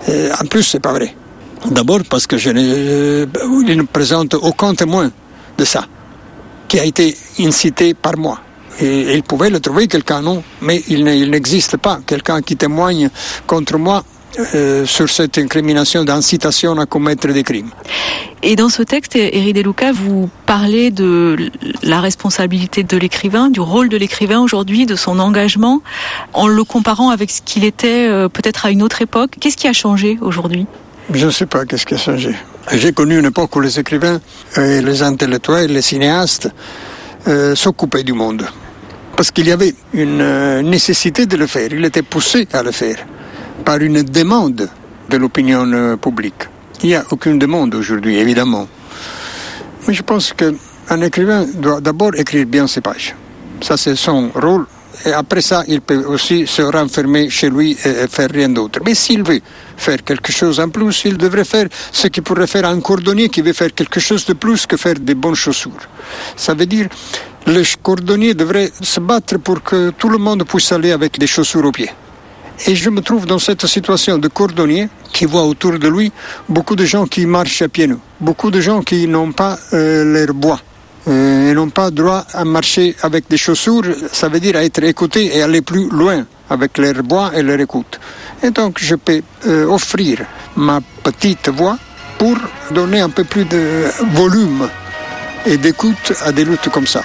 Euh, 0.09 0.31
en 0.41 0.47
plus, 0.47 0.62
c'est 0.62 0.81
pas 0.81 0.93
vrai. 0.93 1.14
D'abord 1.70 2.01
parce 2.09 2.26
que 2.26 2.39
je 2.39 2.51
ne, 2.51 2.61
euh, 2.62 3.26
il 3.68 3.76
ne 3.76 3.83
présente 3.83 4.35
aucun 4.35 4.74
témoin 4.74 5.11
de 5.59 5.64
ça, 5.64 5.85
qui 6.66 6.81
a 6.81 6.85
été 6.85 7.14
incité 7.41 7.93
par 7.93 8.16
moi. 8.16 8.39
Et 8.81 9.14
il 9.14 9.23
pouvait 9.23 9.51
le 9.51 9.61
trouver, 9.61 9.89
quelqu'un 9.89 10.23
non, 10.23 10.43
mais 10.62 10.83
il 10.89 11.05
ne- 11.05 11.14
il 11.14 11.31
n'existe 11.31 11.77
pas 11.77 12.01
quelqu'un 12.07 12.41
qui 12.41 12.57
témoigne 12.57 13.11
contre 13.47 13.77
moi 13.79 14.05
euh, 14.55 14.87
sur 14.87 15.09
cette 15.11 15.37
incrimination 15.39 16.05
d'incitation 16.05 16.79
à 16.79 16.87
commettre 16.87 17.27
des 17.33 17.43
crimes. 17.43 17.71
Et 18.45 18.55
dans 18.55 18.68
ce 18.68 18.83
texte, 18.85 19.16
Éric 19.16 19.55
Deluca, 19.57 19.91
vous 19.93 20.31
parlez 20.47 20.91
de 20.93 21.51
la 21.83 22.01
responsabilité 22.01 22.85
de 22.85 22.97
l'écrivain, 22.97 23.51
du 23.51 23.61
rôle 23.61 23.89
de 23.89 23.97
l'écrivain 23.97 24.39
aujourd'hui, 24.41 24.87
de 24.87 24.95
son 24.95 25.18
engagement, 25.18 25.83
en 26.33 26.47
le 26.47 26.62
comparant 26.62 27.11
avec 27.11 27.29
ce 27.31 27.43
qu'il 27.43 27.64
était 27.64 28.07
euh, 28.09 28.29
peut-être 28.29 28.66
à 28.66 28.71
une 28.71 28.83
autre 28.83 29.03
époque. 29.03 29.33
Qu'est-ce 29.41 29.57
qui 29.57 29.66
a 29.66 29.73
changé 29.73 30.16
aujourd'hui? 30.21 30.64
Je 31.12 31.27
ne 31.27 31.33
sais 31.33 31.47
pas 31.47 31.66
qu'est-ce 31.66 31.85
qui 31.85 31.95
a 31.95 31.99
changé? 31.99 32.33
J'ai 32.73 32.93
connu 32.93 33.18
une 33.18 33.27
époque 33.27 33.55
où 33.57 33.61
les 33.61 33.81
écrivains, 33.81 34.21
et 34.57 34.81
les 34.81 35.03
intellectuels, 35.03 35.73
les 35.73 35.83
cinéastes 35.83 36.49
euh, 37.29 37.55
s'occupaient 37.55 38.03
du 38.03 38.12
monde. 38.12 38.47
Parce 39.16 39.31
qu'il 39.31 39.47
y 39.47 39.53
avait 39.53 39.75
une 39.93 40.21
euh, 40.21 40.62
nécessité 40.62 41.27
de 41.27 41.37
le 41.37 41.47
faire. 41.47 41.68
Il 41.73 41.85
était 41.85 42.03
poussé 42.03 42.49
à 42.53 42.62
le 42.62 42.71
faire 42.71 42.97
par 43.64 43.79
une 43.79 44.03
demande 44.03 44.68
de 45.09 45.16
l'opinion 45.16 45.71
euh, 45.73 45.97
publique. 45.97 46.49
Il 46.83 46.89
n'y 46.89 46.95
a 46.95 47.05
aucune 47.11 47.39
demande 47.39 47.75
aujourd'hui, 47.75 48.18
évidemment. 48.18 48.66
Mais 49.87 49.95
je 49.95 50.03
pense 50.03 50.33
qu'un 50.33 51.01
écrivain 51.03 51.47
doit 51.55 51.81
d'abord 51.81 52.14
écrire 52.14 52.47
bien 52.47 52.66
ses 52.66 52.81
pages. 52.81 53.14
Ça, 53.61 53.77
c'est 53.77 53.97
son 53.97 54.31
rôle. 54.35 54.66
Après 55.07 55.40
ça, 55.40 55.64
il 55.68 55.80
peut 55.80 56.05
aussi 56.05 56.46
se 56.46 56.62
renfermer 56.62 57.30
chez 57.30 57.48
lui 57.48 57.76
et 57.84 57.90
et 57.90 58.09
faire 58.09 58.30
rien 58.30 58.48
d'autre. 58.48 58.80
Mais 58.84 58.94
s'il 58.94 59.22
veut 59.22 59.40
faire 59.76 60.03
quelque 60.05 60.32
chose 60.32 60.61
en 60.61 60.68
plus, 60.68 61.03
il 61.05 61.16
devrait 61.16 61.44
faire 61.44 61.68
ce 61.92 62.09
qu'il 62.09 62.22
pourrait 62.22 62.46
faire 62.46 62.66
un 62.66 62.80
cordonnier 62.80 63.28
qui 63.28 63.40
veut 63.42 63.53
faire 63.53 63.74
quelque 63.74 64.01
chose 64.01 64.24
de 64.26 64.34
plus 64.34 64.66
que 64.66 64.76
faire 64.76 64.94
des 64.94 65.14
bonnes 65.14 65.34
chaussures. 65.34 65.84
Ça 66.36 66.55
veut 66.55 66.66
dire, 66.66 66.88
le 67.46 67.62
cordonnier 67.82 68.34
devrait 68.34 68.70
se 68.80 69.01
battre 69.01 69.38
pour 69.38 69.62
que 69.62 69.90
tout 69.90 70.09
le 70.09 70.18
monde 70.18 70.44
puisse 70.44 70.70
aller 70.72 70.92
avec 70.92 71.18
des 71.18 71.26
chaussures 71.26 71.64
aux 71.64 71.72
pieds. 71.72 71.90
Et 72.66 72.74
je 72.74 72.90
me 72.90 73.01
trouve 73.01 73.24
dans 73.26 73.38
cette 73.38 73.66
situation 73.66 74.18
de 74.18 74.28
cordonnier 74.28 74.88
qui 75.12 75.24
voit 75.24 75.44
autour 75.44 75.78
de 75.78 75.88
lui 75.88 76.12
beaucoup 76.48 76.76
de 76.76 76.84
gens 76.84 77.07
qui 77.07 77.24
marchent 77.24 77.62
à 77.62 77.68
pieds 77.68 77.86
nus, 77.86 77.96
beaucoup 78.20 78.51
de 78.51 78.61
gens 78.61 78.82
qui 78.82 79.09
n'ont 79.09 79.32
pas 79.32 79.59
euh, 79.72 80.05
leur 80.05 80.34
bois. 80.34 80.61
Euh, 81.09 81.51
et 81.51 81.55
n'ont 81.55 81.70
pas 81.70 81.90
droit 81.90 82.24
à 82.32 82.44
marcher 82.44 82.94
avec 83.03 83.24
des 83.28 83.38
chaussures, 83.38 83.84
ça 84.12 84.28
veut 84.28 84.40
dire 84.40 84.57
à 84.57 84.64
être 84.64 84.82
écoutés 84.82 85.36
et 85.36 85.42
aller 85.42 85.62
plus 85.62 85.88
loin 85.88 86.26
avec 86.48 86.78
leur 86.78 87.03
bois 87.03 87.32
et 87.34 87.42
leur 87.42 87.59
écoute. 87.61 87.98
Et 88.42 88.51
donc 88.51 88.78
je 88.78 88.96
peux 88.96 89.22
euh, 89.46 89.66
offrir 89.66 90.18
ma 90.57 90.80
petite 91.03 91.48
voix 91.48 91.78
pour 92.18 92.36
donner 92.70 93.01
un 93.01 93.09
peu 93.09 93.24
plus 93.24 93.44
de 93.46 93.86
volume 94.12 94.68
et 95.46 95.57
d'écoute 95.57 96.12
à 96.24 96.32
des 96.32 96.44
luttes 96.44 96.68
comme 96.70 96.86
ça. 96.86 97.03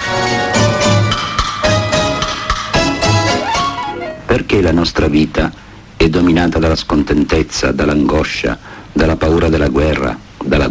Perché 4.26 4.60
la 4.60 4.72
nostra 4.72 5.08
vita 5.08 5.50
è 5.96 6.08
dominata 6.08 6.58
dalla 6.58 6.76
scontentezza, 6.76 7.72
dall'angoscia, 7.72 8.58
dalla 8.92 9.16
paura 9.16 9.48
della 9.48 9.68
guerra, 9.68 10.18
dalla? 10.44 10.68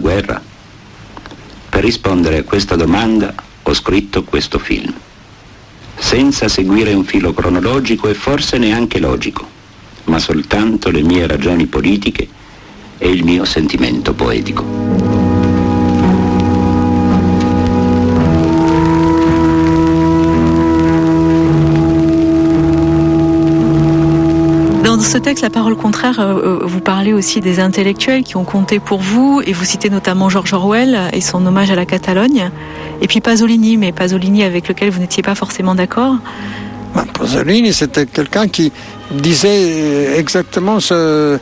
Per 1.76 1.84
rispondere 1.84 2.38
a 2.38 2.44
questa 2.44 2.78
domanda 2.78 3.36
ho 3.62 3.74
scritto 3.74 4.24
questo 4.24 4.60
film, 4.60 4.94
senza 5.98 6.48
seguire 6.48 6.94
un 6.94 7.04
filo 7.04 7.34
cronologico 7.34 8.08
e 8.08 8.14
forse 8.14 8.58
neanche 8.58 8.98
logico, 8.98 9.46
ma 10.06 10.18
soltanto 10.18 10.90
le 10.90 11.02
mie 11.02 11.28
ragioni 11.28 11.66
politiche 11.66 12.30
e 12.98 13.10
il 13.10 13.26
mio 13.26 13.44
sentimento 13.44 14.14
poetico. 14.14 15.25
Ce 25.06 25.18
texte, 25.18 25.44
La 25.44 25.50
parole 25.50 25.76
contraire, 25.76 26.20
euh, 26.20 26.60
vous 26.64 26.80
parlez 26.80 27.14
aussi 27.14 27.40
des 27.40 27.60
intellectuels 27.60 28.24
qui 28.24 28.38
ont 28.38 28.44
compté 28.44 28.80
pour 28.80 29.00
vous, 29.00 29.42
et 29.46 29.54
vous 29.54 29.66
citez 29.66 29.90
notamment 29.90 30.30
George 30.30 30.54
Orwell 30.54 30.98
et 31.14 31.22
son 31.22 31.46
hommage 31.46 31.70
à 31.70 31.76
la 31.76 31.86
Catalogne, 31.86 32.50
et 33.02 33.08
puis 33.08 33.22
Pasolini, 33.22 33.78
mais 33.78 33.92
Pasolini 33.92 34.44
avec 34.44 34.68
lequel 34.68 34.90
vous 34.90 35.00
n'étiez 35.00 35.22
pas 35.22 35.36
forcément 35.36 35.76
d'accord. 35.76 36.16
Ben, 36.96 37.06
Pasolini, 37.06 37.72
c'était 37.74 38.06
quelqu'un 38.06 38.48
qui 38.48 38.72
disait 39.12 40.18
exactement 40.18 40.80
euh, 40.92 41.38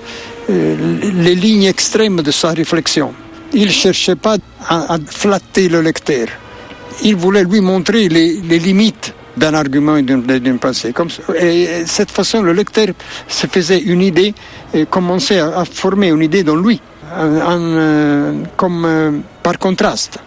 les 0.50 1.36
lignes 1.36 1.66
extrêmes 1.66 2.22
de 2.22 2.32
sa 2.32 2.50
réflexion. 2.50 3.14
Il 3.54 3.68
ne 3.68 3.72
cherchait 3.72 4.16
pas 4.16 4.38
à, 4.68 4.98
flatter 5.06 5.70
le 5.70 5.82
lecteur. 5.82 6.28
Il 7.04 7.16
voulait 7.16 7.44
lui 7.44 7.62
montrer 7.62 8.10
les 8.10 8.60
limites 8.60 9.14
d'un 9.36 9.54
argument 9.54 9.98
et 9.98 10.04
d'une 10.04 10.60
pensée. 10.60 10.94
Comme, 10.94 11.10
et 11.40 11.84
cette 11.86 12.12
façon, 12.12 12.42
le 12.42 12.54
lecteur 12.54 12.88
se 13.28 13.48
faisait 13.48 13.80
une 13.80 14.02
idée 14.02 14.34
et 14.74 14.86
commençait 14.86 15.40
à, 15.40 15.66
former 15.66 16.10
une 16.10 16.22
idée 16.22 16.44
dans 16.44 16.56
lui, 16.56 16.80
en, 17.12 18.44
comme 18.56 18.86
euh, 18.86 19.12
par 19.42 19.58
contraste. 19.58 20.20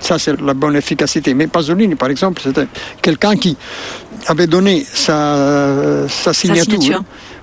Ça, 0.00 0.18
c'est 0.18 0.38
la 0.40 0.52
bonne 0.52 0.76
efficacité. 0.76 1.32
Mais 1.32 1.46
Pasolini, 1.46 1.94
par 1.94 2.10
exemple, 2.10 2.42
c'était 2.44 2.66
quelqu'un 3.00 3.36
qui 3.36 3.56
avait 4.26 4.46
donné. 4.46 4.84
Sa 4.84 6.06
signature 6.32 7.02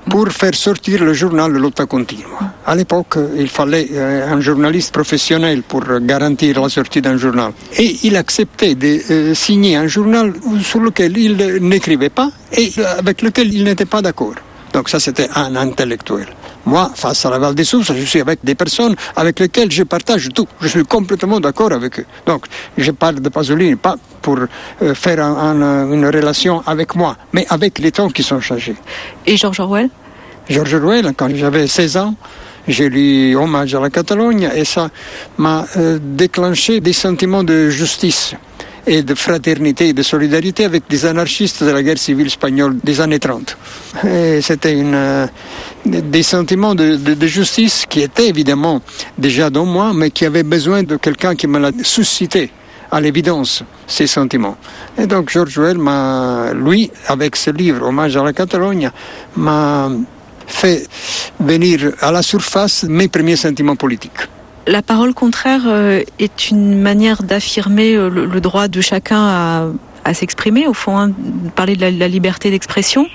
pour 0.09 0.29
faire 0.29 0.55
sortir 0.55 1.03
le 1.03 1.13
journal 1.13 1.51
Lotta 1.51 1.85
Continua. 1.85 2.27
À 2.65 2.75
l'époque, 2.75 3.17
il 3.37 3.49
fallait 3.49 3.87
un 3.97 4.39
journaliste 4.41 4.93
professionnel 4.93 5.63
pour 5.63 5.83
garantir 6.01 6.61
la 6.61 6.69
sortie 6.69 7.01
d'un 7.01 7.17
journal. 7.17 7.51
Et 7.77 7.97
il 8.03 8.15
acceptait 8.15 8.75
de 8.75 9.33
signer 9.33 9.75
un 9.75 9.87
journal 9.87 10.33
sur 10.61 10.79
lequel 10.79 11.17
il 11.17 11.35
n'écrivait 11.61 12.09
pas 12.09 12.29
et 12.55 12.71
avec 12.97 13.21
lequel 13.21 13.53
il 13.53 13.63
n'était 13.63 13.85
pas 13.85 14.01
d'accord. 14.01 14.35
Donc 14.73 14.89
ça, 14.89 14.99
c'était 14.99 15.29
un 15.35 15.55
intellectuel. 15.55 16.27
Moi, 16.65 16.91
face 16.95 17.25
à 17.25 17.29
la 17.29 17.39
Val 17.39 17.55
des 17.55 17.63
Sources, 17.63 17.91
je 17.93 18.05
suis 18.05 18.21
avec 18.21 18.39
des 18.43 18.55
personnes 18.55 18.95
avec 19.15 19.39
lesquelles 19.39 19.71
je 19.71 19.83
partage 19.83 20.29
tout. 20.33 20.47
Je 20.61 20.67
suis 20.67 20.83
complètement 20.83 21.39
d'accord 21.39 21.71
avec 21.71 21.99
eux. 21.99 22.05
Donc, 22.25 22.45
je 22.77 22.91
parle 22.91 23.19
de 23.19 23.29
Pasolini, 23.29 23.75
pas 23.75 23.95
pour 24.21 24.37
euh, 24.37 24.93
faire 24.93 25.25
un, 25.25 25.61
un, 25.61 25.91
une 25.91 26.05
relation 26.05 26.61
avec 26.67 26.95
moi, 26.95 27.17
mais 27.33 27.45
avec 27.49 27.79
les 27.79 27.91
temps 27.91 28.09
qui 28.09 28.23
sont 28.23 28.39
changés. 28.39 28.75
Et 29.25 29.37
George 29.37 29.59
Orwell? 29.59 29.89
George 30.49 30.73
Orwell, 30.75 31.13
quand 31.17 31.29
j'avais 31.35 31.65
16 31.65 31.97
ans, 31.97 32.15
j'ai 32.67 32.89
lu 32.89 33.35
Hommage 33.35 33.73
à 33.73 33.79
la 33.79 33.89
Catalogne 33.89 34.49
et 34.53 34.65
ça 34.65 34.89
m'a 35.37 35.65
euh, 35.77 35.97
déclenché 35.99 36.79
des 36.79 36.93
sentiments 36.93 37.43
de 37.43 37.69
justice 37.69 38.35
et 38.87 39.03
de 39.03 39.13
fraternité 39.15 39.89
et 39.89 39.93
de 39.93 40.03
solidarité 40.03 40.65
avec 40.65 40.83
des 40.89 41.05
anarchistes 41.05 41.63
de 41.63 41.69
la 41.69 41.83
guerre 41.83 41.97
civile 41.97 42.27
espagnole 42.27 42.77
des 42.83 42.99
années 43.01 43.19
30. 43.19 43.57
C'était 44.41 44.75
euh, 44.75 45.27
des 45.85 46.23
sentiments 46.23 46.75
de, 46.75 47.27
justice 47.27 47.85
qui 47.87 48.01
étaient 48.01 48.27
évidemment 48.27 48.81
déjà 49.17 49.49
dans 49.49 49.65
moi, 49.65 49.93
mais 49.93 50.11
qui 50.11 50.25
avaient 50.25 50.43
besoin 50.43 50.83
de 50.83 50.95
quelqu'un 50.97 51.35
qui 51.35 51.47
me 51.47 51.59
l'a 51.59 51.71
suscité 51.83 52.51
à 52.91 52.99
l'évidence 52.99 53.63
ces 53.87 54.07
sentiments. 54.07 54.57
Et 54.97 55.07
donc 55.07 55.29
George 55.29 55.57
Orwell 55.57 55.77
lui, 56.55 56.91
avec 57.07 57.35
ce 57.35 57.51
livre 57.51 57.87
Hommage 57.87 58.17
à 58.17 58.23
la 58.23 58.33
Catalogne, 58.33 58.91
m'a 59.37 59.89
fait 60.47 60.87
venir 61.39 61.93
à 62.01 62.11
la 62.11 62.21
surface 62.21 62.83
mes 62.83 63.07
premiers 63.07 63.37
sentiments 63.37 63.77
politiques. 63.77 64.27
La 64.67 64.83
parole 64.83 65.13
contraire 65.13 65.63
euh, 65.65 66.03
est 66.19 66.49
une 66.49 66.79
manière 66.79 67.23
d'affirmer 67.23 67.95
euh, 67.95 68.09
le, 68.09 68.41
droit 68.41 68.67
de 68.67 68.79
chacun 68.79 69.71
à, 70.05 70.13
s'exprimer, 70.13 70.67
au 70.67 70.73
fond, 70.73 70.97
hein, 70.99 71.11
parler 71.55 71.75
de 71.75 71.81
la, 71.81 72.07
liberté 72.07 72.51
d'expression 72.51 73.07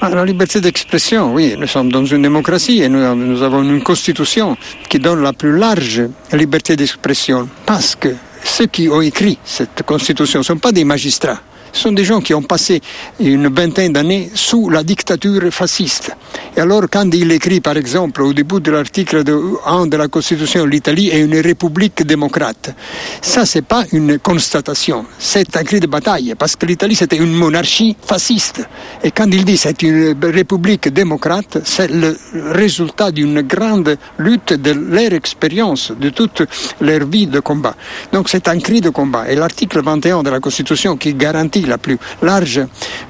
ah, 0.00 0.10
La 0.10 0.24
liberté 0.24 0.60
d'expression, 0.60 1.34
oui. 1.34 1.56
Nous 1.58 1.66
sommes 1.66 1.90
dans 1.90 2.04
une 2.04 2.22
démocratie 2.22 2.82
et 2.82 2.88
nous 2.88 3.42
avons 3.42 3.62
une 3.62 3.82
constitution 3.82 4.56
qui 4.88 4.98
donne 4.98 5.22
la 5.22 5.32
plus 5.32 5.56
large 5.56 6.02
liberté 6.32 6.76
d'expression. 6.76 7.48
Parce 7.66 7.96
que 7.96 8.14
ceux 8.44 8.66
qui 8.66 8.88
ont 8.88 9.00
écrit 9.00 9.38
cette 9.44 9.82
constitution 9.84 10.40
ne 10.40 10.44
sont 10.44 10.58
pas 10.58 10.72
des 10.72 10.84
magistrats. 10.84 11.40
Ce 11.72 11.80
sont 11.82 11.92
des 11.92 12.04
gens 12.04 12.20
qui 12.20 12.34
ont 12.34 12.42
passé 12.42 12.80
une 13.18 13.48
vingtaine 13.48 13.92
d'années 13.92 14.30
sous 14.34 14.68
la 14.68 14.82
dictature 14.82 15.42
fasciste. 15.50 16.14
Et 16.56 16.60
alors, 16.60 16.84
quand 16.90 17.08
il 17.14 17.32
écrit, 17.32 17.60
par 17.60 17.76
exemple, 17.76 18.22
au 18.22 18.32
début 18.32 18.60
de 18.60 18.70
l'article 18.70 19.24
1 19.64 19.86
de 19.86 19.96
la 19.96 20.08
Constitution, 20.08 20.66
l'Italie 20.66 21.08
est 21.08 21.20
une 21.20 21.38
république 21.38 22.02
démocrate, 22.04 22.74
ça, 23.20 23.46
c'est 23.46 23.62
pas 23.62 23.84
une 23.92 24.18
constatation, 24.18 25.06
c'est 25.18 25.56
un 25.56 25.64
cri 25.64 25.80
de 25.80 25.86
bataille, 25.86 26.34
parce 26.38 26.56
que 26.56 26.66
l'Italie, 26.66 26.94
c'était 26.94 27.16
une 27.16 27.32
monarchie 27.32 27.96
fasciste. 28.04 28.66
Et 29.02 29.10
quand 29.10 29.26
il 29.32 29.44
dit 29.44 29.56
c'est 29.56 29.82
une 29.82 30.14
république 30.22 30.92
démocrate, 30.92 31.58
c'est 31.64 31.90
le 31.90 32.16
résultat 32.50 33.10
d'une 33.10 33.42
grande 33.42 33.96
lutte 34.18 34.52
de 34.52 34.72
leur 34.72 35.12
expérience, 35.14 35.92
de 35.92 36.10
toute 36.10 36.42
leur 36.80 37.06
vie 37.06 37.26
de 37.26 37.40
combat. 37.40 37.74
Donc, 38.12 38.28
c'est 38.28 38.48
un 38.48 38.58
cri 38.58 38.80
de 38.80 38.90
combat. 38.90 39.30
Et 39.30 39.36
l'article 39.36 39.82
21 39.82 40.22
de 40.22 40.30
la 40.30 40.40
Constitution 40.40 40.96
qui 40.96 41.14
garantit 41.14 41.61
la 41.66 41.78
plus 41.78 41.98
large 42.22 42.60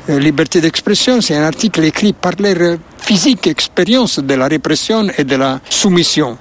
euh, 0.08 0.18
liberté 0.18 0.60
d'expression, 0.60 1.20
c'est 1.20 1.36
un 1.36 1.44
article 1.44 1.84
écrit 1.84 2.12
par 2.12 2.32
leur 2.38 2.78
physique 2.98 3.46
expérience 3.46 4.18
de 4.18 4.34
la 4.34 4.48
répression 4.48 5.08
et 5.16 5.24
de 5.24 5.36
la 5.36 5.60
soumission. 5.68 6.38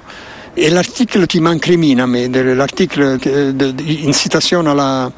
Et 0.57 0.69
l'article 0.69 1.27
qui 1.27 1.39
m'incrimine, 1.39 2.05
mais 2.07 2.27
l'article 2.27 3.17
d'incitation 3.53 4.65
à, 4.67 5.09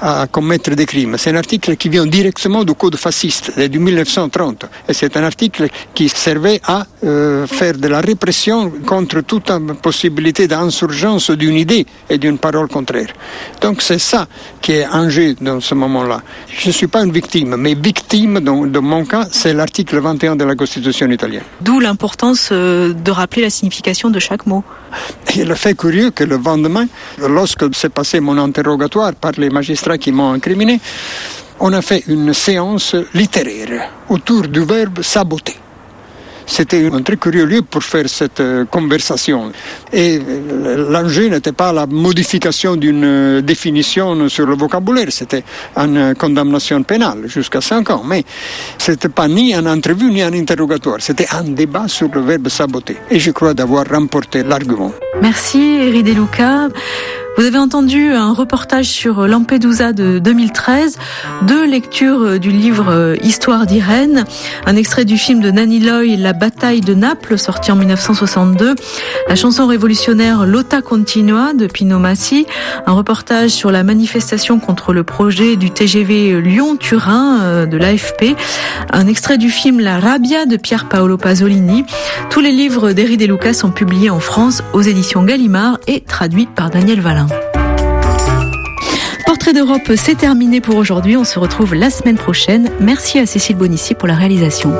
la, 0.00 0.26
commettre 0.28 0.70
des 0.70 0.86
crimes, 0.86 1.16
c'est 1.18 1.30
un 1.30 1.36
article 1.36 1.76
qui 1.76 1.90
vient 1.90 2.06
directement 2.06 2.64
du 2.64 2.72
code 2.72 2.96
fasciste 2.96 3.58
de 3.58 3.78
1930. 3.78 4.64
Et 4.88 4.94
c'est 4.94 5.14
un 5.18 5.24
article 5.24 5.68
qui 5.92 6.08
servait 6.08 6.60
à 6.64 6.86
euh, 7.04 7.46
faire 7.46 7.74
de 7.74 7.86
la 7.86 8.00
répression 8.00 8.70
contre 8.86 9.20
toute 9.20 9.52
possibilité 9.82 10.48
d'insurgence 10.48 11.30
d'une 11.32 11.56
idée 11.56 11.84
et 12.08 12.16
d'une 12.16 12.38
parole 12.38 12.68
contraire. 12.68 13.12
Donc 13.60 13.82
c'est 13.82 13.98
ça 13.98 14.26
qui 14.62 14.72
est 14.72 14.86
en 14.86 15.10
jeu 15.10 15.34
dans 15.38 15.60
ce 15.60 15.74
moment-là. 15.74 16.22
Je 16.48 16.68
ne 16.68 16.72
suis 16.72 16.86
pas 16.86 17.04
une 17.04 17.12
victime, 17.12 17.56
mais 17.56 17.74
victime 17.74 18.40
dans, 18.40 18.64
dans 18.66 18.82
mon 18.82 19.04
cas, 19.04 19.26
c'est 19.30 19.52
l'article 19.52 19.98
21 19.98 20.36
de 20.36 20.44
la 20.44 20.54
Constitution 20.54 21.10
italienne. 21.10 21.42
D'où 21.60 21.78
l'importance 21.78 22.48
euh, 22.52 22.94
de 22.94 23.10
rappeler 23.10 23.42
la 23.42 23.50
signification 23.50 24.08
de 24.08 24.18
chaque 24.18 24.46
mot. 24.46 24.64
Et 25.36 25.44
le 25.44 25.54
fait 25.54 25.76
curieux 25.76 26.10
que 26.10 26.24
le 26.24 26.36
lendemain, 26.36 26.86
lorsque 27.28 27.74
s'est 27.74 27.90
passé 27.90 28.20
mon 28.20 28.38
interrogatoire 28.38 29.14
par 29.14 29.32
les 29.38 29.50
magistrats 29.50 29.98
qui 29.98 30.12
m'ont 30.12 30.32
incriminé, 30.32 30.80
on 31.60 31.72
a 31.72 31.82
fait 31.82 32.04
une 32.08 32.32
séance 32.34 32.96
littéraire 33.14 33.90
autour 34.08 34.48
du 34.48 34.64
verbe 34.64 35.02
saboter. 35.02 35.56
C'était 36.50 36.90
un 36.90 37.02
très 37.02 37.18
curieux 37.18 37.44
lieu 37.44 37.62
pour 37.62 37.82
faire 37.82 38.08
cette 38.08 38.42
conversation. 38.70 39.52
Et 39.92 40.18
l'enjeu 40.88 41.28
n'était 41.28 41.52
pas 41.52 41.72
la 41.72 41.86
modification 41.86 42.74
d'une 42.74 43.42
définition 43.42 44.28
sur 44.30 44.46
le 44.46 44.56
vocabulaire, 44.56 45.08
c'était 45.10 45.44
une 45.76 46.14
condamnation 46.18 46.82
pénale 46.82 47.26
jusqu'à 47.26 47.60
5 47.60 47.90
ans. 47.90 48.02
Mais 48.04 48.24
ce 48.78 48.92
n'était 48.92 49.10
pas 49.10 49.28
ni 49.28 49.54
une 49.54 49.68
entrevue 49.68 50.10
ni 50.10 50.22
un 50.22 50.32
interrogatoire, 50.32 50.96
c'était 51.00 51.26
un 51.30 51.44
débat 51.44 51.86
sur 51.86 52.08
le 52.08 52.22
verbe 52.22 52.48
saboter. 52.48 52.96
Et 53.10 53.18
je 53.18 53.30
crois 53.30 53.52
d'avoir 53.52 53.86
remporté 53.86 54.42
l'argument. 54.42 54.92
Merci, 55.20 55.58
Eri 55.58 56.02
De 56.02 56.12
Luca. 56.12 56.68
Vous 57.38 57.44
avez 57.44 57.58
entendu 57.58 58.10
un 58.14 58.32
reportage 58.32 58.86
sur 58.86 59.28
Lampedusa 59.28 59.92
de 59.92 60.18
2013, 60.18 60.98
deux 61.42 61.64
lectures 61.64 62.40
du 62.40 62.50
livre 62.50 63.14
Histoire 63.22 63.64
d'Irène, 63.64 64.24
un 64.66 64.74
extrait 64.74 65.04
du 65.04 65.16
film 65.16 65.38
de 65.38 65.52
Nanny 65.52 65.78
Loy, 65.78 66.16
La 66.16 66.32
bataille 66.32 66.80
de 66.80 66.94
Naples, 66.94 67.38
sorti 67.38 67.70
en 67.70 67.76
1962, 67.76 68.74
la 69.28 69.36
chanson 69.36 69.68
révolutionnaire 69.68 70.46
Lotta 70.46 70.82
Continua 70.82 71.52
de 71.52 71.68
Pino 71.68 72.00
Massi, 72.00 72.44
un 72.86 72.92
reportage 72.92 73.50
sur 73.50 73.70
la 73.70 73.84
manifestation 73.84 74.58
contre 74.58 74.92
le 74.92 75.04
projet 75.04 75.54
du 75.54 75.70
TGV 75.70 76.40
Lyon-Turin 76.40 77.38
euh, 77.42 77.66
de 77.66 77.76
l'AFP, 77.76 78.34
un 78.92 79.06
extrait 79.06 79.38
du 79.38 79.50
film 79.50 79.78
La 79.78 80.00
Rabbia 80.00 80.44
de 80.44 80.56
Pier 80.56 80.78
Paolo 80.90 81.16
Pasolini. 81.16 81.84
Tous 82.30 82.40
les 82.40 82.50
livres 82.50 82.90
d'Eri 82.90 83.16
De 83.16 83.26
Luca 83.26 83.54
sont 83.54 83.70
publiés 83.70 84.10
en 84.10 84.18
France 84.18 84.64
aux 84.72 84.82
éditions 84.82 85.22
Gallimard 85.22 85.78
et 85.86 86.00
traduits 86.00 86.48
par 86.52 86.70
Daniel 86.70 87.00
Valin. 87.00 87.27
Portrait 89.26 89.52
d'Europe, 89.52 89.92
c'est 89.96 90.16
terminé 90.16 90.60
pour 90.60 90.76
aujourd'hui. 90.76 91.16
On 91.16 91.24
se 91.24 91.38
retrouve 91.38 91.74
la 91.74 91.90
semaine 91.90 92.16
prochaine. 92.16 92.70
Merci 92.80 93.18
à 93.18 93.26
Cécile 93.26 93.56
Bonissi 93.56 93.94
pour 93.94 94.08
la 94.08 94.14
réalisation. 94.14 94.72